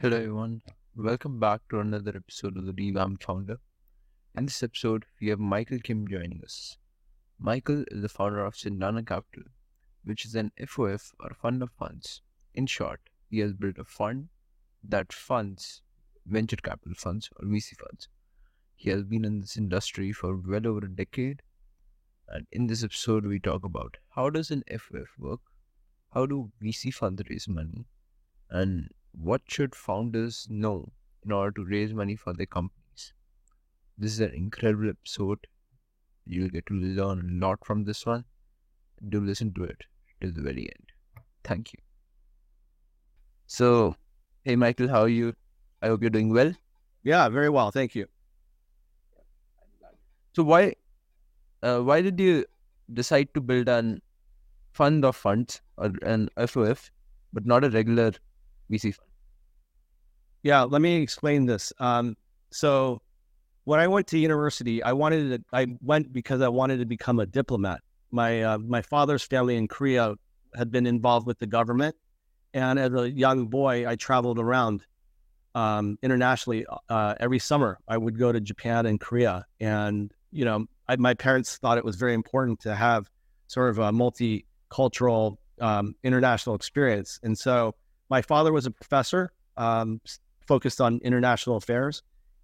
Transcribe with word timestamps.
Hello, 0.00 0.16
everyone. 0.16 0.62
Welcome 0.94 1.40
back 1.40 1.62
to 1.70 1.80
another 1.80 2.12
episode 2.14 2.56
of 2.56 2.66
the 2.66 2.72
Revamp 2.72 3.20
Founder. 3.20 3.58
In 4.36 4.44
this 4.44 4.62
episode, 4.62 5.06
we 5.20 5.26
have 5.26 5.40
Michael 5.40 5.80
Kim 5.80 6.06
joining 6.06 6.40
us. 6.44 6.76
Michael 7.40 7.84
is 7.88 8.02
the 8.02 8.08
founder 8.08 8.44
of 8.44 8.54
Cendana 8.54 9.04
Capital, 9.04 9.42
which 10.04 10.24
is 10.24 10.36
an 10.36 10.52
FOF 10.56 11.10
or 11.18 11.30
fund 11.42 11.64
of 11.64 11.72
funds. 11.72 12.22
In 12.54 12.66
short, 12.66 13.00
he 13.28 13.40
has 13.40 13.52
built 13.54 13.76
a 13.76 13.82
fund 13.82 14.28
that 14.84 15.12
funds 15.12 15.82
venture 16.24 16.54
capital 16.54 16.94
funds 16.94 17.28
or 17.34 17.48
VC 17.48 17.76
funds. 17.76 18.06
He 18.76 18.90
has 18.90 19.02
been 19.02 19.24
in 19.24 19.40
this 19.40 19.56
industry 19.56 20.12
for 20.12 20.36
well 20.36 20.64
over 20.68 20.86
a 20.86 20.88
decade. 20.88 21.42
And 22.28 22.46
in 22.52 22.68
this 22.68 22.84
episode, 22.84 23.26
we 23.26 23.40
talk 23.40 23.64
about 23.64 23.96
how 24.10 24.30
does 24.30 24.52
an 24.52 24.62
FOF 24.70 25.08
work? 25.18 25.40
How 26.14 26.24
do 26.24 26.52
VC 26.62 26.94
funds 26.94 27.20
raise 27.28 27.48
money? 27.48 27.86
And 28.48 28.90
what 29.20 29.42
should 29.48 29.74
founders 29.74 30.46
know 30.48 30.90
in 31.24 31.32
order 31.32 31.50
to 31.52 31.64
raise 31.64 31.92
money 31.92 32.14
for 32.16 32.32
their 32.32 32.46
companies? 32.46 33.12
This 33.96 34.12
is 34.12 34.20
an 34.20 34.32
incredible 34.32 34.90
episode. 34.90 35.46
You'll 36.24 36.50
get 36.50 36.66
to 36.66 36.74
learn 36.74 37.20
a 37.20 37.46
lot 37.46 37.64
from 37.64 37.84
this 37.84 38.06
one. 38.06 38.24
Do 39.08 39.20
listen 39.20 39.52
to 39.54 39.64
it 39.64 39.82
till 40.20 40.32
the 40.32 40.42
very 40.42 40.62
end. 40.62 40.92
Thank 41.42 41.72
you. 41.72 41.80
So, 43.46 43.96
hey 44.44 44.56
Michael, 44.56 44.88
how 44.88 45.02
are 45.02 45.08
you? 45.08 45.34
I 45.82 45.88
hope 45.88 46.02
you're 46.02 46.10
doing 46.10 46.32
well. 46.32 46.52
Yeah, 47.02 47.28
very 47.28 47.48
well. 47.48 47.70
Thank 47.70 47.94
you. 47.94 48.06
So 50.34 50.44
why 50.44 50.74
uh, 51.62 51.80
why 51.80 52.02
did 52.02 52.20
you 52.20 52.44
decide 52.92 53.32
to 53.34 53.40
build 53.40 53.68
an 53.68 54.00
fund 54.72 55.04
of 55.04 55.16
funds 55.16 55.60
or 55.76 55.92
an 56.02 56.28
FOF, 56.36 56.90
but 57.32 57.46
not 57.46 57.64
a 57.64 57.70
regular 57.70 58.12
VC 58.70 58.94
fund? 58.94 59.07
Yeah, 60.42 60.62
let 60.62 60.80
me 60.80 61.02
explain 61.02 61.46
this. 61.46 61.72
Um, 61.78 62.16
so 62.50 63.02
when 63.64 63.80
I 63.80 63.88
went 63.88 64.06
to 64.08 64.18
university, 64.18 64.82
I 64.82 64.92
wanted 64.92 65.30
to, 65.30 65.44
I 65.52 65.66
went 65.82 66.12
because 66.12 66.40
I 66.40 66.48
wanted 66.48 66.78
to 66.78 66.86
become 66.86 67.18
a 67.18 67.26
diplomat. 67.26 67.80
My 68.10 68.42
uh, 68.42 68.58
my 68.58 68.80
father's 68.80 69.22
family 69.22 69.56
in 69.56 69.68
Korea 69.68 70.14
had 70.56 70.70
been 70.70 70.86
involved 70.86 71.26
with 71.26 71.38
the 71.38 71.46
government, 71.46 71.94
and 72.54 72.78
as 72.78 72.94
a 72.94 73.10
young 73.10 73.48
boy, 73.48 73.86
I 73.86 73.96
traveled 73.96 74.38
around 74.38 74.86
um, 75.54 75.98
internationally 76.02 76.64
uh, 76.88 77.14
every 77.20 77.38
summer. 77.38 77.78
I 77.86 77.98
would 77.98 78.18
go 78.18 78.32
to 78.32 78.40
Japan 78.40 78.86
and 78.86 78.98
Korea, 78.98 79.44
and 79.60 80.10
you 80.30 80.44
know, 80.46 80.64
I, 80.88 80.96
my 80.96 81.12
parents 81.12 81.58
thought 81.58 81.76
it 81.76 81.84
was 81.84 81.96
very 81.96 82.14
important 82.14 82.60
to 82.60 82.74
have 82.74 83.10
sort 83.48 83.70
of 83.70 83.78
a 83.78 83.90
multicultural 83.90 85.36
um, 85.60 85.94
international 86.02 86.54
experience. 86.54 87.20
And 87.22 87.36
so, 87.36 87.74
my 88.08 88.22
father 88.22 88.52
was 88.52 88.64
a 88.64 88.70
professor 88.70 89.32
um, 89.58 90.00
focused 90.48 90.80
on 90.80 90.98
international 91.04 91.56
affairs, 91.56 92.02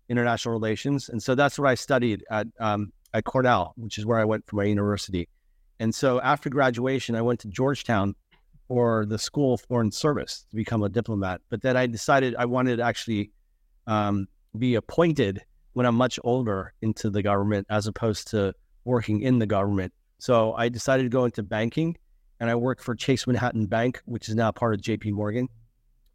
international 0.08 0.54
relations, 0.54 1.08
and 1.08 1.22
so 1.22 1.34
that's 1.34 1.58
what 1.58 1.68
I 1.68 1.74
studied 1.74 2.24
at 2.30 2.46
um, 2.60 2.92
at 3.14 3.24
Cornell, 3.24 3.72
which 3.76 3.98
is 3.98 4.06
where 4.06 4.18
I 4.18 4.24
went 4.24 4.46
for 4.46 4.56
my 4.56 4.64
university. 4.64 5.28
And 5.80 5.94
so, 5.94 6.20
after 6.20 6.48
graduation, 6.50 7.16
I 7.16 7.22
went 7.22 7.40
to 7.40 7.48
Georgetown 7.48 8.14
for 8.68 9.06
the 9.06 9.18
School 9.18 9.54
of 9.54 9.60
Foreign 9.62 9.90
Service 9.90 10.46
to 10.50 10.56
become 10.56 10.82
a 10.82 10.88
diplomat. 10.88 11.40
But 11.50 11.62
then 11.62 11.76
I 11.76 11.86
decided 11.86 12.34
I 12.36 12.44
wanted 12.44 12.76
to 12.76 12.82
actually 12.82 13.30
um, 13.86 14.26
be 14.58 14.74
appointed 14.76 15.42
when 15.72 15.86
I'm 15.86 15.96
much 15.96 16.18
older 16.24 16.72
into 16.80 17.10
the 17.10 17.22
government 17.22 17.66
as 17.70 17.86
opposed 17.86 18.28
to 18.28 18.54
working 18.84 19.20
in 19.20 19.38
the 19.38 19.46
government. 19.46 19.92
So 20.18 20.54
I 20.54 20.68
decided 20.68 21.02
to 21.02 21.08
go 21.08 21.24
into 21.24 21.42
banking 21.42 21.96
and 22.40 22.48
I 22.48 22.54
worked 22.54 22.82
for 22.82 22.94
Chase 22.94 23.26
Manhattan 23.26 23.66
Bank, 23.66 24.00
which 24.06 24.28
is 24.28 24.34
now 24.34 24.52
part 24.52 24.74
of 24.74 24.80
JP 24.80 25.12
Morgan. 25.12 25.48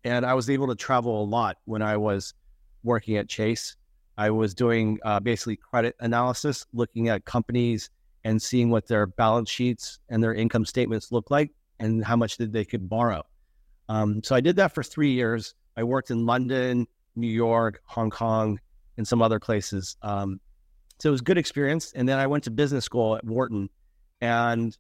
And 0.04 0.26
I 0.26 0.34
was 0.34 0.50
able 0.50 0.68
to 0.68 0.76
travel 0.76 1.24
a 1.24 1.26
lot 1.26 1.58
when 1.66 1.82
I 1.82 1.98
was 1.98 2.34
working 2.84 3.18
at 3.18 3.28
Chase. 3.28 3.76
I 4.18 4.30
was 4.30 4.54
doing 4.54 5.00
uh, 5.04 5.20
basically 5.20 5.56
credit 5.56 5.96
analysis, 6.00 6.66
looking 6.74 7.10
at 7.10 7.26
companies 7.26 7.90
and 8.24 8.42
seeing 8.42 8.70
what 8.70 8.88
their 8.88 9.08
balance 9.08 9.50
sheets 9.50 10.00
and 10.10 10.24
their 10.24 10.34
income 10.34 10.66
statements 10.66 11.12
look 11.12 11.32
like 11.32 11.52
and 11.80 12.04
how 12.04 12.16
much 12.16 12.38
did 12.38 12.52
they 12.52 12.66
could 12.66 12.90
borrow. 12.90 13.24
Um, 13.88 14.22
so 14.24 14.36
I 14.36 14.42
did 14.42 14.56
that 14.58 14.74
for 14.74 14.84
three 14.84 15.12
years. 15.12 15.56
I 15.78 15.84
worked 15.84 16.12
in 16.12 16.26
London, 16.26 16.86
New 17.16 17.28
York, 17.28 17.82
Hong 17.86 18.10
Kong, 18.10 18.60
and 18.98 19.08
some 19.08 19.22
other 19.22 19.40
places. 19.40 19.96
Um, 20.02 20.40
so 21.00 21.10
it 21.10 21.12
was 21.12 21.22
good 21.22 21.38
experience. 21.38 21.94
And 21.94 22.08
then 22.08 22.20
I 22.20 22.28
went 22.28 22.44
to 22.44 22.52
business 22.52 22.86
school 22.86 23.16
at 23.16 23.24
Wharton, 23.24 23.70
and 24.22 24.78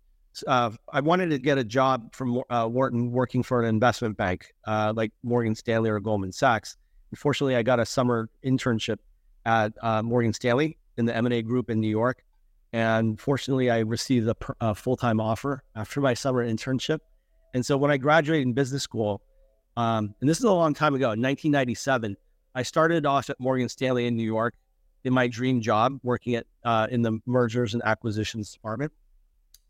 uh, 0.47 0.71
I 0.91 1.01
wanted 1.01 1.29
to 1.29 1.39
get 1.39 1.57
a 1.57 1.63
job 1.63 2.13
from 2.13 2.41
uh, 2.49 2.67
Wharton 2.67 3.11
working 3.11 3.43
for 3.43 3.61
an 3.61 3.67
investment 3.67 4.17
bank 4.17 4.53
uh, 4.65 4.93
like 4.95 5.11
Morgan 5.23 5.55
Stanley 5.55 5.89
or 5.89 5.99
Goldman 5.99 6.31
Sachs. 6.31 6.77
Unfortunately, 7.11 7.55
I 7.55 7.63
got 7.63 7.79
a 7.79 7.85
summer 7.85 8.29
internship 8.45 8.97
at 9.45 9.73
uh, 9.81 10.01
Morgan 10.03 10.33
Stanley 10.33 10.77
in 10.97 11.05
the 11.05 11.15
M&A 11.15 11.41
group 11.41 11.69
in 11.69 11.79
New 11.79 11.89
York. 11.89 12.23
And 12.71 13.19
fortunately, 13.19 13.71
I 13.71 13.79
received 13.79 14.27
a, 14.27 14.35
a 14.61 14.75
full 14.75 14.95
time 14.95 15.19
offer 15.19 15.63
after 15.75 16.01
my 16.01 16.13
summer 16.13 16.47
internship. 16.47 16.99
And 17.53 17.65
so 17.65 17.77
when 17.77 17.89
I 17.89 17.97
graduated 17.97 18.47
in 18.47 18.53
business 18.53 18.83
school, 18.83 19.21
um, 19.75 20.13
and 20.21 20.29
this 20.29 20.37
is 20.37 20.43
a 20.43 20.51
long 20.51 20.73
time 20.73 20.93
ago, 20.93 21.05
in 21.05 21.21
1997, 21.21 22.15
I 22.53 22.63
started 22.63 23.05
off 23.05 23.29
at 23.29 23.39
Morgan 23.39 23.69
Stanley 23.69 24.05
in 24.05 24.15
New 24.15 24.23
York 24.23 24.53
in 25.03 25.13
my 25.13 25.27
dream 25.27 25.61
job, 25.61 25.99
working 26.03 26.35
at 26.35 26.45
uh, 26.63 26.87
in 26.91 27.01
the 27.01 27.19
mergers 27.25 27.73
and 27.73 27.81
acquisitions 27.83 28.51
department. 28.51 28.91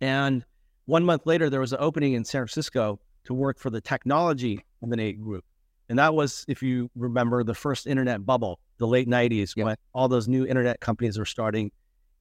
And 0.02 0.44
one 0.90 1.06
month 1.06 1.28
later, 1.28 1.52
there 1.52 1.60
was 1.60 1.72
an 1.72 1.78
opening 1.80 2.14
in 2.14 2.26
San 2.26 2.40
Francisco 2.40 3.00
to 3.26 3.34
work 3.34 3.60
for 3.60 3.70
the 3.70 3.80
technology 3.80 4.66
M&A 4.84 5.14
group. 5.14 5.46
And 5.88 6.00
that 6.00 6.16
was, 6.16 6.46
if 6.48 6.64
you 6.64 6.90
remember, 6.96 7.44
the 7.44 7.54
first 7.54 7.86
internet 7.86 8.26
bubble, 8.26 8.60
the 8.80 8.88
late 8.88 9.08
90s, 9.08 9.56
yep. 9.56 9.66
when 9.66 9.76
all 9.94 10.08
those 10.08 10.28
new 10.28 10.48
internet 10.48 10.80
companies 10.80 11.20
were 11.20 11.26
starting 11.26 11.72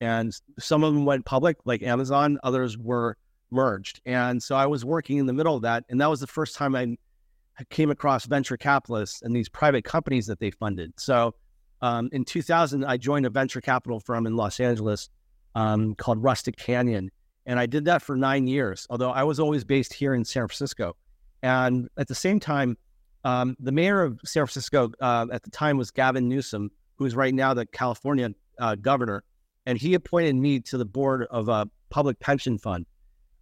and 0.03 0.35
some 0.59 0.85
of 0.85 0.93
them 0.93 1.07
went 1.07 1.25
public, 1.25 1.57
like 1.65 1.83
Amazon. 1.83 2.39
Others 2.43 2.77
were 2.77 3.17
merged, 3.51 4.01
and 4.05 4.43
so 4.43 4.55
I 4.55 4.67
was 4.67 4.85
working 4.85 5.17
in 5.17 5.27
the 5.27 5.33
middle 5.33 5.57
of 5.57 5.63
that, 5.63 5.85
and 5.89 6.01
that 6.01 6.09
was 6.09 6.21
the 6.21 6.27
first 6.27 6.55
time 6.55 6.77
I 6.77 6.97
came 7.71 7.91
across 7.91 8.27
venture 8.27 8.57
capitalists 8.57 9.23
and 9.23 9.35
these 9.35 9.49
private 9.49 9.85
companies 9.85 10.27
that 10.27 10.39
they 10.39 10.51
funded. 10.51 10.93
So 10.99 11.35
um, 11.81 12.11
in 12.13 12.25
2000, 12.25 12.85
I 12.85 12.97
joined 12.97 13.27
a 13.27 13.31
venture 13.31 13.61
capital 13.61 13.99
firm 13.99 14.27
in 14.27 14.37
Los 14.37 14.61
Angeles 14.61 15.09
um, 15.55 15.95
called 15.95 16.23
Rustic 16.23 16.57
Canyon, 16.57 17.11
and 17.49 17.59
I 17.59 17.67
did 17.67 17.85
that 17.87 18.03
for 18.03 18.17
nine 18.17 18.47
years. 18.47 18.87
Although 18.89 19.11
I 19.11 19.25
was 19.25 19.41
always 19.41 19.65
based 19.65 19.93
here 19.93 20.15
in 20.15 20.25
San 20.25 20.47
Francisco, 20.47 20.95
and 21.43 21.89
at 21.97 22.07
the 22.07 22.15
same 22.15 22.39
time, 22.39 22.79
um, 23.25 23.57
the 23.59 23.73
mayor 23.73 24.05
of 24.05 24.21
San 24.25 24.47
Francisco 24.47 24.93
uh, 25.01 25.27
at 25.33 25.43
the 25.43 25.51
time 25.51 25.77
was 25.77 25.91
Gavin 25.91 26.29
Newsom, 26.29 26.71
who 26.95 27.05
is 27.05 27.17
right 27.17 27.35
now 27.35 27.53
the 27.53 27.67
California 27.67 28.31
uh, 28.61 28.77
governor 28.77 29.25
and 29.69 29.77
he 29.77 29.93
appointed 29.93 30.35
me 30.35 30.59
to 30.61 30.79
the 30.79 30.85
board 30.87 31.27
of 31.31 31.51
a 31.51 31.69
public 31.91 32.19
pension 32.21 32.57
fund. 32.57 32.87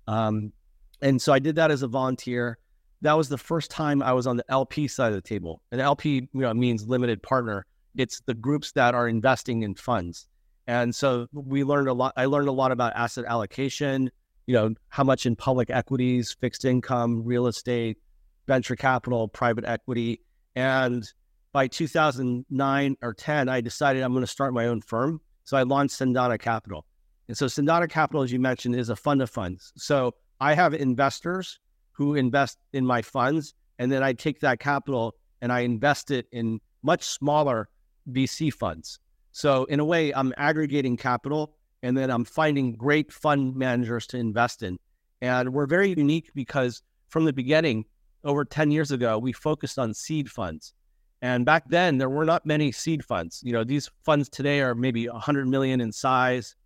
Um, 0.08 0.52
and 1.00 1.22
so 1.22 1.32
I 1.32 1.38
did 1.38 1.54
that 1.54 1.70
as 1.70 1.82
a 1.82 1.86
volunteer. 1.86 2.58
That 3.02 3.12
was 3.12 3.28
the 3.28 3.38
first 3.38 3.70
time 3.70 4.02
I 4.02 4.12
was 4.12 4.26
on 4.26 4.36
the 4.36 4.44
LP 4.48 4.88
side 4.88 5.12
of 5.12 5.14
the 5.14 5.20
table. 5.20 5.62
And 5.70 5.80
LP 5.80 6.28
you 6.32 6.40
know, 6.40 6.52
means 6.52 6.88
limited 6.88 7.22
partner. 7.22 7.64
It's 7.96 8.22
the 8.26 8.34
groups 8.34 8.72
that 8.72 8.92
are 8.92 9.06
investing 9.06 9.62
in 9.62 9.76
funds. 9.76 10.26
And 10.66 10.94
so 10.94 11.27
we 11.32 11.65
learned 11.65 11.88
a 11.88 11.93
lot. 11.93 12.12
I 12.16 12.27
learned 12.27 12.49
a 12.49 12.53
lot 12.53 12.72
about 12.72 12.93
asset 12.97 13.25
allocation, 13.27 14.10
you 14.47 14.54
know, 14.54 14.75
how 14.88 15.04
much 15.04 15.27
in 15.27 15.37
public 15.37 15.71
equities, 15.71 16.37
fixed 16.41 16.65
income, 16.65 17.22
real 17.25 17.47
estate, 17.47 17.99
venture 18.47 18.77
capital, 18.77 19.28
private 19.28 19.65
equity. 19.65 20.21
And 20.54 21.04
by 21.53 21.69
2009 21.69 22.97
or 23.03 23.15
10, 23.15 23.49
I 23.49 23.60
decided 23.60 24.03
I'm 24.03 24.12
going 24.12 24.25
to 24.25 24.31
start 24.31 24.54
my 24.54 24.66
own 24.66 24.81
firm. 24.81 25.21
So 25.44 25.56
I 25.56 25.62
launched 25.62 25.99
Cendana 25.99 26.38
Capital. 26.38 26.84
And 27.28 27.37
so 27.37 27.47
Cendana 27.47 27.88
Capital, 27.88 28.22
as 28.22 28.33
you 28.33 28.41
mentioned, 28.41 28.77
is 28.77 28.88
a 28.88 28.97
fund 28.97 29.22
of 29.22 29.31
funds. 29.31 29.72
So 29.77 30.15
I 30.41 30.54
have 30.54 30.74
investors 30.74 31.60
who 31.92 32.15
invest 32.15 32.59
in 32.72 32.84
my 32.84 33.03
funds, 33.03 33.54
and 33.78 33.91
then 33.91 34.03
I 34.03 34.12
take 34.12 34.41
that 34.41 34.60
capital 34.60 35.15
and 35.41 35.53
I 35.53 35.60
invest 35.60 36.10
it 36.10 36.27
in 36.33 36.60
much 36.83 37.04
smaller 37.04 37.69
VC 38.10 38.53
funds. 38.53 38.98
So 39.36 39.65
in 39.65 39.80
a 39.80 39.84
way, 39.84 40.15
I'm 40.15 40.33
aggregating 40.38 40.97
capital 40.97 41.53
and 41.83 41.94
then 41.94 42.10
I'm 42.10 42.24
finding 42.24 42.72
great 42.72 43.12
fund 43.12 43.54
managers 43.54 44.06
to 44.06 44.16
invest 44.16 44.62
in. 44.62 44.78
And 45.21 45.53
we're 45.53 45.66
very 45.66 45.91
unique 45.91 46.30
because 46.34 46.80
from 47.09 47.27
the 47.27 47.34
beginning, 47.34 47.84
over 48.24 48.47
10 48.47 48.71
years 48.71 48.92
ago, 48.92 49.18
we 49.18 49.33
focused 49.33 49.78
on 49.78 49.92
seed 49.92 50.30
funds. 50.30 50.72
And 51.21 51.44
back 51.44 51.68
then, 51.68 51.98
there 51.98 52.09
were 52.09 52.24
not 52.24 52.47
many 52.47 52.72
seed 52.72 53.04
funds. 53.04 53.42
You 53.44 53.53
know, 53.53 53.62
these 53.62 53.91
funds 54.04 54.30
today 54.30 54.62
are 54.62 54.74
maybe 54.74 55.06
100 55.06 55.47
million 55.47 55.83
in 55.83 55.92
size. 55.92 56.56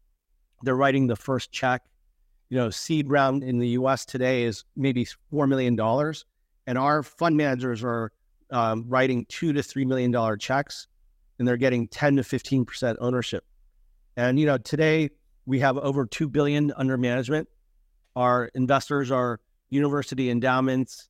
They're 0.62 0.76
writing 0.76 1.08
the 1.08 1.16
first 1.16 1.50
check. 1.50 1.82
You 2.50 2.58
know, 2.58 2.70
seed 2.70 3.10
round 3.10 3.42
in 3.42 3.58
the 3.58 3.70
U.S. 3.80 4.04
today 4.04 4.44
is 4.44 4.64
maybe 4.76 5.08
four 5.28 5.48
million 5.48 5.74
dollars, 5.74 6.24
and 6.68 6.78
our 6.78 7.02
fund 7.02 7.36
managers 7.36 7.82
are 7.82 8.12
um, 8.52 8.84
writing 8.86 9.26
two 9.28 9.52
to 9.54 9.62
three 9.64 9.84
million 9.84 10.12
dollar 10.12 10.36
checks, 10.36 10.86
and 11.40 11.48
they're 11.48 11.56
getting 11.56 11.88
10 11.88 12.16
to 12.16 12.22
15 12.22 12.66
percent 12.66 12.98
ownership. 13.00 13.44
And 14.16 14.38
you 14.38 14.46
know, 14.46 14.58
today 14.58 15.08
we 15.46 15.58
have 15.60 15.76
over 15.78 16.06
two 16.06 16.28
billion 16.28 16.72
under 16.76 16.96
management. 16.98 17.48
Our 18.14 18.50
investors 18.54 19.10
are 19.10 19.40
university 19.70 20.28
endowments, 20.30 21.08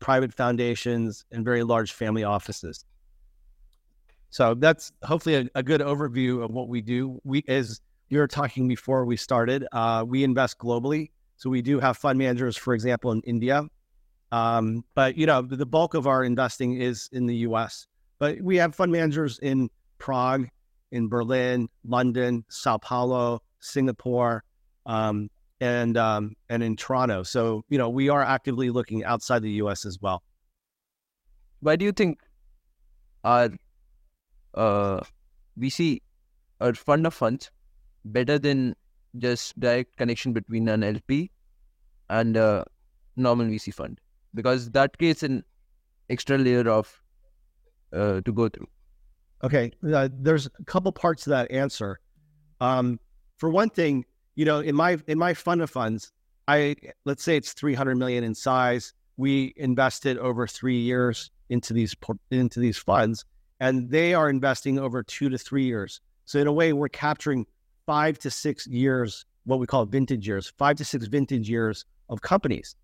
private 0.00 0.32
foundations, 0.32 1.26
and 1.30 1.44
very 1.44 1.62
large 1.62 1.92
family 1.92 2.24
offices. 2.24 2.86
So 4.30 4.54
that's 4.54 4.92
hopefully 5.02 5.34
a, 5.34 5.48
a 5.54 5.62
good 5.62 5.82
overview 5.82 6.42
of 6.42 6.50
what 6.52 6.68
we 6.68 6.80
do. 6.80 7.20
We, 7.22 7.44
as 7.46 7.80
you 8.08 8.18
were 8.18 8.28
talking 8.28 8.68
before 8.68 9.04
we 9.04 9.16
started, 9.16 9.66
uh, 9.72 10.04
we 10.08 10.24
invest 10.24 10.58
globally. 10.58 11.10
So 11.36 11.50
we 11.50 11.60
do 11.60 11.80
have 11.80 11.98
fund 11.98 12.18
managers, 12.18 12.56
for 12.56 12.72
example, 12.72 13.12
in 13.12 13.20
India. 13.22 13.64
Um, 14.32 14.84
but 14.94 15.18
you 15.18 15.26
know, 15.26 15.42
the 15.42 15.66
bulk 15.66 15.92
of 15.92 16.06
our 16.06 16.24
investing 16.24 16.80
is 16.80 17.10
in 17.12 17.26
the 17.26 17.36
U.S. 17.48 17.86
But 18.18 18.40
we 18.40 18.56
have 18.56 18.74
fund 18.74 18.92
managers 18.92 19.38
in 19.40 19.68
Prague, 19.98 20.48
in 20.92 21.08
Berlin, 21.08 21.68
London, 21.84 22.44
Sao 22.48 22.78
Paulo, 22.78 23.42
Singapore, 23.60 24.42
um, 24.86 25.28
and 25.60 25.96
um, 25.96 26.34
and 26.48 26.62
in 26.62 26.76
Toronto. 26.76 27.22
So 27.22 27.64
you 27.68 27.78
know, 27.78 27.88
we 27.88 28.08
are 28.08 28.22
actively 28.22 28.70
looking 28.70 29.04
outside 29.04 29.42
the 29.42 29.50
U.S. 29.62 29.84
as 29.84 29.98
well. 30.00 30.22
Why 31.60 31.76
do 31.76 31.84
you 31.84 31.92
think 31.92 32.20
our 33.24 33.50
uh, 34.54 35.00
VC 35.58 36.00
a 36.60 36.72
fund 36.72 37.06
of 37.06 37.14
funds 37.14 37.50
better 38.04 38.38
than 38.38 38.74
just 39.18 39.58
direct 39.58 39.96
connection 39.96 40.32
between 40.32 40.68
an 40.68 40.82
LP 40.82 41.30
and 42.08 42.36
a 42.36 42.64
normal 43.16 43.46
VC 43.46 43.74
fund? 43.74 44.00
Because 44.34 44.70
that 44.70 44.96
creates 44.98 45.22
an 45.22 45.42
extra 46.08 46.38
layer 46.38 46.68
of 46.68 47.02
uh, 47.92 48.20
to 48.22 48.32
go 48.32 48.48
through. 48.48 48.68
Okay, 49.44 49.70
uh, 49.92 50.08
there's 50.12 50.46
a 50.46 50.64
couple 50.64 50.90
parts 50.92 51.24
to 51.24 51.30
that 51.30 51.50
answer. 51.50 52.00
Um, 52.60 52.98
for 53.36 53.50
one 53.50 53.68
thing, 53.68 54.04
you 54.34 54.44
know, 54.44 54.60
in 54.60 54.74
my 54.74 54.98
in 55.06 55.18
my 55.18 55.34
fund 55.34 55.60
of 55.60 55.70
funds, 55.70 56.12
I 56.48 56.76
let's 57.04 57.22
say 57.22 57.36
it's 57.36 57.52
300 57.52 57.96
million 57.96 58.24
in 58.24 58.34
size. 58.34 58.94
We 59.16 59.54
invested 59.56 60.18
over 60.18 60.46
three 60.46 60.78
years 60.78 61.30
into 61.48 61.72
these 61.72 61.94
into 62.30 62.60
these 62.60 62.78
funds, 62.78 63.24
and 63.60 63.90
they 63.90 64.14
are 64.14 64.30
investing 64.30 64.78
over 64.78 65.02
two 65.02 65.28
to 65.28 65.38
three 65.38 65.64
years. 65.64 66.00
So 66.24 66.38
in 66.38 66.46
a 66.46 66.52
way, 66.52 66.72
we're 66.72 66.88
capturing 66.88 67.46
five 67.86 68.18
to 68.20 68.30
six 68.30 68.66
years, 68.66 69.24
what 69.44 69.60
we 69.60 69.66
call 69.66 69.84
vintage 69.86 70.26
years, 70.26 70.52
five 70.58 70.76
to 70.76 70.84
six 70.84 71.06
vintage 71.06 71.48
years 71.48 71.84
of 72.08 72.20
companies. 72.20 72.74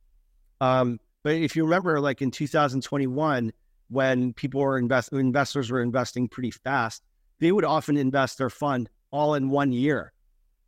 Um, 0.61 1.01
but 1.23 1.35
if 1.35 1.57
you 1.57 1.65
remember, 1.65 2.01
like 2.01 2.23
in 2.23 2.31
2021, 2.31 3.53
when 3.93 4.33
people 4.33 4.61
were 4.61 4.79
invest 4.79 5.13
investors 5.13 5.71
were 5.71 5.83
investing 5.83 6.29
pretty 6.29 6.51
fast, 6.51 7.03
they 7.39 7.53
would 7.53 7.65
often 7.65 7.97
invest 7.97 8.39
their 8.39 8.51
fund 8.51 8.89
all 9.11 9.35
in 9.35 9.51
one 9.51 9.73
year. 9.73 10.13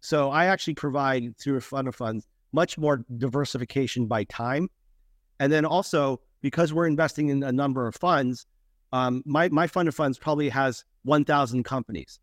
So 0.00 0.30
I 0.30 0.46
actually 0.46 0.74
provide 0.74 1.36
through 1.38 1.56
a 1.56 1.60
fund 1.60 1.88
of 1.88 1.94
funds 1.94 2.26
much 2.52 2.76
more 2.76 3.04
diversification 3.16 4.06
by 4.06 4.24
time. 4.24 4.68
And 5.40 5.50
then 5.50 5.64
also 5.64 6.20
because 6.42 6.72
we're 6.72 6.86
investing 6.86 7.30
in 7.30 7.42
a 7.42 7.50
number 7.50 7.86
of 7.86 7.94
funds, 7.94 8.46
um, 8.92 9.22
my, 9.24 9.48
my 9.48 9.66
fund 9.66 9.88
of 9.88 9.94
funds 9.94 10.18
probably 10.18 10.50
has 10.50 10.84
1,000 11.04 11.64
companies. 11.64 12.20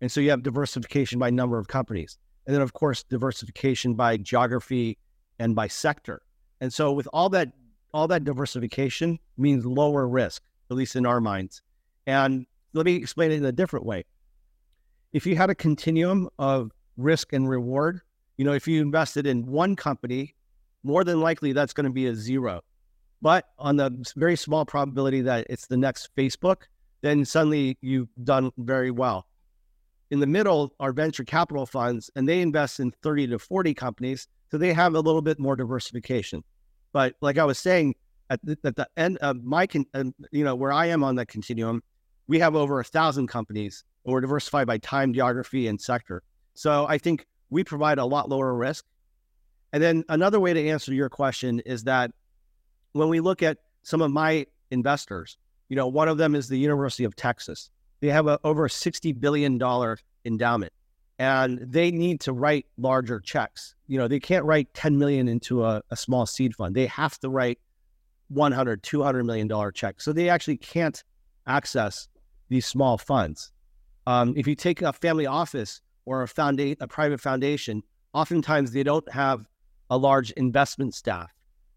And 0.00 0.10
so 0.10 0.20
you 0.20 0.30
have 0.30 0.42
diversification 0.42 1.18
by 1.18 1.30
number 1.30 1.58
of 1.58 1.66
companies. 1.66 2.18
And 2.46 2.54
then, 2.54 2.62
of 2.62 2.72
course, 2.72 3.02
diversification 3.02 3.94
by 3.94 4.16
geography 4.16 4.98
and 5.38 5.56
by 5.56 5.66
sector. 5.66 6.22
And 6.60 6.72
so 6.72 6.92
with 6.92 7.08
all 7.12 7.28
that 7.30 7.52
all 7.94 8.08
that 8.08 8.24
diversification 8.24 9.18
means 9.38 9.64
lower 9.64 10.06
risk, 10.08 10.42
at 10.70 10.76
least 10.76 10.96
in 10.96 11.06
our 11.06 11.20
minds. 11.20 11.62
And 12.06 12.44
let 12.72 12.84
me 12.84 12.96
explain 12.96 13.30
it 13.30 13.36
in 13.36 13.44
a 13.44 13.52
different 13.52 13.86
way. 13.86 14.04
If 15.12 15.24
you 15.24 15.36
had 15.36 15.48
a 15.48 15.54
continuum 15.54 16.28
of 16.40 16.72
risk 16.96 17.32
and 17.32 17.48
reward, 17.48 18.00
you 18.36 18.44
know, 18.44 18.52
if 18.52 18.66
you 18.66 18.82
invested 18.82 19.28
in 19.28 19.46
one 19.46 19.76
company, 19.76 20.34
more 20.82 21.04
than 21.04 21.20
likely 21.20 21.52
that's 21.52 21.72
going 21.72 21.84
to 21.84 21.92
be 21.92 22.08
a 22.08 22.14
zero. 22.16 22.62
But 23.22 23.46
on 23.60 23.76
the 23.76 24.04
very 24.16 24.36
small 24.36 24.66
probability 24.66 25.20
that 25.22 25.46
it's 25.48 25.68
the 25.68 25.76
next 25.76 26.10
Facebook, 26.16 26.62
then 27.00 27.24
suddenly 27.24 27.78
you've 27.80 28.08
done 28.24 28.50
very 28.58 28.90
well. 28.90 29.28
In 30.10 30.18
the 30.18 30.26
middle 30.26 30.74
are 30.80 30.92
venture 30.92 31.24
capital 31.24 31.64
funds, 31.64 32.10
and 32.16 32.28
they 32.28 32.40
invest 32.40 32.80
in 32.80 32.90
30 33.02 33.28
to 33.28 33.38
40 33.38 33.72
companies. 33.72 34.26
So 34.50 34.58
they 34.58 34.72
have 34.72 34.94
a 34.94 35.00
little 35.00 35.22
bit 35.22 35.38
more 35.38 35.54
diversification. 35.54 36.42
But 36.94 37.16
like 37.20 37.38
I 37.38 37.44
was 37.44 37.58
saying, 37.58 37.96
at 38.30 38.40
the, 38.44 38.56
at 38.64 38.76
the 38.76 38.88
end 38.96 39.18
of 39.18 39.42
my, 39.44 39.66
con- 39.66 39.84
uh, 39.92 40.04
you 40.30 40.44
know, 40.44 40.54
where 40.54 40.72
I 40.72 40.86
am 40.86 41.02
on 41.02 41.16
that 41.16 41.26
continuum, 41.26 41.82
we 42.28 42.38
have 42.38 42.54
over 42.54 42.78
a 42.78 42.84
thousand 42.84 43.26
companies, 43.26 43.84
and 44.04 44.14
we're 44.14 44.20
diversified 44.20 44.68
by 44.68 44.78
time, 44.78 45.12
geography, 45.12 45.66
and 45.66 45.78
sector. 45.78 46.22
So 46.54 46.86
I 46.88 46.96
think 46.98 47.26
we 47.50 47.64
provide 47.64 47.98
a 47.98 48.04
lot 48.04 48.30
lower 48.30 48.54
risk. 48.54 48.84
And 49.72 49.82
then 49.82 50.04
another 50.08 50.38
way 50.38 50.54
to 50.54 50.68
answer 50.68 50.94
your 50.94 51.08
question 51.08 51.60
is 51.66 51.82
that 51.82 52.12
when 52.92 53.08
we 53.08 53.18
look 53.18 53.42
at 53.42 53.58
some 53.82 54.00
of 54.00 54.12
my 54.12 54.46
investors, 54.70 55.36
you 55.68 55.74
know, 55.74 55.88
one 55.88 56.06
of 56.08 56.16
them 56.16 56.36
is 56.36 56.48
the 56.48 56.58
University 56.58 57.02
of 57.02 57.16
Texas. 57.16 57.70
They 57.98 58.08
have 58.08 58.28
a, 58.28 58.38
over 58.44 58.66
a 58.66 58.68
$60 58.68 59.18
billion 59.20 59.60
endowment 60.24 60.72
and 61.18 61.58
they 61.60 61.90
need 61.90 62.20
to 62.22 62.32
write 62.32 62.66
larger 62.76 63.20
checks. 63.20 63.74
You 63.86 63.98
know, 63.98 64.08
they 64.08 64.20
can't 64.20 64.44
write 64.44 64.72
10 64.74 64.98
million 64.98 65.28
into 65.28 65.64
a, 65.64 65.82
a 65.90 65.96
small 65.96 66.26
seed 66.26 66.54
fund. 66.54 66.74
They 66.74 66.86
have 66.86 67.18
to 67.20 67.28
write 67.28 67.58
100, 68.28 68.82
200 68.82 69.24
million 69.24 69.46
dollar 69.46 69.70
checks. 69.70 70.04
So 70.04 70.12
they 70.12 70.28
actually 70.28 70.56
can't 70.56 71.02
access 71.46 72.08
these 72.48 72.66
small 72.66 72.98
funds. 72.98 73.52
Um, 74.06 74.34
if 74.36 74.46
you 74.46 74.54
take 74.54 74.82
a 74.82 74.92
family 74.92 75.26
office 75.26 75.80
or 76.04 76.22
a 76.22 76.26
founda- 76.26 76.76
a 76.80 76.88
private 76.88 77.20
foundation, 77.20 77.82
oftentimes 78.12 78.72
they 78.72 78.82
don't 78.82 79.10
have 79.12 79.46
a 79.90 79.96
large 79.96 80.30
investment 80.32 80.94
staff. 80.94 81.30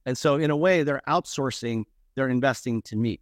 And 0.06 0.18
so 0.18 0.36
in 0.36 0.51
a 0.51 0.57
way, 0.57 0.83
they're 0.83 1.01
outsourcing 1.07 1.83
their 2.16 2.30
investing 2.30 2.81
to 2.83 2.95
me. 2.95 3.19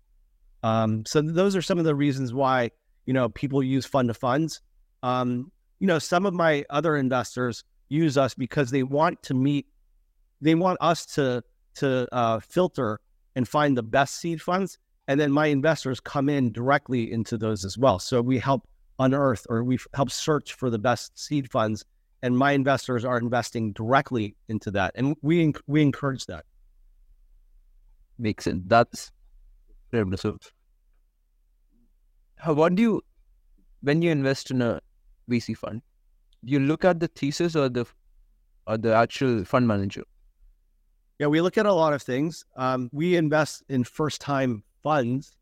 Um, 0.64 1.06
so 1.06 1.22
those 1.22 1.56
are 1.56 1.62
some 1.62 1.78
of 1.78 1.86
the 1.86 1.96
reasons 1.96 2.34
why, 2.34 2.72
you 3.06 3.14
know, 3.14 3.30
people 3.30 3.62
use 3.62 3.86
fund 3.86 4.08
to 4.08 4.14
funds. 4.14 4.62
Um, 5.04 5.52
you 5.80 5.88
know, 5.88 6.00
some 6.00 6.26
of 6.26 6.34
my 6.34 6.66
other 6.70 6.96
investors 6.96 7.64
use 7.90 8.18
us 8.18 8.34
because 8.34 8.72
they 8.72 8.84
want 8.84 9.22
to 9.24 9.34
meet, 9.34 9.68
they 10.42 10.56
want 10.56 10.78
us 10.82 11.06
to 11.06 11.44
to 11.76 12.08
uh, 12.14 12.40
filter 12.40 13.00
and 13.36 13.48
find 13.48 13.78
the 13.78 13.84
best 13.84 14.16
seed 14.16 14.42
funds, 14.42 14.78
and 15.08 15.20
then 15.20 15.32
my 15.32 15.48
investors 15.48 16.00
come 16.00 16.30
in 16.30 16.52
directly 16.52 17.12
into 17.12 17.38
those 17.38 17.66
as 17.66 17.78
well. 17.78 18.00
So 18.00 18.22
we 18.22 18.40
help 18.40 18.68
unearth 19.00 19.46
or 19.50 19.64
we 19.64 19.78
help 19.94 20.10
search 20.10 20.54
for 20.54 20.70
the 20.70 20.80
best 20.80 21.20
seed 21.20 21.52
funds, 21.52 21.84
and 22.22 22.38
my 22.38 22.52
investors 22.52 23.04
are 23.04 23.18
investing 23.18 23.74
directly 23.74 24.36
into 24.48 24.72
that, 24.72 24.94
and 24.96 25.16
we 25.22 25.54
we 25.68 25.82
encourage 25.82 26.26
that. 26.28 26.46
Makes 28.18 28.46
sense. 28.46 28.64
That's. 28.68 29.12
How 32.38 32.54
what 32.54 32.76
do 32.76 32.82
you 32.82 33.02
when 33.82 34.02
you 34.02 34.12
invest 34.12 34.52
in 34.52 34.62
a 34.62 34.82
VC 35.30 35.58
fund, 35.58 35.82
you 36.44 36.60
look 36.60 36.86
at 36.86 37.00
the 37.00 37.08
thesis 37.08 37.56
or 37.56 37.70
the 37.70 37.86
or 38.68 38.78
the 38.78 38.94
actual 38.94 39.46
fund 39.46 39.68
manager? 39.68 40.04
Yeah, 41.20 41.28
we 41.28 41.40
look 41.42 41.58
at 41.58 41.66
a 41.66 41.74
lot 41.74 41.94
of 41.94 42.02
things. 42.02 42.46
Um, 42.58 42.90
we 42.92 43.16
invest 43.16 43.64
in 43.70 43.84
first 43.84 44.20
time 44.22 44.64
funds, 44.84 45.36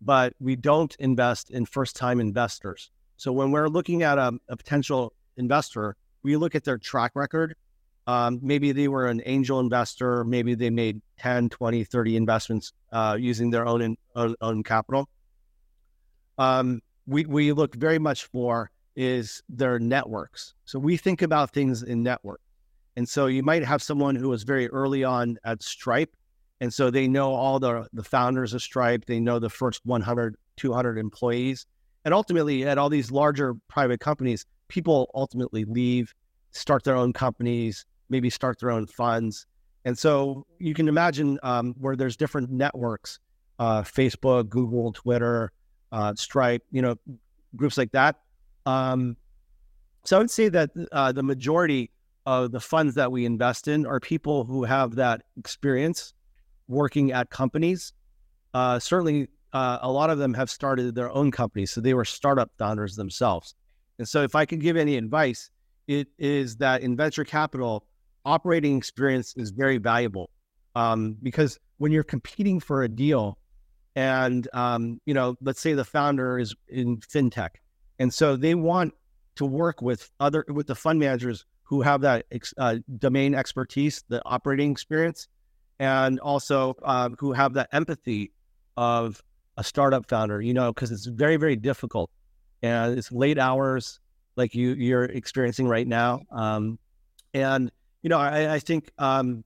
but 0.00 0.34
we 0.40 0.56
don't 0.56 0.94
invest 0.98 1.50
in 1.50 1.66
first 1.66 1.94
time 1.94 2.20
investors. 2.20 2.90
So 3.16 3.32
when 3.32 3.50
we're 3.50 3.68
looking 3.68 4.02
at 4.02 4.18
a, 4.18 4.32
a, 4.48 4.56
potential 4.56 5.12
investor, 5.36 5.94
we 6.22 6.36
look 6.36 6.54
at 6.54 6.64
their 6.64 6.78
track 6.78 7.12
record. 7.14 7.54
Um, 8.06 8.40
maybe 8.42 8.72
they 8.72 8.88
were 8.88 9.06
an 9.08 9.22
angel 9.24 9.60
investor, 9.60 10.24
maybe 10.24 10.54
they 10.54 10.70
made 10.70 11.00
10, 11.18 11.50
20, 11.50 11.84
30 11.84 12.16
investments 12.16 12.72
uh, 12.92 13.16
using 13.20 13.50
their 13.50 13.66
own, 13.66 13.82
in, 13.82 13.96
own, 14.16 14.34
own 14.40 14.62
capital. 14.62 15.08
Um, 16.38 16.80
we, 17.06 17.26
we 17.26 17.52
look 17.52 17.74
very 17.74 17.98
much 17.98 18.24
for 18.24 18.70
is 19.00 19.42
their 19.48 19.78
networks. 19.78 20.52
So 20.66 20.78
we 20.78 20.98
think 20.98 21.22
about 21.22 21.54
things 21.54 21.82
in 21.82 22.02
network. 22.02 22.42
And 22.96 23.08
so 23.08 23.28
you 23.28 23.42
might 23.42 23.64
have 23.64 23.82
someone 23.82 24.14
who 24.14 24.28
was 24.28 24.42
very 24.42 24.68
early 24.68 25.04
on 25.04 25.38
at 25.42 25.62
Stripe. 25.62 26.14
And 26.60 26.72
so 26.72 26.90
they 26.90 27.08
know 27.08 27.32
all 27.32 27.58
the, 27.58 27.88
the 27.94 28.04
founders 28.04 28.52
of 28.52 28.60
Stripe. 28.60 29.06
They 29.06 29.18
know 29.18 29.38
the 29.38 29.48
first 29.48 29.80
100, 29.86 30.36
200 30.58 30.98
employees. 30.98 31.64
And 32.04 32.12
ultimately, 32.12 32.66
at 32.66 32.76
all 32.76 32.90
these 32.90 33.10
larger 33.10 33.54
private 33.68 34.00
companies, 34.00 34.44
people 34.68 35.10
ultimately 35.14 35.64
leave, 35.64 36.12
start 36.50 36.84
their 36.84 36.96
own 36.96 37.14
companies, 37.14 37.86
maybe 38.10 38.28
start 38.28 38.60
their 38.60 38.70
own 38.70 38.86
funds. 38.86 39.46
And 39.86 39.96
so 39.96 40.44
you 40.58 40.74
can 40.74 40.88
imagine 40.88 41.38
um, 41.42 41.74
where 41.78 41.96
there's 41.96 42.18
different 42.18 42.50
networks 42.50 43.18
uh, 43.58 43.80
Facebook, 43.80 44.50
Google, 44.50 44.92
Twitter, 44.92 45.52
uh, 45.90 46.14
Stripe, 46.16 46.62
you 46.70 46.82
know, 46.82 46.96
groups 47.56 47.78
like 47.78 47.92
that 47.92 48.16
um, 48.66 49.16
so 50.04 50.16
I 50.16 50.20
would 50.20 50.30
say 50.30 50.48
that 50.48 50.70
uh, 50.92 51.12
the 51.12 51.22
majority 51.22 51.90
of 52.26 52.52
the 52.52 52.60
funds 52.60 52.94
that 52.94 53.10
we 53.12 53.24
invest 53.24 53.68
in 53.68 53.86
are 53.86 54.00
people 54.00 54.44
who 54.44 54.64
have 54.64 54.96
that 54.96 55.22
experience 55.36 56.14
working 56.68 57.12
at 57.12 57.30
companies. 57.30 57.92
Uh, 58.54 58.78
certainly, 58.78 59.28
uh, 59.52 59.78
a 59.82 59.90
lot 59.90 60.10
of 60.10 60.18
them 60.18 60.34
have 60.34 60.50
started 60.50 60.94
their 60.94 61.10
own 61.10 61.30
companies, 61.30 61.70
so 61.70 61.80
they 61.80 61.94
were 61.94 62.04
startup 62.04 62.50
founders 62.58 62.96
themselves. 62.96 63.54
And 63.98 64.08
so, 64.08 64.22
if 64.22 64.34
I 64.34 64.46
could 64.46 64.60
give 64.60 64.76
any 64.76 64.96
advice, 64.96 65.50
it 65.86 66.08
is 66.18 66.56
that 66.56 66.82
in 66.82 66.96
venture 66.96 67.24
capital, 67.24 67.84
operating 68.24 68.76
experience 68.76 69.34
is 69.36 69.50
very 69.50 69.78
valuable 69.78 70.30
um, 70.74 71.16
because 71.22 71.58
when 71.78 71.92
you're 71.92 72.04
competing 72.04 72.60
for 72.60 72.82
a 72.82 72.88
deal, 72.88 73.38
and 73.96 74.46
um, 74.52 75.00
you 75.04 75.14
know, 75.14 75.36
let's 75.40 75.60
say 75.60 75.72
the 75.72 75.84
founder 75.84 76.38
is 76.38 76.54
in 76.68 76.98
fintech, 76.98 77.50
and 78.00 78.12
so 78.12 78.34
they 78.34 78.54
want 78.54 78.94
to 79.36 79.44
work 79.44 79.80
with 79.80 80.10
other 80.18 80.44
with 80.48 80.66
the 80.66 80.74
fund 80.74 80.98
managers 80.98 81.44
who 81.62 81.82
have 81.82 82.00
that 82.00 82.26
uh, 82.58 82.76
domain 82.98 83.34
expertise, 83.34 84.02
the 84.08 84.20
operating 84.24 84.72
experience, 84.72 85.28
and 85.78 86.18
also 86.18 86.74
uh, 86.82 87.10
who 87.18 87.32
have 87.32 87.52
that 87.54 87.68
empathy 87.72 88.32
of 88.76 89.22
a 89.56 89.62
startup 89.62 90.08
founder. 90.08 90.40
You 90.40 90.54
know, 90.54 90.72
because 90.72 90.90
it's 90.90 91.06
very 91.06 91.36
very 91.36 91.56
difficult, 91.56 92.10
and 92.62 92.98
it's 92.98 93.12
late 93.12 93.38
hours 93.38 94.00
like 94.34 94.54
you 94.54 94.72
you're 94.72 95.04
experiencing 95.04 95.68
right 95.68 95.86
now. 95.86 96.22
Um, 96.32 96.78
and 97.34 97.70
you 98.02 98.08
know, 98.08 98.18
I, 98.18 98.54
I 98.54 98.58
think 98.58 98.90
um, 98.98 99.44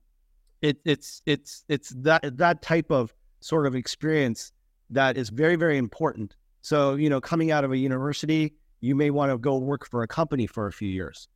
it, 0.61 0.77
it's 0.85 1.21
it's 1.25 1.65
it's 1.67 1.89
that 1.97 2.37
that 2.37 2.61
type 2.61 2.89
of 2.89 3.13
sort 3.41 3.67
of 3.67 3.75
experience 3.75 4.53
that 4.89 5.17
is 5.17 5.27
very 5.29 5.57
very 5.57 5.77
important. 5.77 6.37
So 6.65 6.95
you 6.95 7.11
know, 7.11 7.21
coming 7.21 7.51
out 7.51 7.63
of 7.63 7.71
a 7.71 7.77
university, 7.77 8.55
you 8.81 8.95
may 8.95 9.11
want 9.11 9.31
to 9.31 9.37
go 9.37 9.55
work 9.59 9.87
for 9.87 10.01
a 10.01 10.07
company 10.07 10.47
for 10.47 10.65
a 10.65 10.71
few 10.71 10.89
years, 10.89 11.29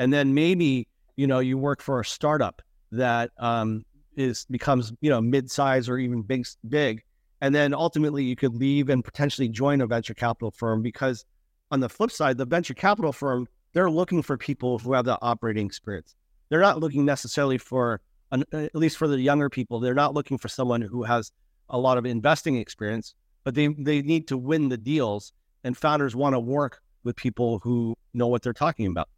and 0.00 0.12
then 0.12 0.34
maybe 0.34 0.88
you 1.14 1.28
know 1.28 1.38
you 1.38 1.56
work 1.56 1.80
for 1.80 2.00
a 2.00 2.04
startup 2.04 2.60
that 2.90 3.30
um, 3.38 3.84
is 4.16 4.44
becomes 4.50 4.92
you 5.00 5.08
know 5.08 5.20
mid-size 5.20 5.88
or 5.88 5.98
even 5.98 6.20
big 6.20 6.48
big, 6.68 7.04
and 7.42 7.54
then 7.54 7.74
ultimately 7.74 8.24
you 8.24 8.34
could 8.34 8.56
leave 8.56 8.88
and 8.88 9.04
potentially 9.04 9.48
join 9.48 9.82
a 9.82 9.86
venture 9.86 10.14
capital 10.14 10.50
firm 10.50 10.82
because 10.82 11.24
on 11.70 11.78
the 11.78 11.88
flip 11.88 12.10
side, 12.10 12.36
the 12.36 12.44
venture 12.44 12.74
capital 12.74 13.12
firm 13.12 13.46
they're 13.72 13.88
looking 13.88 14.20
for 14.20 14.36
people 14.36 14.80
who 14.80 14.94
have 14.94 15.04
the 15.04 15.16
operating 15.22 15.64
experience. 15.64 16.16
They're 16.48 16.60
not 16.60 16.80
looking 16.80 17.04
necessarily 17.04 17.58
for 17.58 18.00
an, 18.32 18.42
at 18.52 18.74
least 18.74 18.96
for 18.96 19.06
the 19.06 19.20
younger 19.20 19.48
people, 19.48 19.78
they're 19.78 19.94
not 19.94 20.12
looking 20.12 20.38
for 20.38 20.48
someone 20.48 20.82
who 20.82 21.04
has 21.04 21.30
a 21.70 21.78
lot 21.78 21.98
of 21.98 22.04
investing 22.04 22.56
experience, 22.56 23.14
but 23.46 23.54
they 23.54 23.68
they 23.88 24.02
need 24.02 24.26
to 24.26 24.36
win 24.36 24.68
the 24.70 24.76
deals, 24.76 25.32
and 25.62 25.76
founders 25.76 26.16
want 26.16 26.34
to 26.34 26.40
work 26.40 26.80
with 27.04 27.14
people 27.14 27.60
who 27.60 27.96
know 28.12 28.26
what 28.26 28.42
they're 28.42 28.60
talking 28.60 28.88
about. 28.88 29.08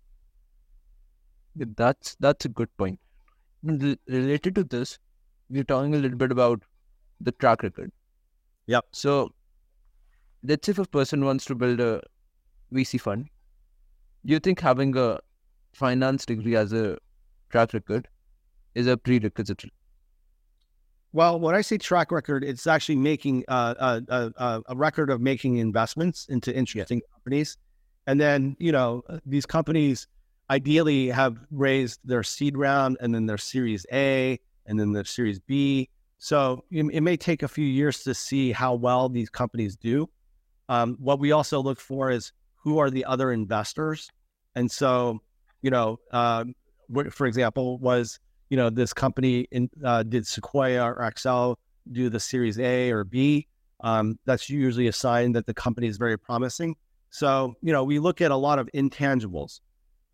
That's 1.56 2.14
that's 2.20 2.44
a 2.44 2.50
good 2.50 2.68
point. 2.76 3.00
Related 3.62 4.54
to 4.56 4.64
this, 4.64 4.98
we're 5.48 5.64
talking 5.64 5.94
a 5.94 5.98
little 5.98 6.18
bit 6.18 6.30
about 6.30 6.62
the 7.22 7.32
track 7.32 7.62
record. 7.62 7.90
Yep. 8.66 8.84
So, 8.92 9.32
let's 10.42 10.66
say 10.66 10.72
if 10.72 10.78
a 10.78 10.84
person 10.84 11.24
wants 11.24 11.46
to 11.46 11.54
build 11.54 11.80
a 11.80 12.02
VC 12.70 13.00
fund, 13.00 13.30
you 14.24 14.38
think 14.38 14.60
having 14.60 14.94
a 14.94 15.20
finance 15.72 16.26
degree 16.26 16.54
as 16.54 16.74
a 16.74 16.98
track 17.48 17.72
record 17.72 18.08
is 18.74 18.86
a 18.86 18.98
prerequisite? 18.98 19.64
Well, 21.12 21.40
when 21.40 21.54
I 21.54 21.62
say 21.62 21.78
track 21.78 22.12
record, 22.12 22.44
it's 22.44 22.66
actually 22.66 22.96
making 22.96 23.44
uh, 23.48 23.74
a, 23.78 24.12
uh, 24.12 24.30
uh, 24.36 24.60
a, 24.68 24.76
record 24.76 25.10
of 25.10 25.20
making 25.20 25.56
investments 25.56 26.26
into 26.28 26.54
interesting 26.54 26.98
yeah. 26.98 27.14
companies. 27.14 27.56
And 28.06 28.20
then, 28.20 28.56
you 28.58 28.72
know, 28.72 29.02
these 29.24 29.46
companies 29.46 30.06
ideally 30.50 31.08
have 31.08 31.38
raised 31.50 32.00
their 32.04 32.22
seed 32.22 32.56
round 32.56 32.98
and 33.00 33.14
then 33.14 33.26
their 33.26 33.38
series 33.38 33.86
A 33.92 34.38
and 34.66 34.78
then 34.78 34.92
their 34.92 35.04
series 35.04 35.38
B. 35.40 35.88
So 36.18 36.64
it, 36.70 36.84
it 36.92 37.00
may 37.00 37.16
take 37.16 37.42
a 37.42 37.48
few 37.48 37.66
years 37.66 38.02
to 38.04 38.14
see 38.14 38.52
how 38.52 38.74
well 38.74 39.08
these 39.08 39.30
companies 39.30 39.76
do. 39.76 40.08
Um, 40.68 40.96
what 41.00 41.18
we 41.18 41.32
also 41.32 41.62
look 41.62 41.80
for 41.80 42.10
is 42.10 42.32
who 42.56 42.78
are 42.78 42.90
the 42.90 43.04
other 43.04 43.32
investors. 43.32 44.10
And 44.54 44.70
so, 44.70 45.20
you 45.62 45.70
know, 45.70 46.00
um, 46.12 46.54
for 47.10 47.26
example, 47.26 47.78
was 47.78 48.18
you 48.50 48.56
know 48.56 48.70
this 48.70 48.92
company 48.92 49.46
in, 49.50 49.70
uh, 49.84 50.02
did 50.02 50.26
Sequoia 50.26 50.84
or 50.84 50.96
Accel 51.00 51.56
do 51.90 52.08
the 52.08 52.20
Series 52.20 52.58
A 52.58 52.90
or 52.90 53.04
B? 53.04 53.46
Um, 53.80 54.18
that's 54.24 54.50
usually 54.50 54.88
a 54.88 54.92
sign 54.92 55.32
that 55.32 55.46
the 55.46 55.54
company 55.54 55.86
is 55.86 55.96
very 55.96 56.18
promising. 56.18 56.76
So 57.10 57.54
you 57.62 57.72
know 57.72 57.84
we 57.84 57.98
look 57.98 58.20
at 58.20 58.30
a 58.30 58.36
lot 58.36 58.58
of 58.58 58.68
intangibles, 58.74 59.60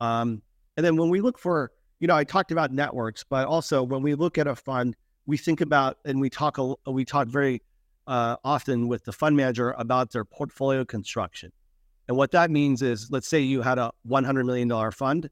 um, 0.00 0.42
and 0.76 0.84
then 0.84 0.96
when 0.96 1.10
we 1.10 1.20
look 1.20 1.38
for 1.38 1.72
you 2.00 2.08
know 2.08 2.16
I 2.16 2.24
talked 2.24 2.52
about 2.52 2.72
networks, 2.72 3.24
but 3.24 3.46
also 3.46 3.82
when 3.82 4.02
we 4.02 4.14
look 4.14 4.38
at 4.38 4.46
a 4.46 4.54
fund, 4.54 4.96
we 5.26 5.36
think 5.36 5.60
about 5.60 5.98
and 6.04 6.20
we 6.20 6.30
talk 6.30 6.58
a, 6.58 6.74
we 6.90 7.04
talk 7.04 7.28
very 7.28 7.62
uh, 8.06 8.36
often 8.44 8.88
with 8.88 9.04
the 9.04 9.12
fund 9.12 9.36
manager 9.36 9.72
about 9.72 10.12
their 10.12 10.24
portfolio 10.24 10.84
construction. 10.84 11.50
And 12.08 12.16
what 12.16 12.32
that 12.32 12.50
means 12.50 12.82
is, 12.82 13.10
let's 13.10 13.28
say 13.28 13.40
you 13.40 13.62
had 13.62 13.78
a 13.78 13.90
$100 14.08 14.44
million 14.44 14.90
fund. 14.90 15.30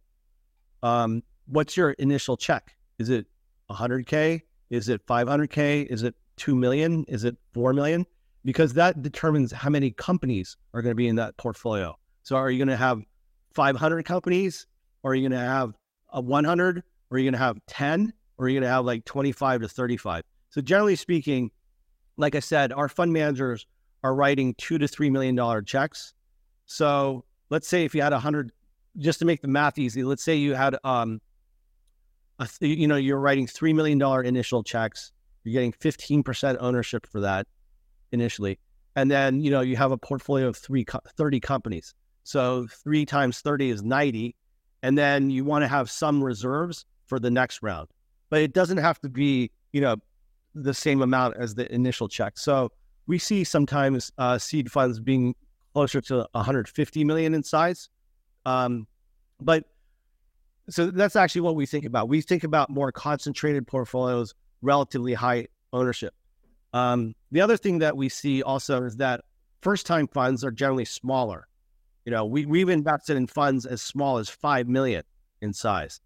Um, 0.82 1.22
what's 1.46 1.76
your 1.76 1.90
initial 1.92 2.36
check? 2.36 2.74
Is 2.98 3.10
it 3.10 3.26
100K? 3.70 4.42
Is 4.70 4.88
it 4.88 5.06
500K? 5.06 5.86
Is 5.86 6.02
it 6.02 6.14
2 6.36 6.54
million? 6.54 7.04
Is 7.08 7.24
it 7.24 7.36
4 7.52 7.72
million? 7.72 8.06
Because 8.44 8.74
that 8.74 9.02
determines 9.02 9.52
how 9.52 9.70
many 9.70 9.90
companies 9.90 10.56
are 10.74 10.82
going 10.82 10.90
to 10.92 10.96
be 10.96 11.08
in 11.08 11.16
that 11.16 11.36
portfolio. 11.36 11.96
So 12.22 12.36
are 12.36 12.50
you 12.50 12.58
going 12.58 12.68
to 12.68 12.76
have 12.76 13.00
500 13.54 14.04
companies? 14.04 14.66
Or 15.02 15.12
are 15.12 15.14
you 15.14 15.28
going 15.28 15.38
to 15.38 15.46
have 15.46 15.74
a 16.10 16.20
100? 16.20 16.78
Or 16.78 16.82
are 17.10 17.18
you 17.18 17.24
going 17.24 17.32
to 17.32 17.38
have 17.38 17.58
10? 17.66 18.12
Or 18.38 18.46
are 18.46 18.48
you 18.48 18.54
going 18.60 18.68
to 18.68 18.74
have 18.74 18.84
like 18.84 19.04
25 19.04 19.62
to 19.62 19.68
35? 19.68 20.24
So 20.50 20.60
generally 20.60 20.96
speaking, 20.96 21.50
like 22.16 22.34
I 22.34 22.40
said, 22.40 22.72
our 22.72 22.88
fund 22.88 23.12
managers 23.12 23.66
are 24.02 24.14
writing 24.14 24.54
two 24.58 24.78
to 24.78 24.88
three 24.88 25.10
million 25.10 25.34
dollar 25.34 25.62
checks. 25.62 26.14
So 26.66 27.24
let's 27.50 27.68
say 27.68 27.84
if 27.84 27.94
you 27.94 28.02
had 28.02 28.12
hundred 28.12 28.52
just 28.98 29.18
to 29.20 29.24
make 29.24 29.40
the 29.40 29.48
math 29.48 29.78
easy, 29.78 30.04
let's 30.04 30.22
say 30.22 30.36
you 30.36 30.54
had, 30.54 30.76
um, 30.84 31.20
a, 32.42 32.66
you 32.66 32.86
know, 32.86 32.96
you're 32.96 33.18
writing 33.18 33.46
$3 33.46 33.74
million 33.74 34.00
initial 34.26 34.62
checks. 34.62 35.12
You're 35.44 35.52
getting 35.52 35.72
15% 35.72 36.56
ownership 36.60 37.06
for 37.06 37.20
that 37.20 37.46
initially. 38.12 38.58
And 38.94 39.10
then, 39.10 39.40
you 39.40 39.50
know, 39.50 39.60
you 39.60 39.76
have 39.76 39.92
a 39.92 39.98
portfolio 39.98 40.48
of 40.48 40.56
three, 40.56 40.84
30 41.16 41.40
companies. 41.40 41.94
So 42.24 42.66
three 42.84 43.06
times 43.06 43.40
30 43.40 43.70
is 43.70 43.82
90. 43.82 44.36
And 44.82 44.98
then 44.98 45.30
you 45.30 45.44
want 45.44 45.62
to 45.62 45.68
have 45.68 45.90
some 45.90 46.22
reserves 46.22 46.84
for 47.06 47.18
the 47.18 47.30
next 47.30 47.62
round. 47.62 47.88
But 48.30 48.42
it 48.42 48.52
doesn't 48.52 48.78
have 48.78 49.00
to 49.00 49.08
be, 49.08 49.50
you 49.72 49.80
know, 49.80 49.96
the 50.54 50.74
same 50.74 51.02
amount 51.02 51.36
as 51.38 51.54
the 51.54 51.72
initial 51.72 52.08
check. 52.08 52.38
So 52.38 52.70
we 53.06 53.18
see 53.18 53.44
sometimes 53.44 54.12
uh, 54.18 54.38
seed 54.38 54.70
funds 54.70 55.00
being 55.00 55.34
closer 55.72 56.00
to 56.02 56.26
150 56.32 57.04
million 57.04 57.34
in 57.34 57.42
size. 57.42 57.88
Um, 58.44 58.86
but 59.40 59.64
so 60.70 60.90
that's 60.90 61.16
actually 61.16 61.42
what 61.42 61.56
we 61.56 61.66
think 61.66 61.84
about. 61.84 62.08
We 62.08 62.20
think 62.20 62.44
about 62.44 62.70
more 62.70 62.92
concentrated 62.92 63.66
portfolios, 63.66 64.34
relatively 64.60 65.14
high 65.14 65.48
ownership. 65.72 66.14
Um, 66.72 67.14
the 67.30 67.40
other 67.40 67.56
thing 67.56 67.78
that 67.80 67.96
we 67.96 68.08
see 68.08 68.42
also 68.42 68.84
is 68.84 68.96
that 68.96 69.22
first 69.60 69.86
time 69.86 70.08
funds 70.08 70.44
are 70.44 70.50
generally 70.50 70.84
smaller. 70.84 71.46
You 72.04 72.12
know, 72.12 72.24
we, 72.24 72.46
we've 72.46 72.68
invested 72.68 73.16
in 73.16 73.26
funds 73.26 73.66
as 73.66 73.82
small 73.82 74.18
as 74.18 74.28
5 74.28 74.68
million 74.68 75.02
in 75.40 75.52
size. 75.52 76.00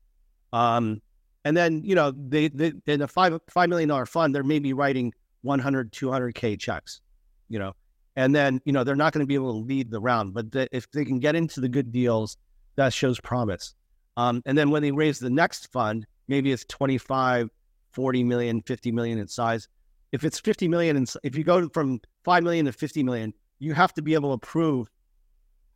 Um, 0.53 1.01
and 1.45 1.57
then, 1.57 1.83
you 1.85 1.95
know, 1.95 2.11
they, 2.11 2.49
they 2.49 2.73
in 2.87 3.03
a 3.03 3.09
five, 3.09 3.33
$5 3.33 3.69
million 3.69 4.07
fund, 4.07 4.35
they're 4.35 4.43
maybe 4.43 4.73
writing 4.73 5.13
100, 5.43 5.93
200K 5.93 6.59
checks, 6.59 7.01
you 7.49 7.59
know, 7.59 7.73
and 8.17 8.35
then, 8.35 8.61
you 8.65 8.73
know, 8.73 8.83
they're 8.83 8.97
not 8.97 9.13
going 9.13 9.23
to 9.23 9.27
be 9.27 9.35
able 9.35 9.53
to 9.53 9.67
lead 9.67 9.91
the 9.91 10.01
round, 10.01 10.35
but 10.35 10.51
the, 10.51 10.69
if 10.73 10.91
they 10.91 11.05
can 11.05 11.21
get 11.21 11.37
into 11.37 11.61
the 11.61 11.69
good 11.69 11.93
deals, 11.93 12.37
that 12.75 12.93
shows 12.93 13.21
promise. 13.21 13.75
Um, 14.16 14.42
and 14.46 14.56
then 14.56 14.70
when 14.70 14.82
they 14.82 14.92
raise 14.92 15.18
the 15.18 15.30
next 15.30 15.70
fund, 15.73 16.06
maybe 16.28 16.52
it's 16.52 16.64
25, 16.66 17.50
40 17.92 18.25
million, 18.25 18.62
50 18.62 18.92
million 18.92 19.18
in 19.18 19.28
size. 19.28 19.68
If 20.12 20.25
it's 20.25 20.38
50 20.38 20.68
million, 20.68 20.96
and 20.96 21.12
if 21.23 21.37
you 21.37 21.44
go 21.44 21.68
from 21.68 22.00
5 22.25 22.42
million 22.42 22.66
to 22.66 22.73
50 22.73 23.02
million, 23.02 23.35
you 23.58 23.75
have 23.75 23.92
to 23.94 24.02
be 24.02 24.14
able 24.14 24.37
to 24.37 24.46
prove 24.46 24.88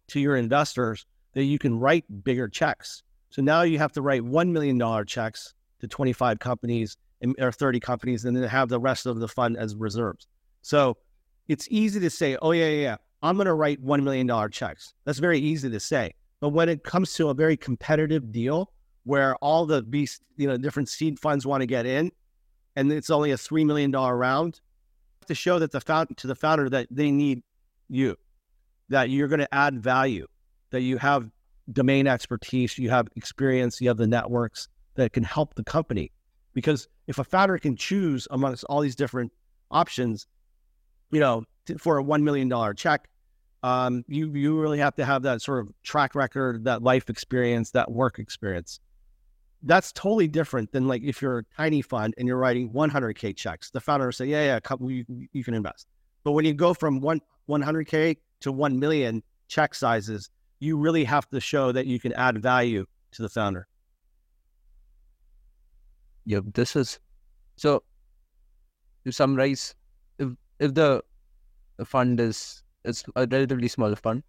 to 0.08 0.20
your 0.20 0.36
investors 0.36 1.06
that 1.34 1.44
you 1.44 1.58
can 1.58 1.78
write 1.78 2.04
bigger 2.24 2.48
checks. 2.48 3.02
So 3.30 3.42
now 3.42 3.62
you 3.62 3.78
have 3.78 3.92
to 3.92 4.02
write 4.02 4.22
$1 4.22 4.50
million 4.50 5.06
checks 5.06 5.54
to 5.80 5.88
25 5.88 6.38
companies 6.38 6.96
or 7.38 7.52
30 7.52 7.80
companies 7.80 8.24
and 8.24 8.36
then 8.36 8.44
have 8.44 8.68
the 8.68 8.80
rest 8.80 9.06
of 9.06 9.20
the 9.20 9.28
fund 9.28 9.56
as 9.56 9.76
reserves. 9.76 10.26
So 10.62 10.96
it's 11.48 11.68
easy 11.70 12.00
to 12.00 12.10
say, 12.10 12.36
oh, 12.42 12.52
yeah, 12.52 12.68
yeah, 12.68 12.82
yeah. 12.82 12.96
I'm 13.22 13.36
going 13.36 13.46
to 13.46 13.54
write 13.54 13.84
$1 13.84 14.02
million 14.02 14.50
checks. 14.50 14.94
That's 15.04 15.18
very 15.18 15.38
easy 15.38 15.70
to 15.70 15.80
say. 15.80 16.14
But 16.40 16.50
when 16.50 16.68
it 16.68 16.84
comes 16.84 17.14
to 17.14 17.28
a 17.28 17.34
very 17.34 17.56
competitive 17.56 18.32
deal 18.32 18.72
where 19.04 19.36
all 19.36 19.66
the 19.66 19.82
beast, 19.82 20.22
you 20.36 20.46
know, 20.46 20.56
different 20.56 20.88
seed 20.88 21.18
funds 21.18 21.46
want 21.46 21.60
to 21.60 21.66
get 21.66 21.86
in 21.86 22.10
and 22.76 22.92
it's 22.92 23.10
only 23.10 23.30
a 23.30 23.36
$3 23.36 23.64
million 23.66 23.90
round, 23.92 24.60
to 25.26 25.34
show 25.34 25.58
that 25.58 25.70
the 25.70 25.80
found, 25.80 26.16
to 26.16 26.26
the 26.26 26.34
founder 26.34 26.68
that 26.68 26.88
they 26.90 27.10
need 27.10 27.42
you, 27.88 28.16
that 28.88 29.10
you're 29.10 29.28
going 29.28 29.40
to 29.40 29.54
add 29.54 29.80
value, 29.80 30.26
that 30.70 30.80
you 30.82 30.98
have 30.98 31.30
domain 31.72 32.06
expertise, 32.06 32.76
you 32.78 32.90
have 32.90 33.08
experience, 33.16 33.80
you 33.80 33.88
have 33.88 33.96
the 33.96 34.06
networks 34.06 34.68
that 34.94 35.12
can 35.12 35.22
help 35.22 35.54
the 35.54 35.64
company. 35.64 36.10
Because 36.52 36.88
if 37.06 37.18
a 37.18 37.24
founder 37.24 37.58
can 37.58 37.76
choose 37.76 38.26
amongst 38.30 38.64
all 38.64 38.80
these 38.80 38.96
different 38.96 39.32
options, 39.70 40.26
you 41.12 41.20
know, 41.20 41.44
for 41.78 41.98
a 41.98 42.04
$1 42.04 42.22
million 42.22 42.50
check, 42.74 43.08
um, 43.62 44.04
you, 44.08 44.32
you 44.32 44.58
really 44.58 44.78
have 44.78 44.94
to 44.96 45.04
have 45.04 45.22
that 45.22 45.42
sort 45.42 45.60
of 45.60 45.72
track 45.82 46.14
record, 46.14 46.64
that 46.64 46.82
life 46.82 47.10
experience, 47.10 47.70
that 47.72 47.90
work 47.90 48.18
experience. 48.18 48.80
that's 49.62 49.92
totally 49.92 50.26
different 50.28 50.72
than 50.72 50.88
like 50.88 51.02
if 51.02 51.20
you're 51.20 51.38
a 51.38 51.44
tiny 51.56 51.82
fund 51.82 52.14
and 52.16 52.26
you're 52.26 52.38
writing 52.38 52.70
100k 52.70 53.36
checks. 53.36 53.70
The 53.70 53.80
founder 53.80 54.10
say, 54.12 54.26
"Yeah, 54.26 54.44
yeah, 54.44 54.60
couple, 54.60 54.90
you, 54.90 55.04
you 55.32 55.44
can 55.44 55.54
invest." 55.54 55.86
But 56.24 56.32
when 56.32 56.44
you 56.44 56.54
go 56.54 56.72
from 56.74 57.00
one 57.00 57.20
100k 57.48 58.16
to 58.40 58.52
1 58.52 58.78
million 58.78 59.22
check 59.48 59.74
sizes, 59.74 60.30
you 60.60 60.76
really 60.78 61.04
have 61.04 61.28
to 61.30 61.40
show 61.40 61.72
that 61.72 61.86
you 61.86 61.98
can 62.00 62.12
add 62.14 62.40
value 62.42 62.86
to 63.12 63.22
the 63.22 63.28
founder. 63.28 63.66
Yep, 66.26 66.44
this 66.54 66.76
is 66.76 66.98
so. 67.56 67.82
To 69.04 69.12
summarize, 69.12 69.74
if 70.18 70.28
if 70.58 70.74
the 70.74 71.02
fund 71.84 72.20
is 72.20 72.62
it's 72.84 73.04
a 73.16 73.26
relatively 73.26 73.68
small 73.68 73.94
fund, 73.94 74.22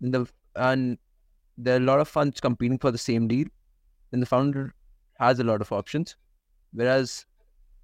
then 0.00 0.10
the 0.12 0.26
and 0.56 0.98
there 1.56 1.74
are 1.74 1.78
a 1.78 1.84
lot 1.84 2.00
of 2.00 2.08
funds 2.08 2.40
competing 2.40 2.78
for 2.78 2.90
the 2.90 2.98
same 2.98 3.28
deal, 3.28 3.46
And 4.12 4.22
the 4.22 4.26
founder 4.26 4.74
has 5.18 5.40
a 5.40 5.44
lot 5.44 5.60
of 5.60 5.72
options. 5.72 6.16
Whereas 6.72 7.26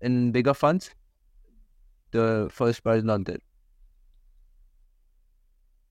in 0.01 0.33
bigger 0.33 0.55
funds, 0.55 0.95
the 2.13 2.49
first 2.53 2.85
part 2.85 2.99
is 2.99 3.05
not 3.05 3.25
there. 3.25 3.39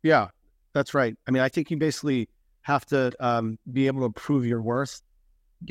Yeah, 0.04 0.30
that's 0.74 0.94
right. 0.94 1.16
I 1.28 1.32
mean, 1.32 1.42
I 1.42 1.50
think 1.50 1.72
you 1.72 1.78
basically 1.78 2.30
have 2.62 2.86
to 2.88 3.12
um, 3.20 3.58
be 3.72 3.88
able 3.88 4.02
to 4.02 4.14
prove 4.14 4.46
your 4.46 4.62
worth 4.62 5.02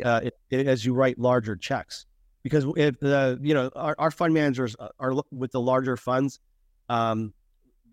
uh, 0.04 0.20
it, 0.24 0.34
it, 0.50 0.66
as 0.66 0.84
you 0.84 0.94
write 0.94 1.18
larger 1.18 1.56
checks. 1.56 2.06
Because 2.42 2.66
if 2.76 2.98
the 3.00 3.38
you 3.40 3.54
know 3.54 3.70
our, 3.76 3.94
our 3.98 4.10
fund 4.10 4.34
managers 4.34 4.74
are 4.98 5.14
with 5.30 5.52
the 5.52 5.60
larger 5.60 5.96
funds, 5.96 6.40
um, 6.88 7.32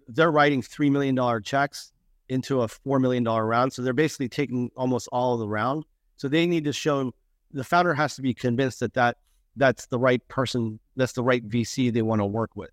they're 0.10 0.32
writing 0.32 0.62
three 0.62 0.90
million 0.90 1.16
dollar 1.16 1.40
checks 1.40 1.94
into 2.28 2.62
a 2.62 2.68
four 2.68 3.00
million 3.00 3.24
dollar 3.24 3.46
round, 3.46 3.74
so 3.74 3.82
they're 3.82 3.94
basically 3.94 4.30
taking 4.30 4.72
almost 4.76 5.08
all 5.12 5.34
of 5.34 5.40
the 5.40 5.48
round. 5.48 5.86
So 6.18 6.28
they 6.28 6.46
need 6.46 6.66
to 6.66 6.74
show 6.74 7.14
the 7.52 7.64
founder 7.64 7.94
has 7.94 8.16
to 8.16 8.22
be 8.22 8.34
convinced 8.34 8.80
that 8.82 8.94
that 8.94 9.18
that's 9.56 9.88
the 9.88 10.00
right 10.00 10.26
person, 10.28 10.80
that's 10.96 11.14
the 11.14 11.24
right 11.24 11.48
VC 11.48 11.92
they 11.92 12.02
want 12.02 12.22
to 12.22 12.26
work 12.26 12.52
with. 12.56 12.72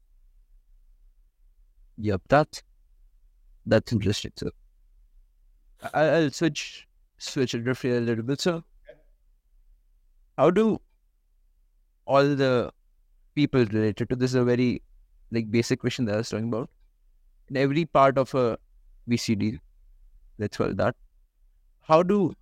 Yep, 1.99 2.23
that 2.29 2.63
that's 3.67 3.93
interesting. 3.93 4.33
So 4.37 4.51
I, 5.95 6.21
will 6.21 6.31
switch 6.31 6.87
switch 7.19 7.55
it 7.55 7.67
roughly 7.67 7.97
a 7.97 8.01
little 8.01 8.25
bit. 8.25 8.41
So 8.41 8.65
how 10.37 10.51
do 10.51 10.79
all 12.07 12.23
the 12.23 12.71
people 13.35 13.61
related 13.61 14.09
to 14.09 14.17
this 14.17 14.31
is 14.31 14.35
a 14.35 14.45
very 14.45 14.83
like 15.33 15.51
basic 15.51 15.81
question 15.81 16.05
that 16.07 16.15
I 16.15 16.19
was 16.19 16.31
talking 16.31 16.49
about. 16.49 16.71
In 17.49 17.57
every 17.57 17.85
part 17.85 18.19
of 18.19 18.35
a 18.35 18.59
VCD, 19.09 19.61
let's 20.39 20.57
call 20.57 20.75
that. 20.75 20.97
How 21.81 22.03
do 22.03 22.35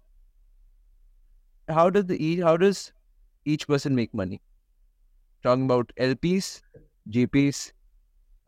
how 1.69 1.91
does 1.91 2.07
the 2.07 2.41
how 2.41 2.57
does 2.57 2.93
each 3.45 3.67
person 3.67 3.95
make 3.95 4.15
money? 4.15 4.41
Talking 5.43 5.67
about 5.67 5.93
LPs, 5.99 6.63
GPs, 7.11 7.73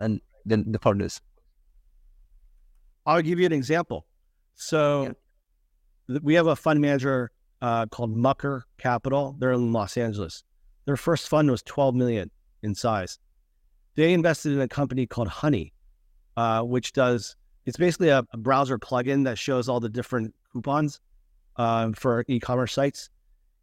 and 0.01 0.21
then 0.45 0.65
the 0.73 0.79
founders. 0.79 1.21
I'll 3.05 3.23
give 3.23 3.39
you 3.39 3.47
an 3.47 3.53
example. 3.53 4.07
So 4.55 5.15
yeah. 6.09 6.19
we 6.23 6.35
have 6.35 6.47
a 6.47 6.57
fund 6.57 6.81
manager 6.81 7.31
uh, 7.61 7.87
called 7.87 8.17
Mucker 8.17 8.65
Capital. 8.79 9.37
They're 9.39 9.53
in 9.53 9.73
Los 9.73 9.97
Angeles. 9.97 10.43
Their 10.87 10.97
first 10.97 11.29
fund 11.29 11.51
was 11.51 11.63
12 11.63 11.95
million 11.95 12.31
in 12.63 12.75
size. 12.75 13.19
They 13.95 14.13
invested 14.13 14.53
in 14.53 14.61
a 14.61 14.69
company 14.69 15.07
called 15.07 15.29
Honey, 15.29 15.73
uh, 16.37 16.63
which 16.63 16.93
does 16.93 17.37
it's 17.65 17.77
basically 17.77 18.09
a, 18.11 18.25
a, 18.33 18.37
browser 18.37 18.79
plugin 18.79 19.25
that 19.25 19.39
shows 19.39 19.69
all 19.69 19.81
the 19.81 19.89
different 19.89 20.35
coupons 20.53 21.01
um, 21.57 21.93
for 21.95 22.25
e-commerce 22.29 22.73
sites. 22.73 23.11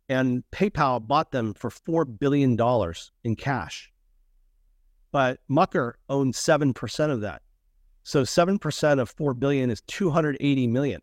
And 0.09 0.43
PayPal 0.51 1.05
bought 1.05 1.31
them 1.31 1.53
for 1.53 1.69
four 1.69 2.03
billion 2.03 2.57
dollars 2.57 3.11
in 3.23 3.35
cash. 3.37 3.91
But 5.11 5.39
Mucker 5.47 5.97
owned 6.09 6.35
seven 6.35 6.73
percent 6.73 7.11
of 7.11 7.21
that. 7.21 7.41
So 8.03 8.23
7% 8.23 8.99
of 8.99 9.09
4 9.09 9.33
billion 9.33 9.69
is 9.69 9.81
280 9.87 10.67
million. 10.67 11.01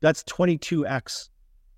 That's 0.00 0.22
22x 0.24 1.28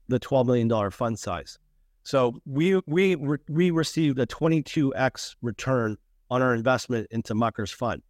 the 0.09 0.21
$12 0.21 0.47
million 0.47 0.91
fund 0.91 1.19
size. 1.19 1.59
So 2.05 2.41
we 2.45 2.81
we 2.87 3.17
we 3.49 3.71
received 3.71 4.19
a 4.19 4.27
22x 4.27 5.37
return 5.41 5.97
on 6.31 6.43
our 6.43 6.55
investment 6.55 7.07
into 7.11 7.35
Mucker's 7.35 7.71
fund. 7.71 8.03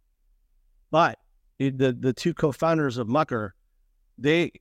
But 0.93 1.17
the 1.57 1.97
the 1.99 2.13
two 2.13 2.35
co-founders 2.35 2.99
of 2.99 3.09
Mucker, 3.09 3.55
they 4.19 4.51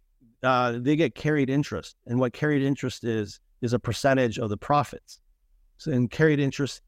uh, 0.42 0.79
they 0.81 0.97
get 0.97 1.14
carried 1.14 1.51
interest, 1.51 1.95
and 2.07 2.18
what 2.18 2.33
carried 2.33 2.62
interest 2.62 3.05
is 3.05 3.38
is 3.61 3.75
a 3.75 3.79
percentage 3.79 4.38
of 4.38 4.49
the 4.49 4.57
profits. 4.57 5.21
So 5.77 5.90
in 5.90 6.09
carried 6.09 6.40
interest, 6.40 6.81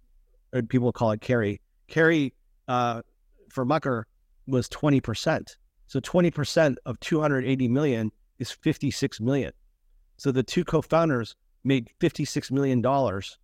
or 0.54 0.62
people 0.62 0.92
call 0.92 1.11
it 1.11 1.20
carry. 1.20 1.61
Carry 1.88 2.33
uh, 2.68 3.02
for 3.50 3.66
Mucker 3.66 4.07
was 4.46 4.66
20%. 4.70 5.57
So 5.88 6.00
20% 6.00 6.76
of 6.87 6.98
280 7.00 7.68
million 7.68 8.11
is 8.38 8.50
56 8.50 9.20
million. 9.20 9.52
So 10.16 10.33
the 10.33 10.42
two 10.42 10.64
co-founders 10.64 11.37
made 11.64 11.90
56 12.00 12.50
million 12.50 12.80
dollars 12.80 13.38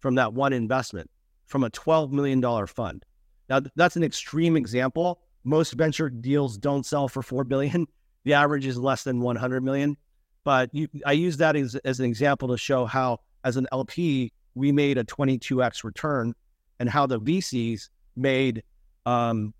from 0.00 0.16
that 0.16 0.32
one 0.32 0.52
investment 0.52 1.08
from 1.46 1.62
a 1.62 1.70
12 1.70 2.12
million 2.12 2.40
dollar 2.40 2.66
fund. 2.66 3.04
Now 3.48 3.60
that's 3.76 3.96
an 3.96 4.04
extreme 4.04 4.56
example. 4.56 5.20
Most 5.44 5.72
venture 5.72 6.08
deals 6.08 6.56
don't 6.56 6.86
sell 6.86 7.08
for 7.08 7.22
4 7.22 7.44
billion. 7.44 7.86
The 8.24 8.34
average 8.34 8.66
is 8.66 8.78
less 8.78 9.02
than 9.02 9.20
100 9.20 9.64
million. 9.64 9.96
But 10.44 10.72
you, 10.72 10.86
I 11.04 11.10
use 11.10 11.38
that 11.38 11.56
as, 11.56 11.74
as 11.74 11.98
an 11.98 12.06
example 12.06 12.46
to 12.50 12.56
show 12.56 12.86
how 12.86 13.18
as 13.42 13.56
an 13.56 13.66
LP 13.72 14.32
we 14.54 14.70
made 14.70 14.96
a 14.96 15.02
22x 15.02 15.82
return 15.82 16.32
and 16.78 16.88
how 16.88 17.06
the 17.06 17.18
VCs 17.18 17.88
made 18.14 18.62
um, 19.06 19.52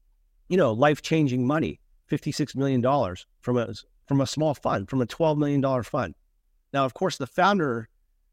you 0.49 0.57
know, 0.57 0.73
life 0.73 1.03
changing 1.03 1.47
money, 1.47 1.81
$56 2.11 2.55
million 2.57 2.83
from 3.41 3.57
a, 3.57 3.69
from 4.07 4.21
a 4.21 4.27
small 4.27 4.55
fund, 4.55 4.89
from 4.89 5.01
a 5.01 5.07
$12 5.07 5.39
million 5.39 5.83
fund. 5.83 6.15
Now, 6.73 6.85
of 6.85 6.95
course, 6.95 7.17
the 7.17 7.27
founder, 7.27 7.89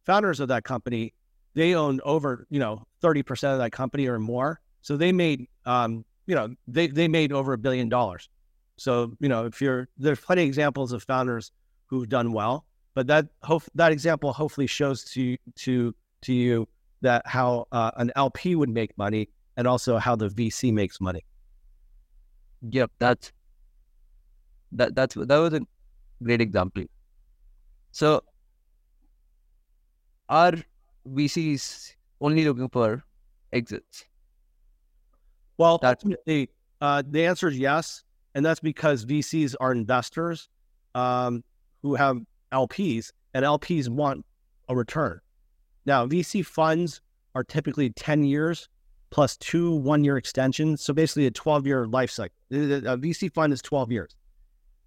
founders 0.06 0.40
of 0.40 0.50
that 0.50 0.64
company, 0.64 1.14
they 1.54 1.76
own 1.76 2.00
over, 2.04 2.46
you 2.50 2.60
know, 2.60 2.84
30% 3.02 3.54
of 3.54 3.60
that 3.60 3.72
company 3.72 4.08
or 4.08 4.20
more. 4.20 4.60
So 4.82 4.98
they 4.98 5.12
made, 5.12 5.48
um, 5.66 6.06
you 6.26 6.36
know, 6.36 6.54
they, 6.68 6.88
they 6.88 7.08
made 7.08 7.32
over 7.32 7.54
a 7.54 7.58
billion 7.58 7.90
dollars. 7.90 8.30
So, 8.78 9.14
you 9.20 9.30
know, 9.30 9.46
if 9.46 9.62
you're, 9.62 9.88
there's 9.98 10.20
plenty 10.20 10.44
of 10.44 10.48
examples 10.48 10.92
of 10.94 11.04
founders 11.04 11.52
who've 11.88 12.08
done 12.08 12.32
well, 12.32 12.66
but 12.94 13.08
that, 13.08 13.28
hope, 13.44 13.64
that 13.76 13.92
example 13.92 14.32
hopefully 14.34 14.68
shows 14.68 15.04
to, 15.06 15.38
to, 15.58 15.94
to 16.22 16.34
you 16.34 16.68
that 17.02 17.26
how 17.26 17.68
uh, 17.72 17.92
an 17.98 18.12
LP 18.16 18.56
would 18.56 18.70
make 18.70 18.98
money 18.98 19.30
and 19.58 19.68
also 19.68 19.98
how 19.98 20.16
the 20.16 20.30
VC 20.30 20.74
makes 20.74 21.02
money. 21.02 21.24
Yep, 22.62 22.92
that's 23.00 23.32
that 24.74 24.96
that's 24.96 25.16
that 25.16 25.38
was 25.38 25.54
a 25.54 25.62
great 26.24 26.42
example. 26.42 26.84
So 27.92 28.22
are 30.28 30.54
VCs 31.08 31.94
only 32.22 32.46
looking 32.46 32.70
for 32.70 33.04
exits? 33.52 34.06
Well, 35.60 35.78
that's 35.78 36.04
ultimately, 36.04 36.50
uh, 36.82 37.04
the 37.08 37.26
answer 37.26 37.50
is 37.50 37.60
yes, 37.60 38.04
and 38.34 38.44
that's 38.44 38.60
because 38.60 39.06
VCs 39.06 39.56
are 39.60 39.72
investors 39.72 40.50
um, 40.96 41.44
who 41.84 41.94
have 41.96 42.18
LPs, 42.52 43.12
and 43.34 43.46
LPs 43.46 43.90
want 43.90 44.26
a 44.70 44.76
return. 44.76 45.20
Now, 45.86 46.08
VC 46.08 46.44
funds 46.44 47.02
are 47.36 47.44
typically 47.44 47.92
ten 47.92 48.24
years 48.24 48.70
plus 49.10 49.38
two 49.38 49.76
one 49.76 50.04
year 50.04 50.18
extensions. 50.18 50.82
So 50.82 50.94
basically 50.94 51.26
a 51.26 51.32
12 51.32 51.68
year 51.68 51.88
life 51.88 52.12
cycle. 52.12 52.36
A 52.52 52.98
VC 52.98 53.32
fund 53.34 53.54
is 53.54 53.62
12 53.62 53.92
years. 53.92 54.16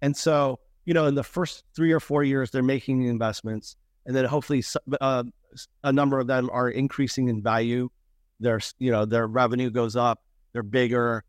And 0.01 0.15
so, 0.15 0.59
you 0.85 0.93
know, 0.93 1.05
in 1.05 1.15
the 1.15 1.23
first 1.23 1.63
three 1.75 1.91
or 1.91 1.99
four 1.99 2.23
years, 2.23 2.51
they're 2.51 2.63
making 2.63 2.99
the 2.99 3.07
investments. 3.07 3.75
And 4.05 4.15
then 4.15 4.25
hopefully 4.25 4.63
uh, 4.99 5.23
a 5.83 5.93
number 5.93 6.19
of 6.19 6.27
them 6.27 6.49
are 6.51 6.69
increasing 6.69 7.29
in 7.29 7.41
value. 7.41 7.89
Their, 8.39 8.59
you 8.79 8.91
know, 8.91 9.05
their 9.05 9.27
revenue 9.27 9.69
goes 9.69 9.95
up, 9.95 10.21
they're 10.53 10.63
bigger. 10.63 11.23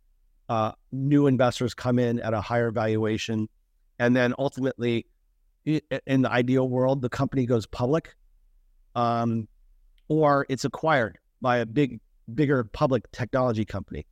Uh, 0.48 0.72
new 0.92 1.26
investors 1.26 1.74
come 1.74 1.98
in 1.98 2.20
at 2.20 2.34
a 2.34 2.40
higher 2.40 2.70
valuation. 2.70 3.48
And 3.98 4.14
then 4.14 4.34
ultimately, 4.38 5.06
in 5.64 6.22
the 6.22 6.30
ideal 6.30 6.68
world, 6.68 7.00
the 7.00 7.08
company 7.08 7.46
goes 7.46 7.66
public 7.66 8.14
um, 8.94 9.48
or 10.08 10.46
it's 10.48 10.64
acquired 10.64 11.18
by 11.40 11.58
a 11.58 11.66
big 11.66 12.00
bigger 12.34 12.64
public 12.64 13.10
technology 13.12 13.64
company. 13.64 14.06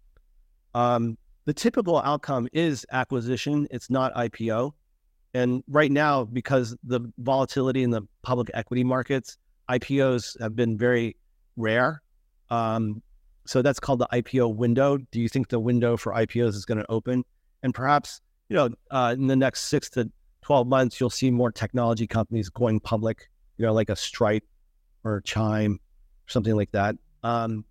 Um, 0.75 1.17
the 1.45 1.55
typical 1.55 1.99
outcome 1.99 2.49
is 2.53 2.87
acquisition, 2.93 3.67
it's 3.71 3.91
not 3.91 4.15
IPO. 4.15 4.73
And 5.35 5.65
right 5.67 5.91
now, 5.91 6.25
because 6.25 6.77
the 6.85 7.01
volatility 7.19 7.83
in 7.83 7.91
the 7.91 8.03
public 8.23 8.51
equity 8.53 8.85
markets, 8.85 9.39
IPOs 9.69 10.39
have 10.41 10.55
been 10.55 10.77
very 10.77 11.17
rare. 11.57 12.03
Um, 12.51 13.03
so 13.45 13.63
that's 13.63 13.81
called 13.81 13.99
the 13.99 14.09
IPO 14.13 14.55
window. 14.55 14.99
Do 15.11 15.21
you 15.21 15.29
think 15.29 15.49
the 15.49 15.61
window 15.61 15.97
for 15.97 16.13
IPOs 16.13 16.55
is 16.55 16.65
going 16.65 16.79
to 16.79 16.91
open? 16.91 17.25
And 17.63 17.75
perhaps, 17.75 18.21
you 18.49 18.57
know, 18.57 18.71
uh, 18.91 19.15
in 19.17 19.27
the 19.27 19.37
next 19.37 19.63
six 19.67 19.91
to 19.91 20.11
12 20.43 20.67
months, 20.67 21.01
you'll 21.01 21.11
see 21.11 21.31
more 21.31 21.53
technology 21.53 22.07
companies 22.07 22.49
going 22.49 22.81
public 22.81 23.29
you 23.63 23.67
know, 23.67 23.73
like 23.73 23.91
a 23.91 23.97
Stripe 23.97 24.45
or 25.05 25.19
a 25.19 25.23
Chime, 25.23 25.79
something 26.27 26.57
like 26.57 26.73
that. 26.73 26.97
Um, 27.23 27.65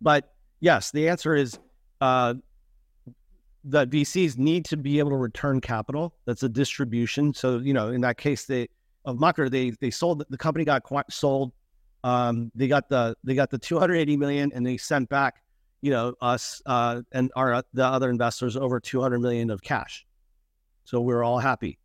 but 0.00 0.32
yes, 0.60 0.90
the 0.90 1.08
answer 1.08 1.34
is 1.34 1.58
uh, 2.00 2.34
the 3.64 3.86
VCs 3.86 4.38
need 4.38 4.64
to 4.66 4.76
be 4.76 4.98
able 4.98 5.10
to 5.10 5.16
return 5.16 5.60
capital. 5.60 6.14
That's 6.24 6.42
a 6.42 6.48
distribution. 6.48 7.34
So 7.34 7.58
you 7.58 7.74
know, 7.74 7.88
in 7.88 8.00
that 8.02 8.16
case, 8.16 8.46
they 8.46 8.68
of 9.04 9.18
Mucker, 9.18 9.48
they 9.48 9.70
they 9.70 9.90
sold 9.90 10.24
the 10.28 10.38
company 10.38 10.64
got 10.64 10.82
sold. 11.10 11.52
Um, 12.08 12.50
they 12.54 12.68
got 12.68 12.88
the 12.88 13.16
they 13.22 13.34
got 13.34 13.50
the 13.50 13.58
280 13.58 14.16
million, 14.16 14.50
and 14.54 14.66
they 14.66 14.78
sent 14.78 15.10
back, 15.10 15.42
you 15.82 15.90
know, 15.90 16.14
us 16.22 16.62
uh, 16.64 17.02
and 17.12 17.30
our 17.36 17.62
the 17.74 17.84
other 17.84 18.08
investors 18.08 18.56
over 18.56 18.80
200 18.80 19.18
million 19.18 19.50
of 19.50 19.60
cash. 19.60 20.06
So 20.84 21.02
we're 21.02 21.22
all 21.22 21.38
happy. 21.38 21.78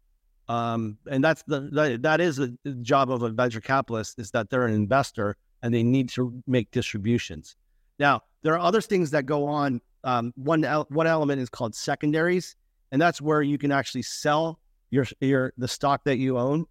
Um, 0.48 0.98
and 1.12 1.22
that's 1.22 1.44
the 1.44 1.70
that, 1.74 2.04
that 2.04 2.22
is 2.22 2.38
the 2.38 2.56
job 2.82 3.12
of 3.12 3.22
a 3.22 3.30
venture 3.32 3.60
capitalist 3.60 4.18
is 4.18 4.32
that 4.32 4.50
they're 4.50 4.66
an 4.66 4.74
investor 4.74 5.36
and 5.62 5.74
they 5.74 5.84
need 5.84 6.08
to 6.12 6.42
make 6.48 6.72
distributions. 6.72 7.58
Now 8.00 8.22
there 8.44 8.54
are 8.54 8.60
other 8.60 8.82
things 8.82 9.12
that 9.12 9.26
go 9.26 9.46
on. 9.46 9.82
Um, 10.06 10.32
one 10.38 10.64
one 10.64 11.08
element 11.08 11.42
is 11.42 11.50
called 11.50 11.76
secondaries, 11.76 12.56
and 12.94 13.02
that's 13.02 13.20
where 13.20 13.42
you 13.42 13.58
can 13.58 13.74
actually 13.74 14.04
sell 14.04 14.62
your 14.90 15.06
your 15.20 15.52
the 15.58 15.68
stock 15.68 16.06
that 16.06 16.18
you 16.18 16.38
own 16.38 16.66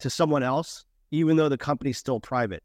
to 0.00 0.10
someone 0.10 0.42
else, 0.42 0.84
even 1.10 1.36
though 1.36 1.48
the 1.48 1.56
company's 1.56 1.96
still 1.96 2.20
private. 2.20 2.62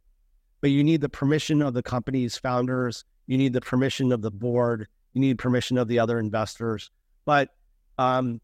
But 0.67 0.73
you 0.73 0.83
need 0.83 0.99
the 0.99 1.07
permission 1.07 1.61
of 1.61 1.73
the 1.73 1.81
company's 1.81 2.37
founders. 2.37 3.05
You 3.27 3.37
need 3.37 3.53
the 3.53 3.61
permission 3.61 4.11
of 4.11 4.21
the 4.21 4.31
board. 4.31 4.85
You 5.13 5.21
need 5.21 5.37
permission 5.37 5.77
of 5.77 5.87
the 5.87 5.97
other 5.97 6.19
investors. 6.19 6.91
But 7.23 7.51
um, 7.97 8.41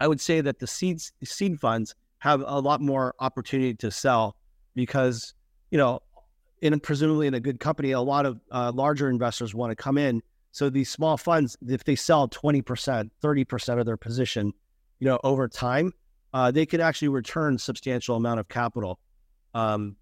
I 0.00 0.08
would 0.08 0.20
say 0.20 0.40
that 0.40 0.58
the 0.58 0.66
seed 0.66 1.00
seed 1.22 1.60
funds 1.60 1.94
have 2.18 2.42
a 2.44 2.58
lot 2.58 2.80
more 2.80 3.14
opportunity 3.20 3.74
to 3.74 3.92
sell 3.92 4.34
because 4.74 5.32
you 5.70 5.78
know, 5.78 6.00
in 6.60 6.80
presumably 6.80 7.28
in 7.28 7.34
a 7.34 7.40
good 7.40 7.60
company, 7.60 7.92
a 7.92 8.00
lot 8.00 8.26
of 8.26 8.40
uh, 8.50 8.72
larger 8.74 9.08
investors 9.08 9.54
want 9.54 9.70
to 9.70 9.76
come 9.76 9.96
in. 9.96 10.24
So 10.50 10.70
these 10.70 10.90
small 10.90 11.16
funds, 11.16 11.56
if 11.68 11.84
they 11.84 11.94
sell 11.94 12.26
twenty 12.26 12.62
percent, 12.62 13.12
thirty 13.22 13.44
percent 13.44 13.78
of 13.78 13.86
their 13.86 13.96
position, 13.96 14.52
you 14.98 15.06
know, 15.06 15.20
over 15.22 15.46
time, 15.46 15.92
uh, 16.34 16.50
they 16.50 16.66
could 16.66 16.80
actually 16.80 17.10
return 17.10 17.58
substantial 17.58 18.16
amount 18.16 18.40
of 18.40 18.48
capital 18.48 18.98
um, 19.54 19.94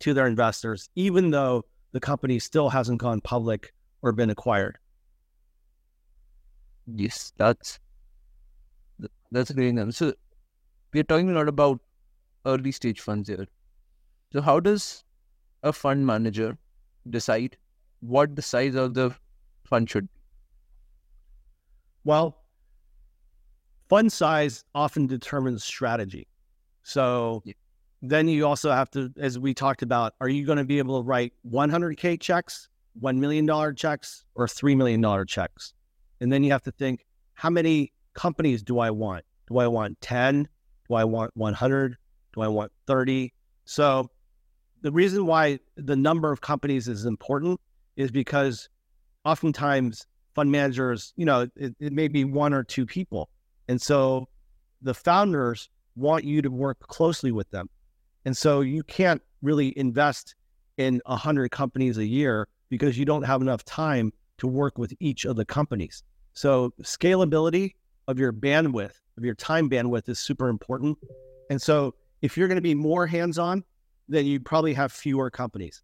to 0.00 0.14
their 0.14 0.26
investors, 0.26 0.88
even 0.94 1.30
though 1.30 1.64
the 1.92 2.00
company 2.00 2.38
still 2.38 2.68
hasn't 2.68 2.98
gone 2.98 3.20
public 3.20 3.72
or 4.02 4.12
been 4.12 4.30
acquired. 4.30 4.78
Yes, 6.86 7.32
that's 7.36 7.78
that's 9.32 9.50
a 9.50 9.54
great 9.54 9.76
answer. 9.78 9.92
So 9.92 10.14
we're 10.92 11.02
talking 11.02 11.30
a 11.30 11.32
lot 11.32 11.48
about 11.48 11.80
early 12.44 12.72
stage 12.72 13.00
funds 13.00 13.28
here. 13.28 13.46
So 14.32 14.40
how 14.40 14.60
does 14.60 15.04
a 15.62 15.72
fund 15.72 16.06
manager 16.06 16.56
decide 17.10 17.56
what 18.00 18.36
the 18.36 18.42
size 18.42 18.74
of 18.74 18.94
the 18.94 19.14
fund 19.64 19.90
should 19.90 20.06
be? 20.06 20.20
Well, 22.04 22.44
fund 23.88 24.12
size 24.12 24.64
often 24.74 25.06
determines 25.06 25.64
strategy. 25.64 26.28
So 26.82 27.42
yeah. 27.44 27.54
Then 28.02 28.28
you 28.28 28.46
also 28.46 28.70
have 28.70 28.90
to, 28.90 29.12
as 29.18 29.38
we 29.38 29.54
talked 29.54 29.82
about, 29.82 30.14
are 30.20 30.28
you 30.28 30.44
going 30.44 30.58
to 30.58 30.64
be 30.64 30.78
able 30.78 31.00
to 31.00 31.06
write 31.06 31.32
100K 31.50 32.20
checks, 32.20 32.68
$1 33.00 33.16
million 33.16 33.74
checks, 33.74 34.24
or 34.34 34.46
$3 34.46 34.76
million 34.76 35.26
checks? 35.26 35.74
And 36.20 36.32
then 36.32 36.44
you 36.44 36.52
have 36.52 36.62
to 36.62 36.72
think, 36.72 37.06
how 37.34 37.50
many 37.50 37.92
companies 38.14 38.62
do 38.62 38.78
I 38.78 38.90
want? 38.90 39.24
Do 39.48 39.58
I 39.58 39.66
want 39.66 40.00
10? 40.00 40.48
Do 40.88 40.94
I 40.94 41.04
want 41.04 41.30
100? 41.34 41.96
Do 42.34 42.40
I 42.40 42.48
want 42.48 42.72
30? 42.86 43.32
So 43.64 44.10
the 44.82 44.92
reason 44.92 45.26
why 45.26 45.58
the 45.76 45.96
number 45.96 46.32
of 46.32 46.40
companies 46.40 46.88
is 46.88 47.04
important 47.04 47.60
is 47.96 48.10
because 48.10 48.68
oftentimes 49.24 50.06
fund 50.34 50.50
managers, 50.50 51.12
you 51.16 51.24
know, 51.24 51.48
it, 51.56 51.74
it 51.80 51.92
may 51.92 52.08
be 52.08 52.24
one 52.24 52.52
or 52.52 52.62
two 52.62 52.86
people. 52.86 53.28
And 53.68 53.80
so 53.80 54.28
the 54.82 54.94
founders 54.94 55.68
want 55.96 56.24
you 56.24 56.42
to 56.42 56.50
work 56.50 56.78
closely 56.80 57.32
with 57.32 57.50
them. 57.50 57.68
And 58.26 58.36
so 58.36 58.60
you 58.60 58.82
can't 58.82 59.22
really 59.40 59.72
invest 59.78 60.34
in 60.76 61.00
100 61.06 61.50
companies 61.52 61.96
a 61.96 62.04
year 62.04 62.48
because 62.68 62.98
you 62.98 63.04
don't 63.04 63.22
have 63.22 63.40
enough 63.40 63.64
time 63.64 64.12
to 64.38 64.48
work 64.48 64.76
with 64.76 64.92
each 64.98 65.24
of 65.24 65.36
the 65.36 65.44
companies. 65.44 66.02
So 66.34 66.74
scalability 66.82 67.74
of 68.08 68.18
your 68.18 68.32
bandwidth, 68.32 69.00
of 69.16 69.24
your 69.24 69.36
time 69.36 69.70
bandwidth 69.70 70.08
is 70.08 70.18
super 70.18 70.48
important. 70.48 70.98
And 71.50 71.62
so 71.62 71.94
if 72.20 72.36
you're 72.36 72.48
going 72.48 72.56
to 72.56 72.62
be 72.62 72.74
more 72.74 73.06
hands 73.06 73.38
on, 73.38 73.62
then 74.08 74.26
you 74.26 74.40
probably 74.40 74.74
have 74.74 74.90
fewer 74.90 75.30
companies. 75.30 75.82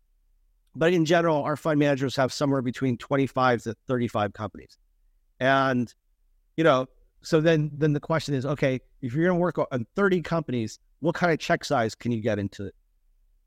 But 0.74 0.92
in 0.92 1.04
general, 1.04 1.44
our 1.44 1.56
fund 1.56 1.78
managers 1.78 2.16
have 2.16 2.32
somewhere 2.32 2.62
between 2.62 2.98
25 2.98 3.62
to 3.62 3.76
35 3.86 4.32
companies. 4.32 4.78
And, 5.38 5.94
you 6.56 6.64
know, 6.64 6.88
so 7.22 7.40
then 7.40 7.70
then 7.74 7.92
the 7.92 8.00
question 8.00 8.34
is, 8.34 8.44
okay, 8.44 8.80
if 9.00 9.14
you're 9.14 9.24
going 9.26 9.36
to 9.36 9.40
work 9.40 9.58
on 9.58 9.86
30 9.96 10.22
companies, 10.22 10.78
what 11.00 11.14
kind 11.14 11.32
of 11.32 11.38
check 11.38 11.64
size 11.64 11.94
can 11.94 12.12
you 12.12 12.20
get 12.20 12.38
into 12.38 12.66
it? 12.66 12.74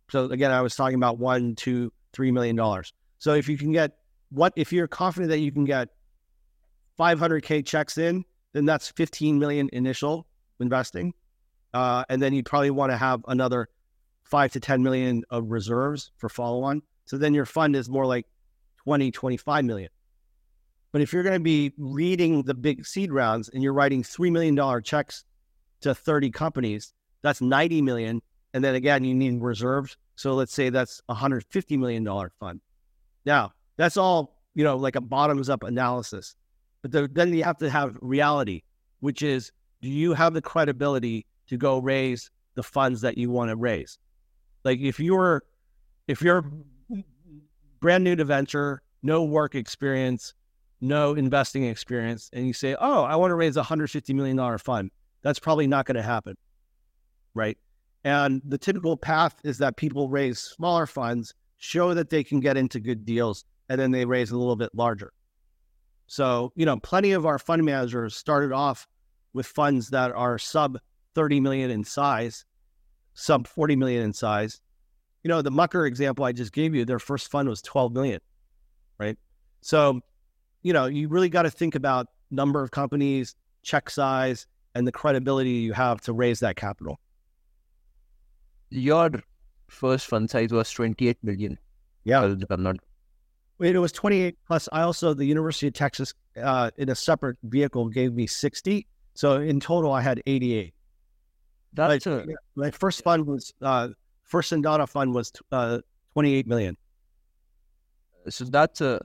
So 0.10 0.26
again, 0.26 0.52
I 0.52 0.62
was 0.62 0.76
talking 0.76 0.96
about 0.96 1.18
one, 1.20 1.56
two, 1.56 1.92
three 2.14 2.32
million 2.32 2.56
dollars. 2.56 2.94
So 3.18 3.34
if 3.34 3.50
you 3.50 3.58
can 3.58 3.72
get 3.72 3.98
what 4.30 4.54
if 4.56 4.72
you're 4.72 4.88
confident 4.88 5.30
that 5.30 5.40
you 5.40 5.52
can 5.52 5.66
get 5.66 5.90
500k 7.00 7.66
checks 7.66 7.98
in, 7.98 8.24
then 8.54 8.66
that's 8.66 8.90
15 8.90 9.38
million 9.38 9.70
initial 9.74 10.26
investing. 10.60 11.14
Uh, 11.74 12.06
and 12.10 12.22
then 12.22 12.34
you 12.34 12.42
probably 12.42 12.72
want 12.72 12.92
to 12.92 12.98
have 12.98 13.22
another 13.28 13.68
five 14.24 14.52
to 14.54 14.60
10 14.60 14.82
million 14.82 15.24
of 15.30 15.52
reserves 15.52 16.12
for 16.18 16.30
follow 16.30 16.64
on. 16.64 16.82
So 17.06 17.18
then 17.18 17.34
your 17.34 17.46
fund 17.46 17.76
is 17.76 17.90
more 17.90 18.06
like 18.06 18.26
20, 18.84 19.12
25 19.12 19.66
million. 19.66 19.90
But 20.96 21.02
if 21.02 21.12
you're 21.12 21.24
going 21.24 21.34
to 21.34 21.42
be 21.42 21.74
reading 21.78 22.44
the 22.44 22.54
big 22.54 22.86
seed 22.86 23.12
rounds 23.12 23.50
and 23.50 23.62
you're 23.62 23.74
writing 23.74 24.02
$3 24.02 24.32
million 24.32 24.82
checks 24.82 25.26
to 25.82 25.94
30 25.94 26.32
companies, 26.32 26.94
that's 27.22 27.42
90 27.42 27.82
million. 27.82 28.22
And 28.54 28.64
then 28.64 28.76
again, 28.76 29.04
you 29.04 29.14
need 29.14 29.42
reserves. 29.42 29.98
So 30.16 30.36
let's 30.36 30.54
say 30.54 30.70
that's 30.70 31.02
$150 31.10 31.78
million 31.78 32.08
fund. 32.40 32.62
Now, 33.26 33.52
that's 33.76 33.98
all, 33.98 34.40
you 34.54 34.64
know, 34.64 34.78
like 34.78 34.96
a 34.96 35.02
bottoms 35.02 35.50
up 35.50 35.64
analysis. 35.64 36.38
But 36.82 36.94
the, 36.94 37.10
then 37.12 37.34
you 37.34 37.44
have 37.44 37.58
to 37.58 37.70
have 37.70 37.98
reality, 38.00 38.62
which 39.02 39.22
is 39.22 39.52
do 39.82 39.90
you 39.90 40.14
have 40.14 40.34
the 40.34 40.42
credibility 40.42 41.26
to 41.48 41.58
go 41.58 41.80
raise 41.80 42.32
the 42.54 42.64
funds 42.64 43.02
that 43.02 43.18
you 43.18 43.30
want 43.30 43.50
to 43.50 43.58
raise? 43.58 44.00
Like 44.64 44.80
if 44.80 45.02
you're 45.02 45.44
if 46.08 46.22
you're 46.22 46.50
brand 47.82 48.06
new 48.06 48.16
to 48.16 48.24
venture, 48.24 48.82
no 49.04 49.26
work 49.26 49.56
experience, 49.56 50.34
no 50.82 51.14
investing 51.14 51.64
experience, 51.64 52.30
and 52.34 52.46
you 52.46 52.54
say, 52.54 52.76
"Oh, 52.80 53.04
I 53.04 53.16
want 53.16 53.32
to 53.32 53.36
raise 53.36 53.58
a 53.58 53.64
hundred 53.64 53.92
fifty 53.92 54.14
million 54.14 54.38
dollar 54.38 54.58
fund," 54.58 54.92
that's 55.22 55.40
probably 55.40 55.68
not 55.68 55.86
going 55.86 55.96
to 55.96 56.04
happen, 56.04 56.36
right? 57.34 57.58
And 58.04 58.42
the 58.46 58.58
typical 58.58 58.96
path 58.98 59.36
is 59.44 59.58
that 59.58 59.78
people 59.78 60.10
raise 60.10 60.40
smaller 60.40 60.86
funds, 60.86 61.34
show 61.58 61.94
that 61.94 62.10
they 62.10 62.24
can 62.24 62.40
get 62.40 62.58
into 62.58 62.80
good 62.80 63.06
deals, 63.06 63.46
and 63.68 63.82
then 63.82 63.92
they 63.92 64.06
raise 64.06 64.32
a 64.32 64.38
little 64.38 64.56
bit 64.56 64.70
larger. 64.76 65.12
So, 66.08 66.52
you 66.56 66.66
know, 66.66 66.78
plenty 66.80 67.14
of 67.14 67.26
our 67.26 67.40
fund 67.40 67.64
managers 67.64 68.16
started 68.16 68.52
off 68.52 68.88
with 69.34 69.48
funds 69.48 69.90
that 69.90 70.12
are 70.12 70.38
sub 70.38 70.78
30 71.16 71.40
million 71.40 71.72
in 71.72 71.84
size, 71.84 72.46
sub 73.16 73.48
40 73.48 73.76
million 73.76 74.04
in 74.04 74.14
size. 74.14 74.62
You 75.24 75.30
know, 75.30 75.42
the 75.42 75.50
Mucker 75.52 75.88
example 75.88 76.26
I 76.26 76.32
just 76.32 76.54
gave 76.54 76.76
you, 76.76 76.86
their 76.86 77.00
first 77.00 77.32
fund 77.32 77.50
was 77.50 77.62
12 77.64 77.92
million, 77.94 78.22
right? 79.00 79.18
So, 79.62 80.02
you 80.66 80.74
know, 80.74 80.88
you 80.88 81.08
really 81.08 81.30
got 81.30 81.44
to 81.44 81.52
think 81.52 81.76
about 81.76 82.08
number 82.32 82.64
of 82.64 82.72
companies, 82.72 83.36
check 83.62 83.88
size, 83.88 84.48
and 84.74 84.88
the 84.88 84.92
credibility 84.92 85.52
you 85.52 85.74
have 85.74 86.02
to 86.02 86.12
raise 86.12 86.40
that 86.40 86.56
capital. 86.56 87.00
Your 88.72 89.12
first 89.68 90.08
fund 90.08 90.28
size 90.28 90.52
was 90.52 90.72
28 90.72 91.20
million. 91.22 91.60
Yeah. 92.04 92.36
I'm 92.50 92.64
not 92.64 92.78
it 93.60 93.78
was 93.78 93.92
28 93.92 94.36
plus. 94.48 94.68
I 94.72 94.82
also, 94.82 95.14
the 95.14 95.24
University 95.24 95.68
of 95.68 95.74
Texas, 95.74 96.16
uh, 96.42 96.72
in 96.78 96.90
a 96.90 96.96
separate 96.96 97.38
vehicle, 97.44 97.88
gave 97.88 98.14
me 98.14 98.26
60. 98.26 98.88
So 99.14 99.36
in 99.36 99.60
total, 99.60 99.94
I 99.94 100.02
had 100.02 100.20
88. 100.26 100.74
That's 101.74 102.08
a, 102.08 102.26
my 102.56 102.72
first 102.72 103.04
fund 103.04 103.28
was, 103.28 103.54
uh, 103.62 103.90
first 104.24 104.52
Cendana 104.52 104.90
fund 104.90 105.14
was 105.14 105.32
uh, 105.52 105.82
28 106.14 106.48
million. 106.48 106.76
So 108.30 108.46
that's 108.46 108.82
a 108.82 109.00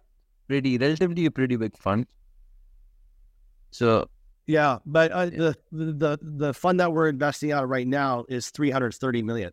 pretty, 0.51 0.79
relatively 0.79 1.27
a 1.27 1.31
pretty 1.31 1.55
big 1.55 1.77
fund. 1.77 2.07
So, 3.71 4.09
yeah, 4.49 4.79
but 4.85 5.13
uh, 5.13 5.27
the, 5.27 5.57
the 5.71 6.19
the 6.21 6.53
fund 6.53 6.81
that 6.81 6.93
we're 6.93 7.09
investing 7.09 7.53
out 7.53 7.69
right 7.69 7.87
now 7.87 8.25
is 8.29 8.51
330 8.51 9.23
million. 9.23 9.53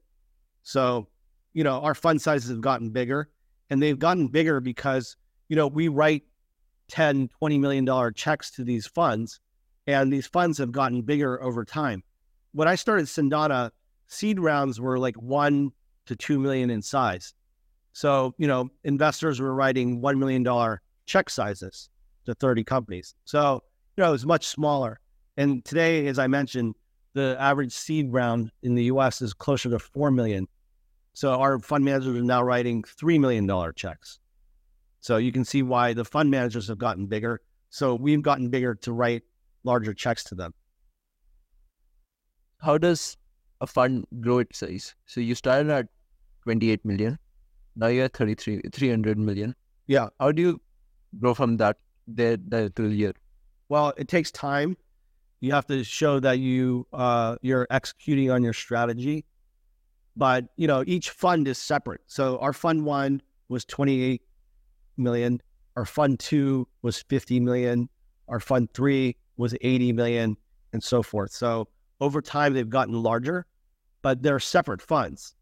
So, 0.64 1.08
you 1.54 1.64
know, 1.64 1.82
our 1.82 1.94
fund 1.94 2.20
sizes 2.20 2.50
have 2.50 2.62
gotten 2.62 2.90
bigger 2.90 3.30
and 3.70 3.82
they've 3.82 4.00
gotten 4.00 4.28
bigger 4.28 4.60
because 4.60 5.18
you 5.50 5.56
know 5.56 5.68
we 5.68 5.88
write 5.88 6.24
10 6.88 7.30
20 7.38 7.58
million 7.60 7.86
dollar 7.86 8.12
checks 8.12 8.50
to 8.52 8.64
these 8.64 8.88
funds 8.88 9.40
and 9.86 10.12
these 10.12 10.26
funds 10.26 10.58
have 10.58 10.72
gotten 10.72 11.02
bigger 11.02 11.42
over 11.44 11.66
time 11.66 12.02
when 12.54 12.68
i 12.68 12.76
started 12.76 13.06
Cendana 13.06 13.72
seed 14.08 14.40
rounds 14.40 14.80
were 14.80 14.98
like 14.98 15.16
one 15.18 15.72
to 16.06 16.16
two 16.16 16.40
million 16.40 16.70
in 16.70 16.82
size. 16.82 17.34
So, 17.94 18.36
you 18.38 18.48
know, 18.48 18.70
investors 18.84 19.40
were 19.40 19.54
writing 19.54 20.02
$1 20.02 20.18
million 20.18 20.44
check 21.08 21.30
sizes 21.30 21.90
to 22.26 22.36
30 22.36 22.64
companies. 22.64 23.16
So, 23.26 23.64
you 23.96 24.04
know, 24.04 24.10
it 24.10 24.12
was 24.12 24.26
much 24.26 24.46
smaller. 24.48 25.00
And 25.38 25.66
today, 25.66 26.08
as 26.08 26.20
I 26.20 26.28
mentioned, 26.28 26.76
the 27.14 27.36
average 27.40 27.74
seed 27.74 28.14
round 28.14 28.52
in 28.62 28.76
the 28.76 28.84
US 28.86 29.22
is 29.22 29.34
closer 29.34 29.70
to 29.70 29.80
4 29.80 30.12
million. 30.12 30.48
So 31.14 31.32
our 31.40 31.58
fund 31.60 31.84
managers 31.84 32.16
are 32.16 32.22
now 32.24 32.44
writing 32.44 32.84
$3 32.84 33.20
million 33.20 33.50
checks. 33.76 34.20
So 35.00 35.18
you 35.18 35.32
can 35.32 35.44
see 35.44 35.64
why 35.64 35.94
the 35.94 36.06
fund 36.06 36.30
managers 36.30 36.68
have 36.68 36.78
gotten 36.78 37.08
bigger. 37.08 37.42
So 37.72 37.96
we've 37.96 38.22
gotten 38.22 38.50
bigger 38.50 38.76
to 38.76 38.94
write 38.94 39.24
larger 39.64 39.94
checks 39.94 40.24
to 40.26 40.36
them. 40.36 40.54
How 42.60 42.78
does 42.78 43.18
a 43.62 43.68
fund 43.68 44.06
grow 44.22 44.40
its 44.40 44.60
size? 44.60 44.94
So 45.06 45.22
you 45.22 45.34
started 45.34 45.72
at 45.72 45.88
28 46.44 46.86
million 46.86 47.18
now 47.78 47.88
you're 47.88 48.06
at 48.06 48.14
33, 48.14 48.62
300 48.74 49.20
million. 49.20 49.56
Yeah. 49.86 50.08
How 50.20 50.32
do 50.32 50.42
you 50.42 50.62
grow 51.20 51.34
from 51.34 51.58
that 51.58 51.78
there, 52.08 52.38
there 52.38 52.70
to 52.70 52.90
here? 52.90 53.14
Well, 53.70 53.94
it 53.98 54.08
takes 54.08 54.32
time. 54.32 54.78
You 55.40 55.52
have 55.52 55.68
to 55.68 55.84
show 55.84 56.20
that 56.20 56.40
you 56.40 56.88
uh, 56.94 57.38
you're 57.42 57.68
executing 57.70 58.32
on 58.32 58.44
your 58.44 58.54
strategy. 58.54 59.26
But 60.16 60.46
you 60.56 60.68
know, 60.68 60.84
each 60.88 61.12
fund 61.12 61.48
is 61.48 61.58
separate. 61.58 62.02
So 62.08 62.40
our 62.40 62.54
fund 62.54 62.86
one 62.86 63.22
was 63.50 63.66
28 63.66 64.22
million. 64.98 65.42
Our 65.76 65.86
fund 65.86 66.20
two 66.20 66.68
was 66.82 67.04
50 67.04 67.40
million. 67.40 67.88
Our 68.28 68.40
fund 68.40 68.74
three 68.74 69.16
was 69.38 69.56
80 69.62 69.94
million, 69.94 70.36
and 70.74 70.84
so 70.84 71.04
forth. 71.04 71.32
So 71.32 71.68
over 72.02 72.22
time, 72.22 72.54
they've 72.54 72.70
gotten 72.70 72.96
larger, 73.04 73.46
but 74.02 74.24
they're 74.24 74.40
separate 74.40 74.82
funds 74.82 75.36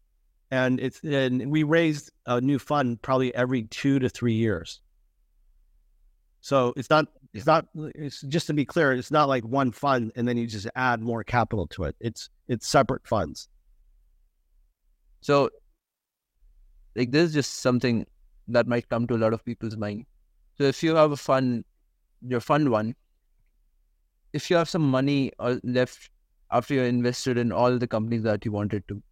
and 0.50 0.78
it's 0.80 1.02
and 1.02 1.50
we 1.50 1.62
raised 1.62 2.10
a 2.26 2.40
new 2.40 2.58
fund 2.58 3.00
probably 3.02 3.34
every 3.34 3.64
two 3.64 3.98
to 3.98 4.08
three 4.08 4.34
years. 4.34 4.80
So 6.46 6.72
it's 6.76 6.88
not 6.88 7.08
it's 7.34 7.44
not 7.44 7.66
it's 7.96 8.20
just 8.20 8.46
to 8.46 8.54
be 8.54 8.64
clear, 8.64 8.92
it's 8.92 9.10
not 9.10 9.28
like 9.28 9.42
one 9.44 9.72
fund 9.72 10.12
and 10.14 10.28
then 10.28 10.36
you 10.36 10.46
just 10.46 10.68
add 10.76 11.00
more 11.02 11.24
capital 11.24 11.66
to 11.74 11.82
it. 11.86 11.96
It's 11.98 12.30
it's 12.46 12.68
separate 12.68 13.04
funds. 13.04 13.48
So 15.22 15.50
like 16.94 17.10
this 17.10 17.30
is 17.30 17.34
just 17.34 17.54
something 17.54 18.06
that 18.46 18.68
might 18.68 18.88
come 18.88 19.08
to 19.08 19.16
a 19.16 19.22
lot 19.24 19.32
of 19.32 19.44
people's 19.44 19.76
mind. 19.76 20.06
So 20.56 20.62
if 20.62 20.84
you 20.84 20.94
have 20.94 21.10
a 21.10 21.16
fund, 21.16 21.64
your 22.22 22.38
fund 22.38 22.70
one, 22.70 22.94
if 24.32 24.48
you 24.48 24.54
have 24.54 24.68
some 24.68 24.88
money 24.88 25.32
uh, 25.40 25.56
left 25.64 26.10
after 26.52 26.74
you 26.74 26.82
invested 26.82 27.38
in 27.38 27.50
all 27.50 27.76
the 27.76 27.88
companies 27.88 28.22
that 28.22 28.44
you 28.44 28.52
wanted 28.52 28.86
to, 28.86 29.02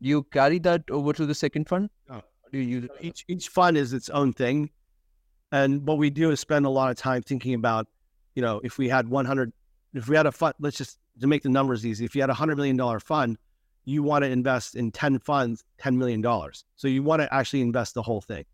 you 0.00 0.22
carry 0.22 0.58
that 0.60 0.84
over 0.90 1.12
to 1.12 1.26
the 1.26 1.34
second 1.34 1.68
fund? 1.68 1.90
Oh. 2.08 2.22
Do 2.50 2.58
you 2.58 2.80
use 2.80 2.88
each 3.02 3.26
each 3.28 3.48
fund 3.50 3.76
is 3.76 3.92
its 3.92 4.08
own 4.08 4.32
thing, 4.32 4.70
and 5.52 5.86
what 5.86 5.98
we 5.98 6.10
do 6.10 6.30
is 6.30 6.40
spend 6.40 6.66
a 6.66 6.70
lot 6.70 6.90
of 6.90 6.96
time 6.96 7.22
thinking 7.22 7.54
about, 7.54 7.86
you 8.34 8.42
know, 8.42 8.60
if 8.64 8.78
we 8.78 8.88
had 8.88 9.08
100, 9.08 9.52
if 9.94 10.08
we 10.08 10.16
had 10.16 10.26
a 10.26 10.32
fund, 10.32 10.54
let's 10.58 10.78
just 10.78 10.98
to 11.20 11.26
make 11.26 11.42
the 11.42 11.50
numbers 11.50 11.84
easy, 11.84 12.04
if 12.04 12.14
you 12.14 12.22
had 12.22 12.30
a 12.30 12.34
hundred 12.34 12.56
million 12.56 12.76
dollar 12.76 12.98
fund, 12.98 13.36
you 13.84 14.02
want 14.02 14.24
to 14.24 14.30
invest 14.30 14.74
in 14.74 14.90
10 14.90 15.18
funds, 15.18 15.62
$10 15.80 15.96
million. 15.96 16.24
So 16.76 16.88
you 16.88 17.02
want 17.02 17.20
to 17.20 17.32
actually 17.32 17.60
invest 17.60 17.94
the 17.94 18.02
whole 18.02 18.22
thing. 18.22 18.44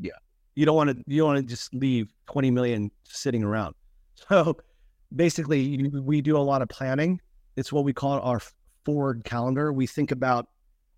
Yeah. 0.00 0.12
You 0.54 0.66
don't 0.66 0.76
want 0.76 0.90
to, 0.90 1.04
you 1.06 1.18
don't 1.18 1.34
want 1.34 1.38
to 1.38 1.46
just 1.46 1.74
leave 1.74 2.12
20 2.26 2.50
million 2.50 2.90
sitting 3.04 3.44
around. 3.44 3.74
So 4.28 4.56
basically 5.14 5.88
we 5.88 6.20
do 6.20 6.36
a 6.36 6.42
lot 6.42 6.60
of 6.60 6.68
planning. 6.68 7.20
It's 7.54 7.72
what 7.72 7.84
we 7.84 7.92
call 7.92 8.18
our 8.20 8.40
forward 8.84 9.22
calendar. 9.24 9.72
We 9.72 9.86
think 9.86 10.10
about 10.10 10.48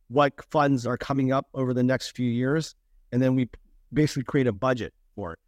what 0.08 0.32
funds 0.50 0.86
are 0.86 0.96
coming 0.96 1.30
up 1.30 1.46
over 1.52 1.74
the 1.74 1.82
next 1.82 2.16
few 2.16 2.30
years, 2.30 2.74
and 3.12 3.20
then 3.20 3.34
we 3.34 3.50
basically 3.92 4.24
create 4.24 4.46
a 4.46 4.52
budget 4.52 4.92
for 5.14 5.32
it. 5.32 5.38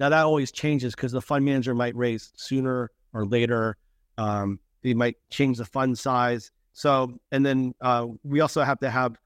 Now 0.00 0.08
that 0.10 0.22
always 0.22 0.52
changes 0.52 0.94
because 0.94 1.12
the 1.12 1.20
fund 1.20 1.44
manager 1.44 1.74
might 1.74 1.96
raise 1.96 2.32
sooner 2.36 2.90
or 3.12 3.26
later. 3.26 3.76
Um, 4.16 4.60
they 4.82 4.94
might 4.94 5.16
change 5.30 5.58
the 5.58 5.64
fund 5.64 5.98
size. 5.98 6.50
So, 6.72 7.18
and 7.32 7.44
then 7.44 7.74
uh, 7.80 8.06
we 8.22 8.40
also 8.40 8.62
have 8.62 8.78
to 8.80 8.90
have 8.90 9.16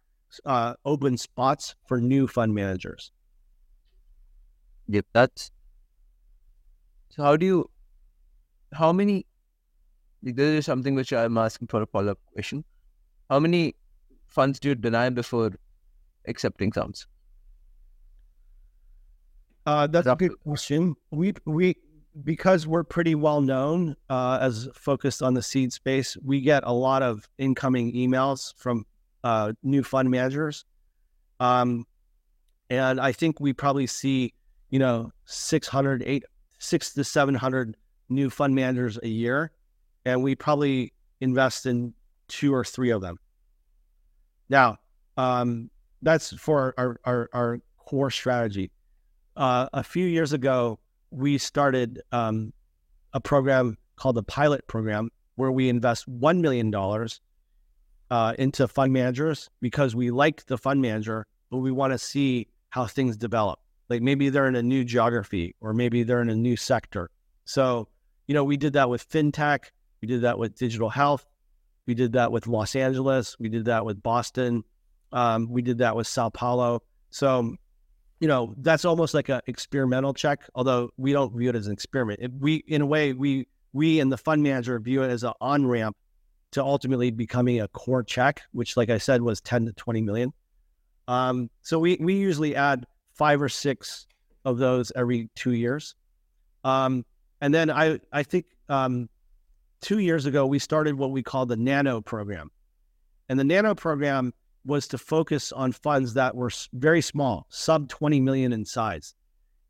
uh, 0.47 0.75
open 0.85 1.19
spots 1.19 1.75
for 1.87 2.01
new 2.01 2.27
fund 2.27 2.55
managers. 2.55 3.13
Yep, 4.89 5.07
that's 5.13 5.51
so. 7.11 7.23
How 7.23 7.37
do 7.37 7.47
you? 7.47 7.71
How 8.73 8.93
many 8.93 9.27
this 10.23 10.59
is 10.61 10.67
something 10.67 10.95
which 10.95 11.13
I'm 11.13 11.37
asking 11.37 11.69
for 11.69 11.83
a 11.83 11.87
follow 11.87 12.13
up 12.13 12.19
question. 12.33 12.65
How 13.29 13.41
many 13.41 13.75
funds 14.29 14.61
do 14.61 14.69
you 14.69 14.75
deny 14.75 15.11
before 15.11 15.51
accepting 16.27 16.73
sums? 16.73 17.07
Uh, 19.65 19.87
that's 19.87 20.07
a 20.07 20.17
good 20.17 20.39
question. 20.43 20.97
We 21.11 21.35
we 21.45 21.77
because 22.25 22.67
we're 22.67 22.85
pretty 22.85 23.15
well 23.15 23.41
known 23.41 23.97
uh, 24.11 24.39
as 24.41 24.69
focused 24.75 25.23
on 25.23 25.35
the 25.35 25.43
seed 25.43 25.73
space, 25.73 26.17
we 26.23 26.41
get 26.41 26.63
a 26.67 26.73
lot 26.73 27.03
of 27.03 27.29
incoming 27.39 27.93
emails 27.95 28.55
from 28.57 28.85
uh, 29.25 29.53
new 29.63 29.83
fund 29.83 30.11
managers, 30.11 30.65
um, 31.41 31.87
and 32.71 33.01
I 33.01 33.13
think 33.13 33.41
we 33.41 33.53
probably 33.53 33.87
see 33.87 34.35
you 34.71 34.79
know 34.79 35.13
600, 35.27 36.03
eight, 36.05 36.25
six 36.59 36.93
to 36.95 37.05
seven 37.05 37.35
hundred 37.35 37.77
new 38.09 38.29
fund 38.29 38.55
managers 38.55 38.99
a 39.03 39.09
year 39.09 39.53
and 40.05 40.23
we 40.23 40.35
probably 40.35 40.93
invest 41.21 41.67
in 41.67 41.95
two 42.29 42.55
or 42.55 42.65
three 42.65 42.91
of 42.91 43.01
them. 43.01 43.19
Now, 44.49 44.79
um, 45.17 45.71
that's 46.03 46.33
for 46.35 46.75
our, 46.77 47.01
our, 47.05 47.31
our 47.33 47.59
core 47.79 48.11
strategy. 48.11 48.71
Uh, 49.37 49.69
a 49.73 49.83
few 49.83 50.07
years 50.07 50.33
ago, 50.33 50.79
we 51.11 51.39
started 51.39 52.03
um, 52.13 52.53
a 53.13 53.21
program 53.21 53.77
called 53.97 54.17
the 54.17 54.23
Pilot 54.23 54.67
Program, 54.67 55.11
where 55.37 55.53
we 55.53 55.69
invest 55.69 56.09
$1 56.09 56.41
million 56.41 56.73
uh, 58.11 58.35
into 58.39 58.69
fund 58.69 58.93
managers 58.93 59.49
because 59.61 59.95
we 59.95 60.11
like 60.11 60.45
the 60.47 60.59
fund 60.59 60.83
manager, 60.83 61.27
but 61.51 61.59
we 61.59 61.71
want 61.71 61.93
to 61.93 61.99
see 61.99 62.47
how 62.71 62.87
things 62.87 63.17
develop. 63.17 63.59
Like 63.89 64.03
maybe 64.03 64.29
they're 64.29 64.49
in 64.49 64.57
a 64.57 64.63
new 64.63 64.85
geography 64.85 65.55
or 65.61 65.73
maybe 65.73 66.03
they're 66.03 66.23
in 66.23 66.31
a 66.31 66.35
new 66.35 66.57
sector. 66.57 67.11
So, 67.45 67.89
you 68.27 68.35
know, 68.35 68.45
we 68.45 68.57
did 68.57 68.75
that 68.75 68.89
with 68.89 69.09
FinTech. 69.09 69.65
We 70.01 70.09
did 70.09 70.23
that 70.23 70.39
with 70.39 70.57
digital 70.57 70.89
health. 70.89 71.27
We 71.87 71.95
did 71.95 72.13
that 72.13 72.33
with 72.33 72.47
Los 72.47 72.77
Angeles. 72.77 73.39
We 73.39 73.49
did 73.49 73.65
that 73.67 73.85
with 73.85 74.03
Boston. 74.03 74.65
Um, 75.11 75.51
we 75.51 75.63
did 75.63 75.79
that 75.79 75.97
with 75.97 76.07
Sao 76.07 76.29
Paulo. 76.31 76.83
So, 77.11 77.57
you 78.23 78.29
know, 78.29 78.55
that's 78.59 78.85
almost 78.85 79.15
like 79.15 79.29
an 79.31 79.41
experimental 79.49 80.15
check, 80.15 80.49
although 80.55 80.91
we 80.97 81.13
don't 81.13 81.37
view 81.37 81.51
it 81.51 81.57
as 81.57 81.67
an 81.67 81.73
experiment. 81.73 82.21
It, 82.23 82.31
we, 82.39 82.63
in 82.69 82.81
a 82.81 82.87
way, 82.87 83.13
we 83.15 83.49
we 83.73 83.99
and 83.99 84.13
the 84.13 84.17
fund 84.17 84.45
manager 84.45 84.79
view 84.79 85.03
it 85.03 85.11
as 85.11 85.25
an 85.25 85.33
on 85.41 85.67
ramp 85.67 85.97
to 86.53 86.63
ultimately 86.63 87.11
becoming 87.11 87.61
a 87.61 87.67
core 87.67 88.05
check, 88.05 88.43
which, 88.53 88.77
like 88.77 88.91
I 88.91 88.99
said, 88.99 89.23
was 89.23 89.41
10 89.41 89.67
to 89.67 89.73
20 89.73 90.03
million. 90.03 90.33
Um, 91.09 91.51
so 91.63 91.81
we 91.81 91.97
we 92.01 92.15
usually 92.15 92.55
add 92.55 92.87
five 93.13 93.43
or 93.43 93.49
six 93.49 94.07
of 94.45 94.59
those 94.59 94.93
every 94.95 95.29
two 95.35 95.55
years. 95.55 95.97
Um, 96.63 97.05
and 97.41 97.53
then 97.53 97.73
I 97.73 97.99
I 98.13 98.23
think 98.23 98.47
um, 98.69 99.09
two 99.81 99.99
years 99.99 100.27
ago, 100.27 100.47
we 100.47 100.61
started 100.61 100.95
what 100.95 101.11
we 101.11 101.25
call 101.25 101.45
the 101.45 101.57
Nano 101.57 102.01
program. 102.01 102.53
And 103.29 103.37
the 103.37 103.45
Nano 103.45 103.75
program 103.75 104.33
was 104.65 104.87
to 104.89 104.99
focus 104.99 105.53
on 105.53 105.73
funds 105.73 106.15
that 106.15 106.37
were 106.37 106.51
very 106.73 107.01
small, 107.01 107.47
sub 107.49 107.89
20 107.89 108.21
million 108.21 108.53
in 108.53 108.65
size. 108.65 109.15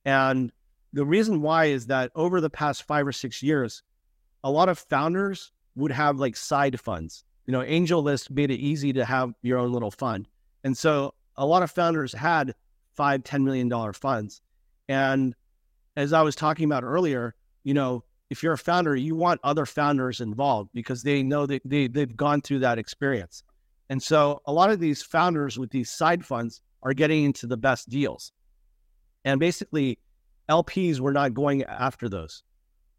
And 0.05 0.52
the 0.92 1.05
reason 1.05 1.40
why 1.40 1.66
is 1.66 1.87
that 1.87 2.11
over 2.14 2.40
the 2.40 2.50
past 2.50 2.83
five 2.83 3.07
or 3.07 3.12
six 3.12 3.42
years, 3.42 3.83
a 4.44 4.50
lot 4.50 4.68
of 4.68 4.78
founders 4.78 5.52
would 5.76 5.92
have 5.92 6.18
like 6.18 6.37
side 6.37 6.78
funds. 6.81 7.24
You 7.46 7.52
know, 7.52 7.61
AngelList 7.61 8.31
made 8.31 8.50
it 8.50 8.57
easy 8.57 8.92
to 8.92 9.05
have 9.05 9.33
your 9.42 9.59
own 9.59 9.72
little 9.72 9.90
fund. 9.90 10.28
And 10.64 10.76
so 10.76 11.14
a 11.37 11.46
lot 11.46 11.62
of 11.62 11.70
founders 11.70 12.12
had 12.12 12.55
five, 12.94 13.22
$10 13.22 13.42
million 13.42 13.92
funds. 13.92 14.40
And 14.88 15.35
as 15.96 16.12
I 16.12 16.22
was 16.22 16.37
talking 16.37 16.66
about 16.66 16.85
earlier, 16.85 17.35
you 17.64 17.74
know, 17.74 18.05
if 18.31 18.42
you're 18.42 18.52
a 18.52 18.59
founder, 18.59 18.96
you 18.96 19.14
want 19.14 19.40
other 19.44 19.66
founders 19.66 20.20
involved 20.20 20.70
because 20.72 21.02
they 21.02 21.22
know 21.22 21.46
that 21.46 21.62
they, 21.64 21.87
they've 21.87 22.16
gone 22.16 22.40
through 22.40 22.61
that 22.61 22.78
experience. 22.78 23.42
And 23.92 24.02
so 24.02 24.40
a 24.46 24.52
lot 24.55 24.70
of 24.70 24.81
these 24.81 25.02
founders 25.02 25.59
with 25.59 25.68
these 25.68 25.90
side 25.90 26.24
funds 26.24 26.62
are 26.83 26.94
getting 26.94 27.24
into 27.24 27.46
the 27.46 27.59
best 27.59 27.90
deals. 27.90 28.33
And 29.26 29.38
basically, 29.38 29.98
LPs 30.48 30.98
were 30.98 31.12
not 31.12 31.35
going 31.35 31.62
after 31.64 32.09
those. 32.09 32.42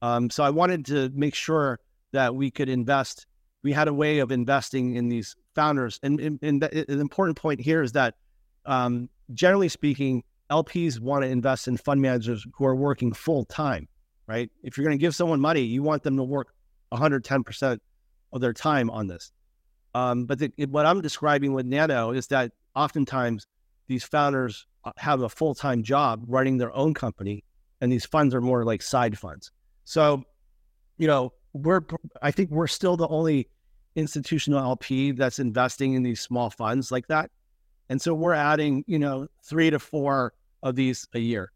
Um, 0.03 0.29
so 0.29 0.43
I 0.43 0.51
wanted 0.51 0.85
to 0.85 1.09
make 1.15 1.33
sure 1.33 1.79
that 2.11 2.35
we 2.35 2.51
could 2.51 2.69
invest. 2.69 3.25
We 3.63 3.73
had 3.73 3.87
a 3.87 3.93
way 3.93 4.19
of 4.19 4.31
investing 4.31 4.95
in 4.95 5.09
these 5.09 5.35
founders. 5.55 5.99
And, 6.03 6.19
and, 6.19 6.37
and 6.43 6.61
the, 6.61 6.85
the 6.87 6.99
important 6.99 7.37
point 7.37 7.59
here 7.59 7.81
is 7.81 7.93
that, 7.93 8.13
um, 8.67 9.09
generally 9.33 9.69
speaking, 9.69 10.23
LPs 10.51 10.99
want 10.99 11.23
to 11.23 11.27
invest 11.27 11.67
in 11.67 11.77
fund 11.77 12.03
managers 12.03 12.45
who 12.53 12.65
are 12.65 12.75
working 12.75 13.13
full 13.13 13.45
time 13.45 13.87
right? 14.27 14.49
If 14.63 14.77
you're 14.77 14.85
going 14.85 14.97
to 14.97 15.01
give 15.01 15.15
someone 15.15 15.39
money, 15.39 15.61
you 15.61 15.83
want 15.83 16.03
them 16.03 16.17
to 16.17 16.23
work 16.23 16.53
110% 16.91 17.79
of 18.31 18.41
their 18.41 18.53
time 18.53 18.89
on 18.89 19.07
this. 19.07 19.31
Um, 19.95 20.25
but 20.25 20.39
the, 20.39 20.51
what 20.69 20.85
I'm 20.85 21.01
describing 21.01 21.53
with 21.53 21.65
Nano 21.65 22.11
is 22.11 22.27
that 22.27 22.51
oftentimes 22.75 23.47
these 23.87 24.03
founders 24.03 24.65
uh, 24.85 24.91
have 24.97 25.21
a 25.21 25.29
full 25.29 25.53
time 25.53 25.83
job 25.83 26.23
running 26.27 26.57
their 26.57 26.75
own 26.75 26.93
company, 26.93 27.43
and 27.81 27.91
these 27.91 28.05
funds 28.05 28.33
are 28.33 28.41
more 28.41 28.65
like 28.65 28.81
side 28.81 29.17
funds. 29.17 29.51
So, 29.85 30.23
you 30.97 31.07
know, 31.07 31.33
we're 31.53 31.81
I 32.21 32.31
think 32.31 32.49
we're 32.49 32.67
still 32.67 32.97
the 32.97 33.07
only 33.07 33.47
institutional 33.95 34.59
LP 34.59 35.11
that's 35.11 35.37
investing 35.37 35.93
in 35.93 36.01
these 36.01 36.21
small 36.21 36.49
funds 36.49 36.91
like 36.91 37.07
that, 37.07 37.29
and 37.89 38.01
so 38.01 38.13
we're 38.13 38.33
adding 38.33 38.83
you 38.87 38.97
know 38.97 39.27
three 39.43 39.69
to 39.69 39.79
four 39.79 40.33
of 40.63 40.75
these 40.75 41.07
a 41.13 41.19
year. 41.19 41.51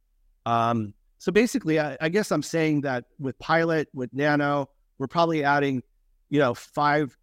Um, 0.46 0.94
so 1.18 1.32
basically, 1.32 1.80
I, 1.80 1.98
I 2.00 2.10
guess 2.10 2.32
I'm 2.32 2.44
saying 2.44 2.82
that 2.82 3.06
with 3.20 3.38
Pilot, 3.40 3.90
with 3.94 4.14
Nano, 4.14 4.70
we're 4.98 5.08
probably 5.08 5.44
adding, 5.44 5.82
you 6.30 6.40
know, 6.40 6.54
five 6.54 7.18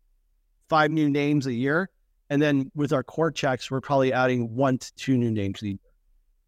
five 0.74 0.90
new 0.90 1.08
names 1.08 1.46
a 1.46 1.52
year. 1.52 1.88
And 2.30 2.42
then 2.42 2.68
with 2.74 2.92
our 2.92 3.04
core 3.04 3.30
checks, 3.30 3.70
we're 3.70 3.80
probably 3.80 4.12
adding 4.12 4.56
one 4.56 4.78
to 4.78 4.94
two 4.96 5.16
new 5.16 5.30
names 5.30 5.62
a 5.62 5.68
year. 5.68 5.78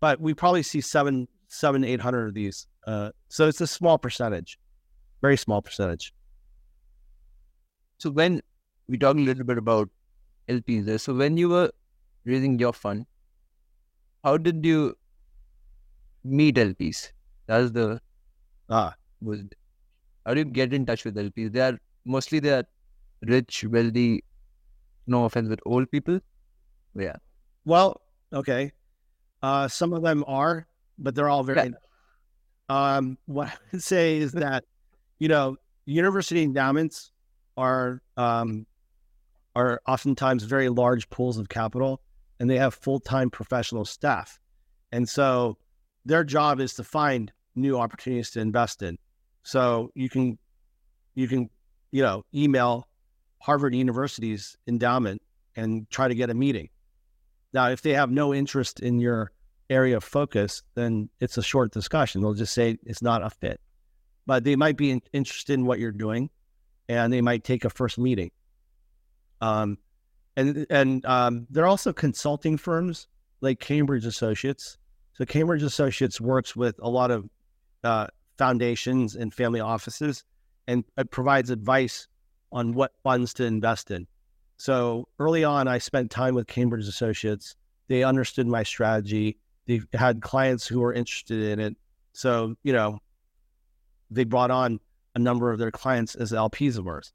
But 0.01 0.21
we 0.21 0.35
probably 0.35 0.65
see 0.65 0.81
seven, 0.81 1.29
seven, 1.47 1.85
eight 1.85 2.01
hundred 2.01 2.27
of 2.27 2.35
these. 2.35 2.67
Uh, 2.89 3.11
so 3.29 3.47
it's 3.47 3.61
a 3.61 3.69
small 3.69 3.99
percentage, 3.99 4.59
very 5.21 5.37
small 5.37 5.63
percentage. 5.63 6.13
So 7.99 8.11
when 8.11 8.43
we 8.89 8.99
talk 8.99 9.17
a 9.17 9.21
little 9.21 9.45
bit 9.45 9.59
about 9.59 9.89
LPs 10.49 10.87
there, 10.87 10.99
so 10.99 11.15
when 11.15 11.37
you 11.37 11.49
were 11.51 11.71
raising 12.25 12.59
your 12.59 12.73
fund, 12.73 13.07
how 14.25 14.37
did 14.39 14.67
you 14.67 14.97
meet 16.25 16.57
LPs? 16.57 17.13
That's 17.47 17.71
the 17.71 18.01
ah 18.69 18.95
was 19.21 19.43
how 20.25 20.35
do 20.35 20.41
you 20.41 20.47
get 20.47 20.75
in 20.75 20.85
touch 20.85 21.05
with 21.05 21.15
LPs? 21.15 21.53
They 21.53 21.61
are 21.61 21.79
mostly 22.05 22.41
they 22.41 22.55
are 22.59 22.65
rich, 23.23 23.65
wealthy. 23.65 24.25
No 25.07 25.25
offense 25.25 25.49
with 25.49 25.61
old 25.65 25.91
people. 25.91 26.21
Yeah. 26.95 27.17
Well, 27.65 28.01
okay. 28.33 28.73
Uh, 29.43 29.69
some 29.69 29.93
of 29.93 30.03
them 30.03 30.25
are, 30.27 30.67
but 30.99 31.15
they're 31.15 31.29
all 31.29 31.45
very. 31.45 31.71
Yeah. 31.71 31.77
Um, 32.69 33.19
what 33.27 33.49
I 33.49 33.53
would 33.73 33.83
say 33.83 34.19
is 34.19 34.33
that, 34.45 34.65
you 35.19 35.29
know, 35.29 35.57
university 35.85 36.43
endowments 36.43 37.13
are 37.57 38.03
um, 38.17 38.67
are 39.55 39.81
oftentimes 39.87 40.43
very 40.43 40.69
large 40.69 41.09
pools 41.11 41.39
of 41.39 41.49
capital, 41.49 42.01
and 42.41 42.51
they 42.51 42.59
have 42.59 42.75
full 42.75 43.01
time 43.01 43.31
professional 43.31 43.85
staff, 43.85 44.41
and 44.93 45.09
so 45.09 45.57
their 46.05 46.25
job 46.25 46.61
is 46.61 46.75
to 46.75 46.85
find 46.85 47.33
new 47.55 47.79
opportunities 47.79 48.31
to 48.33 48.41
invest 48.41 48.83
in. 48.83 48.99
So 49.43 49.91
you 49.95 50.09
can 50.09 50.39
you 51.15 51.29
can 51.29 51.49
you 51.93 52.03
know 52.03 52.25
email 52.35 52.87
Harvard 53.47 53.77
University's 53.77 54.57
endowment 54.67 55.23
and 55.55 55.89
try 55.89 56.09
to 56.09 56.17
get 56.17 56.31
a 56.31 56.35
meeting. 56.35 56.69
Now, 57.53 57.71
if 57.71 57.81
they 57.81 57.93
have 57.93 58.11
no 58.11 58.35
interest 58.35 58.81
in 58.81 58.99
your 58.99 59.31
area 59.71 59.97
of 59.97 60.03
focus, 60.03 60.65
then 60.75 61.11
it's 61.21 61.39
a 61.39 61.45
short 61.45 61.71
discussion. 61.71 62.21
They'll 62.21 62.35
just 62.35 62.53
say 62.53 62.77
it's 62.85 63.03
not 63.03 63.23
a 63.23 63.31
fit. 63.31 63.61
But 64.27 64.43
they 64.43 64.57
might 64.57 64.77
be 64.77 64.91
in, 64.91 65.01
interested 65.13 65.55
in 65.55 65.65
what 65.65 65.79
you're 65.79 65.93
doing, 65.93 66.29
and 66.89 67.13
they 67.13 67.21
might 67.21 67.45
take 67.45 67.65
a 67.65 67.71
first 67.71 67.99
meeting. 67.99 68.33
Um, 69.41 69.79
and 70.37 70.67
and 70.69 71.07
um, 71.07 71.47
they're 71.49 71.69
also 71.69 71.93
consulting 71.93 72.57
firms 72.57 73.07
like 73.43 73.61
Cambridge 73.61 74.07
Associates. 74.07 74.77
So 75.13 75.25
Cambridge 75.25 75.63
Associates 75.63 76.21
works 76.21 76.57
with 76.57 76.75
a 76.83 76.91
lot 76.91 77.13
of 77.13 77.29
uh, 77.85 78.09
foundations 78.37 79.15
and 79.15 79.33
family 79.33 79.61
offices 79.61 80.25
and 80.67 80.85
it 80.99 81.11
provides 81.11 81.51
advice 81.51 82.09
on 82.53 82.73
what 82.73 82.93
funds 83.03 83.35
to 83.35 83.45
invest 83.45 83.91
in. 83.91 84.07
So 84.57 85.09
early 85.19 85.45
on, 85.45 85.69
I 85.69 85.79
spent 85.79 86.11
time 86.11 86.35
with 86.35 86.47
Cambridge 86.47 86.87
Associates. 86.89 87.57
They 87.89 88.03
understood 88.03 88.47
my 88.47 88.63
strategy. 88.63 89.39
They 89.67 89.81
had 89.93 90.23
clients 90.23 90.67
who 90.67 90.81
were 90.81 90.93
interested 90.93 91.43
in 91.43 91.61
it. 91.61 91.77
So, 92.13 92.55
you 92.63 92.73
know, 92.73 92.99
they 94.11 94.25
brought 94.25 94.51
on 94.51 94.81
a 95.15 95.19
number 95.19 95.51
of 95.51 95.59
their 95.59 95.71
clients 95.71 96.15
as 96.15 96.33
LPs 96.33 96.79
of 96.79 96.87
ours. 96.87 97.13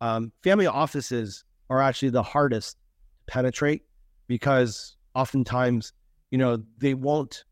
Um, 0.00 0.32
family 0.42 0.66
offices 0.66 1.44
are 1.70 1.80
actually 1.80 2.10
the 2.10 2.22
hardest 2.22 2.72
to 2.72 3.32
penetrate 3.32 3.82
because 4.26 4.96
oftentimes, 5.14 5.92
you 6.30 6.38
know, 6.38 6.62
they 6.78 6.94
won't 6.94 7.44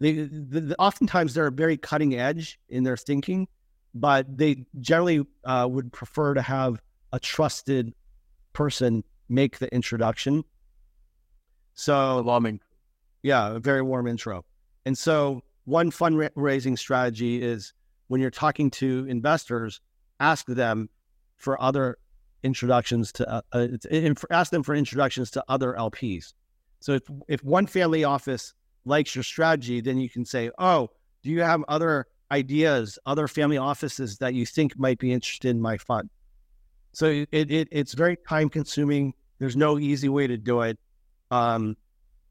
they, 0.00 0.12
the, 0.12 0.76
oftentimes 0.78 1.34
they're 1.34 1.50
very 1.50 1.76
cutting 1.76 2.14
edge 2.14 2.58
in 2.68 2.84
their 2.84 2.96
thinking, 2.96 3.48
but 3.94 4.36
they 4.36 4.64
generally 4.80 5.26
uh, 5.44 5.66
would 5.70 5.92
prefer 5.92 6.34
to 6.34 6.42
have 6.42 6.80
a 7.12 7.18
trusted 7.18 7.94
person 8.52 9.04
make 9.28 9.58
the 9.58 9.72
introduction. 9.74 10.44
So, 11.74 12.22
warming, 12.22 12.60
yeah, 13.22 13.56
a 13.56 13.60
very 13.60 13.82
warm 13.82 14.06
intro. 14.06 14.44
And 14.84 14.96
so, 14.96 15.42
one 15.64 15.90
fundraising 15.90 16.78
strategy 16.78 17.42
is 17.42 17.72
when 18.08 18.20
you're 18.20 18.30
talking 18.30 18.70
to 18.70 19.06
investors, 19.08 19.80
ask 20.18 20.46
them 20.46 20.88
for 21.36 21.60
other 21.62 21.98
introductions 22.42 23.12
to 23.12 23.28
uh, 23.28 23.40
uh, 23.52 23.68
ask 24.30 24.50
them 24.50 24.62
for 24.62 24.74
introductions 24.74 25.30
to 25.32 25.44
other 25.48 25.74
LPs. 25.78 26.32
So 26.80 26.92
if 26.92 27.02
if 27.28 27.44
one 27.44 27.66
family 27.66 28.04
office 28.04 28.54
likes 28.84 29.14
your 29.14 29.24
strategy, 29.24 29.80
then 29.80 29.98
you 29.98 30.08
can 30.08 30.24
say, 30.24 30.50
oh, 30.58 30.90
do 31.22 31.30
you 31.30 31.42
have 31.42 31.64
other 31.68 32.06
ideas, 32.30 32.98
other 33.06 33.28
family 33.28 33.58
offices 33.58 34.18
that 34.18 34.34
you 34.34 34.46
think 34.46 34.78
might 34.78 34.98
be 34.98 35.12
interested 35.12 35.48
in 35.48 35.60
my 35.60 35.78
fund? 35.78 36.10
So 36.92 37.24
it, 37.32 37.50
it 37.50 37.68
it's 37.70 37.94
very 37.94 38.16
time 38.28 38.48
consuming. 38.48 39.14
There's 39.38 39.56
no 39.56 39.78
easy 39.78 40.08
way 40.08 40.26
to 40.26 40.36
do 40.36 40.62
it. 40.62 40.78
Um, 41.30 41.76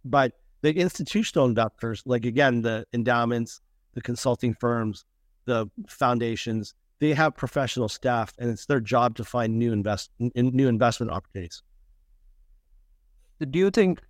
but 0.03 0.33
the 0.61 0.73
institutional 0.73 1.45
investors, 1.45 2.03
like 2.05 2.25
again, 2.25 2.61
the 2.61 2.85
endowments, 2.93 3.61
the 3.93 4.01
consulting 4.01 4.53
firms, 4.53 5.05
the 5.45 5.67
foundations, 5.87 6.73
they 6.99 7.13
have 7.13 7.35
professional 7.35 7.89
staff, 7.89 8.33
and 8.39 8.49
it's 8.49 8.65
their 8.65 8.79
job 8.79 9.15
to 9.17 9.23
find 9.23 9.57
new 9.57 9.71
invest 9.71 10.11
new 10.19 10.67
investment 10.67 11.11
opportunities. 11.11 11.61
Do 13.39 13.59
you 13.59 13.69
think 13.69 14.01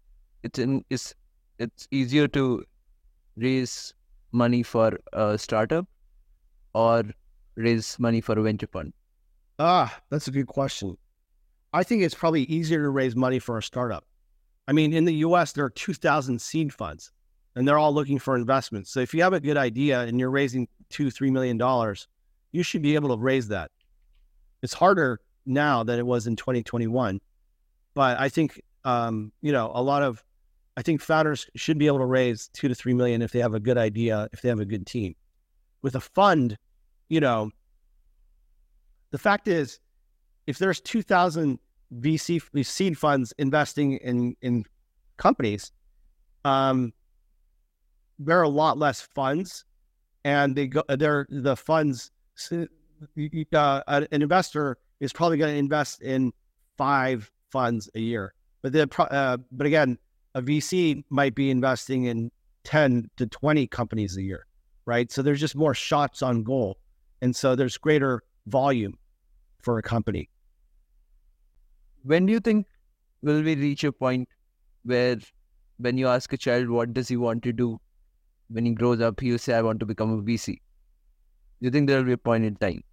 it's 0.43 0.57
in 0.57 0.85
is 0.89 1.13
it's 1.59 1.87
easier 1.91 2.27
to 2.29 2.63
raise 3.35 3.93
money 4.31 4.63
for 4.63 4.99
a 5.13 5.37
startup 5.37 5.87
or 6.73 7.03
raise 7.55 7.97
money 7.99 8.21
for 8.21 8.37
a 8.37 8.41
venture 8.41 8.67
fund? 8.67 8.93
Ah, 9.59 9.99
that's 10.09 10.27
a 10.27 10.31
good 10.31 10.47
question. 10.47 10.97
I 11.73 11.83
think 11.83 12.03
it's 12.03 12.15
probably 12.15 12.43
easier 12.43 12.83
to 12.83 12.89
raise 12.89 13.15
money 13.15 13.39
for 13.39 13.57
a 13.57 13.63
startup. 13.63 14.05
I 14.67 14.73
mean, 14.73 14.93
in 14.93 15.05
the 15.05 15.15
US, 15.15 15.53
there 15.53 15.65
are 15.65 15.69
2,000 15.69 16.39
seed 16.41 16.73
funds 16.73 17.11
and 17.55 17.67
they're 17.67 17.77
all 17.77 17.93
looking 17.93 18.19
for 18.19 18.35
investments. 18.35 18.91
So 18.91 18.99
if 18.99 19.13
you 19.13 19.23
have 19.23 19.33
a 19.33 19.39
good 19.39 19.57
idea 19.57 20.01
and 20.01 20.19
you're 20.19 20.29
raising 20.29 20.67
two, 20.89 21.07
$3 21.07 21.31
million, 21.31 21.95
you 22.51 22.63
should 22.63 22.81
be 22.81 22.95
able 22.95 23.15
to 23.15 23.21
raise 23.21 23.47
that. 23.47 23.71
It's 24.61 24.73
harder 24.73 25.19
now 25.45 25.83
than 25.83 25.97
it 25.97 26.05
was 26.05 26.27
in 26.27 26.35
2021. 26.35 27.19
But 27.95 28.19
I 28.19 28.29
think, 28.29 28.61
um, 28.85 29.31
you 29.41 29.51
know, 29.51 29.71
a 29.73 29.81
lot 29.81 30.03
of 30.03 30.23
I 30.77 30.83
think 30.83 31.01
founders 31.01 31.49
should 31.55 31.79
be 31.79 31.87
able 31.87 31.97
to 31.97 32.05
raise 32.05 32.49
two 32.53 32.67
to 32.67 32.75
three 32.75 32.93
million 32.93 33.23
if 33.23 33.31
they 33.31 33.39
have 33.39 33.55
a 33.55 33.59
good 33.59 33.79
idea, 33.79 34.29
if 34.31 34.41
they 34.41 34.49
have 34.49 34.59
a 34.59 34.65
good 34.65 34.85
team. 34.85 35.15
With 35.81 35.95
a 35.95 35.99
fund, 35.99 36.55
you 37.09 37.19
know, 37.19 37.49
the 39.09 39.17
fact 39.17 39.47
is, 39.47 39.79
if 40.45 40.59
there's 40.59 40.79
2,000 40.79 41.59
VC 41.99 42.65
seed 42.65 42.97
funds 42.97 43.33
investing 43.39 43.93
in 43.93 44.35
in 44.41 44.65
companies, 45.17 45.71
um, 46.45 46.93
there 48.19 48.39
are 48.39 48.43
a 48.43 48.49
lot 48.49 48.77
less 48.77 49.01
funds, 49.01 49.65
and 50.25 50.55
they 50.55 50.67
go. 50.67 50.83
They're 50.87 51.25
the 51.29 51.55
funds. 51.55 52.11
Uh, 52.51 53.81
an 53.87 54.07
investor 54.11 54.77
is 54.99 55.11
probably 55.11 55.37
going 55.37 55.53
to 55.53 55.57
invest 55.57 56.01
in 56.01 56.33
five 56.77 57.31
funds 57.51 57.89
a 57.95 57.99
year, 57.99 58.33
but 58.61 58.73
the 58.73 58.87
uh, 59.11 59.37
but 59.51 59.65
again, 59.65 59.97
a 60.37 60.41
VC 60.41 61.03
might 61.09 61.33
be 61.33 61.49
investing 61.49 62.03
in 62.05 62.29
10 62.63 63.09
to 63.17 63.25
20 63.25 63.65
companies 63.65 64.17
a 64.17 64.21
year, 64.21 64.45
right? 64.85 65.11
So 65.11 65.23
there's 65.23 65.39
just 65.39 65.55
more 65.55 65.73
shots 65.73 66.21
on 66.21 66.43
goal. 66.43 66.77
And 67.23 67.35
so 67.35 67.55
there's 67.55 67.75
greater 67.75 68.21
volume 68.45 68.99
for 69.63 69.79
a 69.79 69.81
company. 69.81 70.29
When 72.03 72.27
do 72.27 72.33
you 72.33 72.39
think 72.39 72.67
will 73.23 73.41
we 73.41 73.55
reach 73.55 73.83
a 73.83 73.91
point 73.91 74.29
where 74.83 75.17
when 75.77 75.97
you 75.97 76.07
ask 76.07 76.31
a 76.33 76.37
child 76.37 76.69
what 76.69 76.93
does 76.93 77.07
he 77.07 77.17
want 77.17 77.41
to 77.41 77.51
do 77.51 77.79
when 78.49 78.63
he 78.63 78.73
grows 78.73 79.01
up, 79.01 79.19
he'll 79.19 79.39
say, 79.39 79.55
I 79.55 79.63
want 79.63 79.79
to 79.79 79.87
become 79.87 80.13
a 80.19 80.21
VC. 80.21 80.45
Do 80.45 80.59
you 81.61 81.71
think 81.71 81.87
there 81.87 81.97
will 81.97 82.05
be 82.05 82.11
a 82.11 82.17
point 82.17 82.45
in 82.45 82.55
time? 82.57 82.83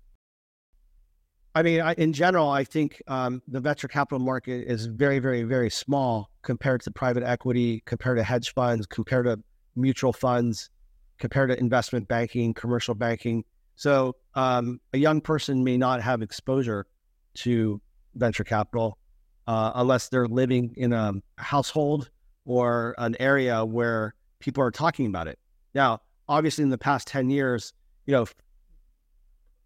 I 1.57 1.63
mean, 1.63 1.81
I, 1.81 1.95
in 1.95 2.13
general, 2.13 2.49
I 2.51 2.65
think 2.65 3.01
um, 3.07 3.41
the 3.47 3.61
venture 3.61 3.87
capital 3.87 4.19
market 4.19 4.67
is 4.67 4.87
very, 4.87 5.21
very, 5.21 5.45
very 5.45 5.71
small 5.71 6.31
compared 6.43 6.83
to 6.83 6.91
private 6.91 7.23
equity, 7.23 7.83
compared 7.87 8.19
to 8.19 8.25
hedge 8.25 8.53
funds, 8.55 8.87
compared 8.87 9.27
to 9.27 9.39
mutual 9.77 10.13
funds, 10.13 10.71
compared 11.19 11.51
to 11.51 11.59
investment 11.59 12.09
banking, 12.09 12.55
commercial 12.55 12.95
banking. 12.95 13.45
So 13.77 14.17
um, 14.35 14.81
a 14.93 14.99
young 14.99 15.21
person 15.21 15.63
may 15.63 15.77
not 15.77 16.01
have 16.03 16.23
exposure 16.23 16.87
to 17.35 17.81
venture 18.15 18.45
capital. 18.45 18.99
uh, 19.47 19.73
unless 19.75 20.09
they're 20.09 20.27
living 20.27 20.73
in 20.77 20.93
a 20.93 21.13
household 21.37 22.11
or 22.47 22.95
an 22.99 23.17
area 23.21 23.65
where 23.65 24.15
people 24.39 24.63
are 24.63 24.71
talking 24.71 25.07
about 25.07 25.29
it. 25.29 25.39
Now, 25.75 26.01
obviously, 26.29 26.63
in 26.63 26.71
the 26.71 26.79
past 26.79 27.07
10 27.09 27.31
years, 27.31 27.73
you 28.07 28.13
know, 28.13 28.27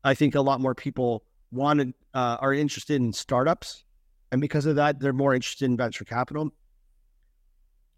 I 0.05 0.15
think 0.15 0.35
a 0.35 0.41
lot 0.41 0.61
more 0.61 0.75
people 0.75 1.25
wanted, 1.51 1.95
uh, 2.15 2.37
are 2.41 2.53
interested 2.53 3.01
in 3.01 3.13
startups. 3.13 3.85
And 4.31 4.41
because 4.41 4.67
of 4.67 4.77
that, 4.77 5.01
they're 5.01 5.13
more 5.13 5.35
interested 5.35 5.65
in 5.65 5.77
venture 5.77 6.05
capital. 6.05 6.51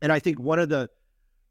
And 0.03 0.13
I 0.13 0.19
think 0.19 0.39
one 0.39 0.59
of 0.59 0.69
the, 0.69 0.89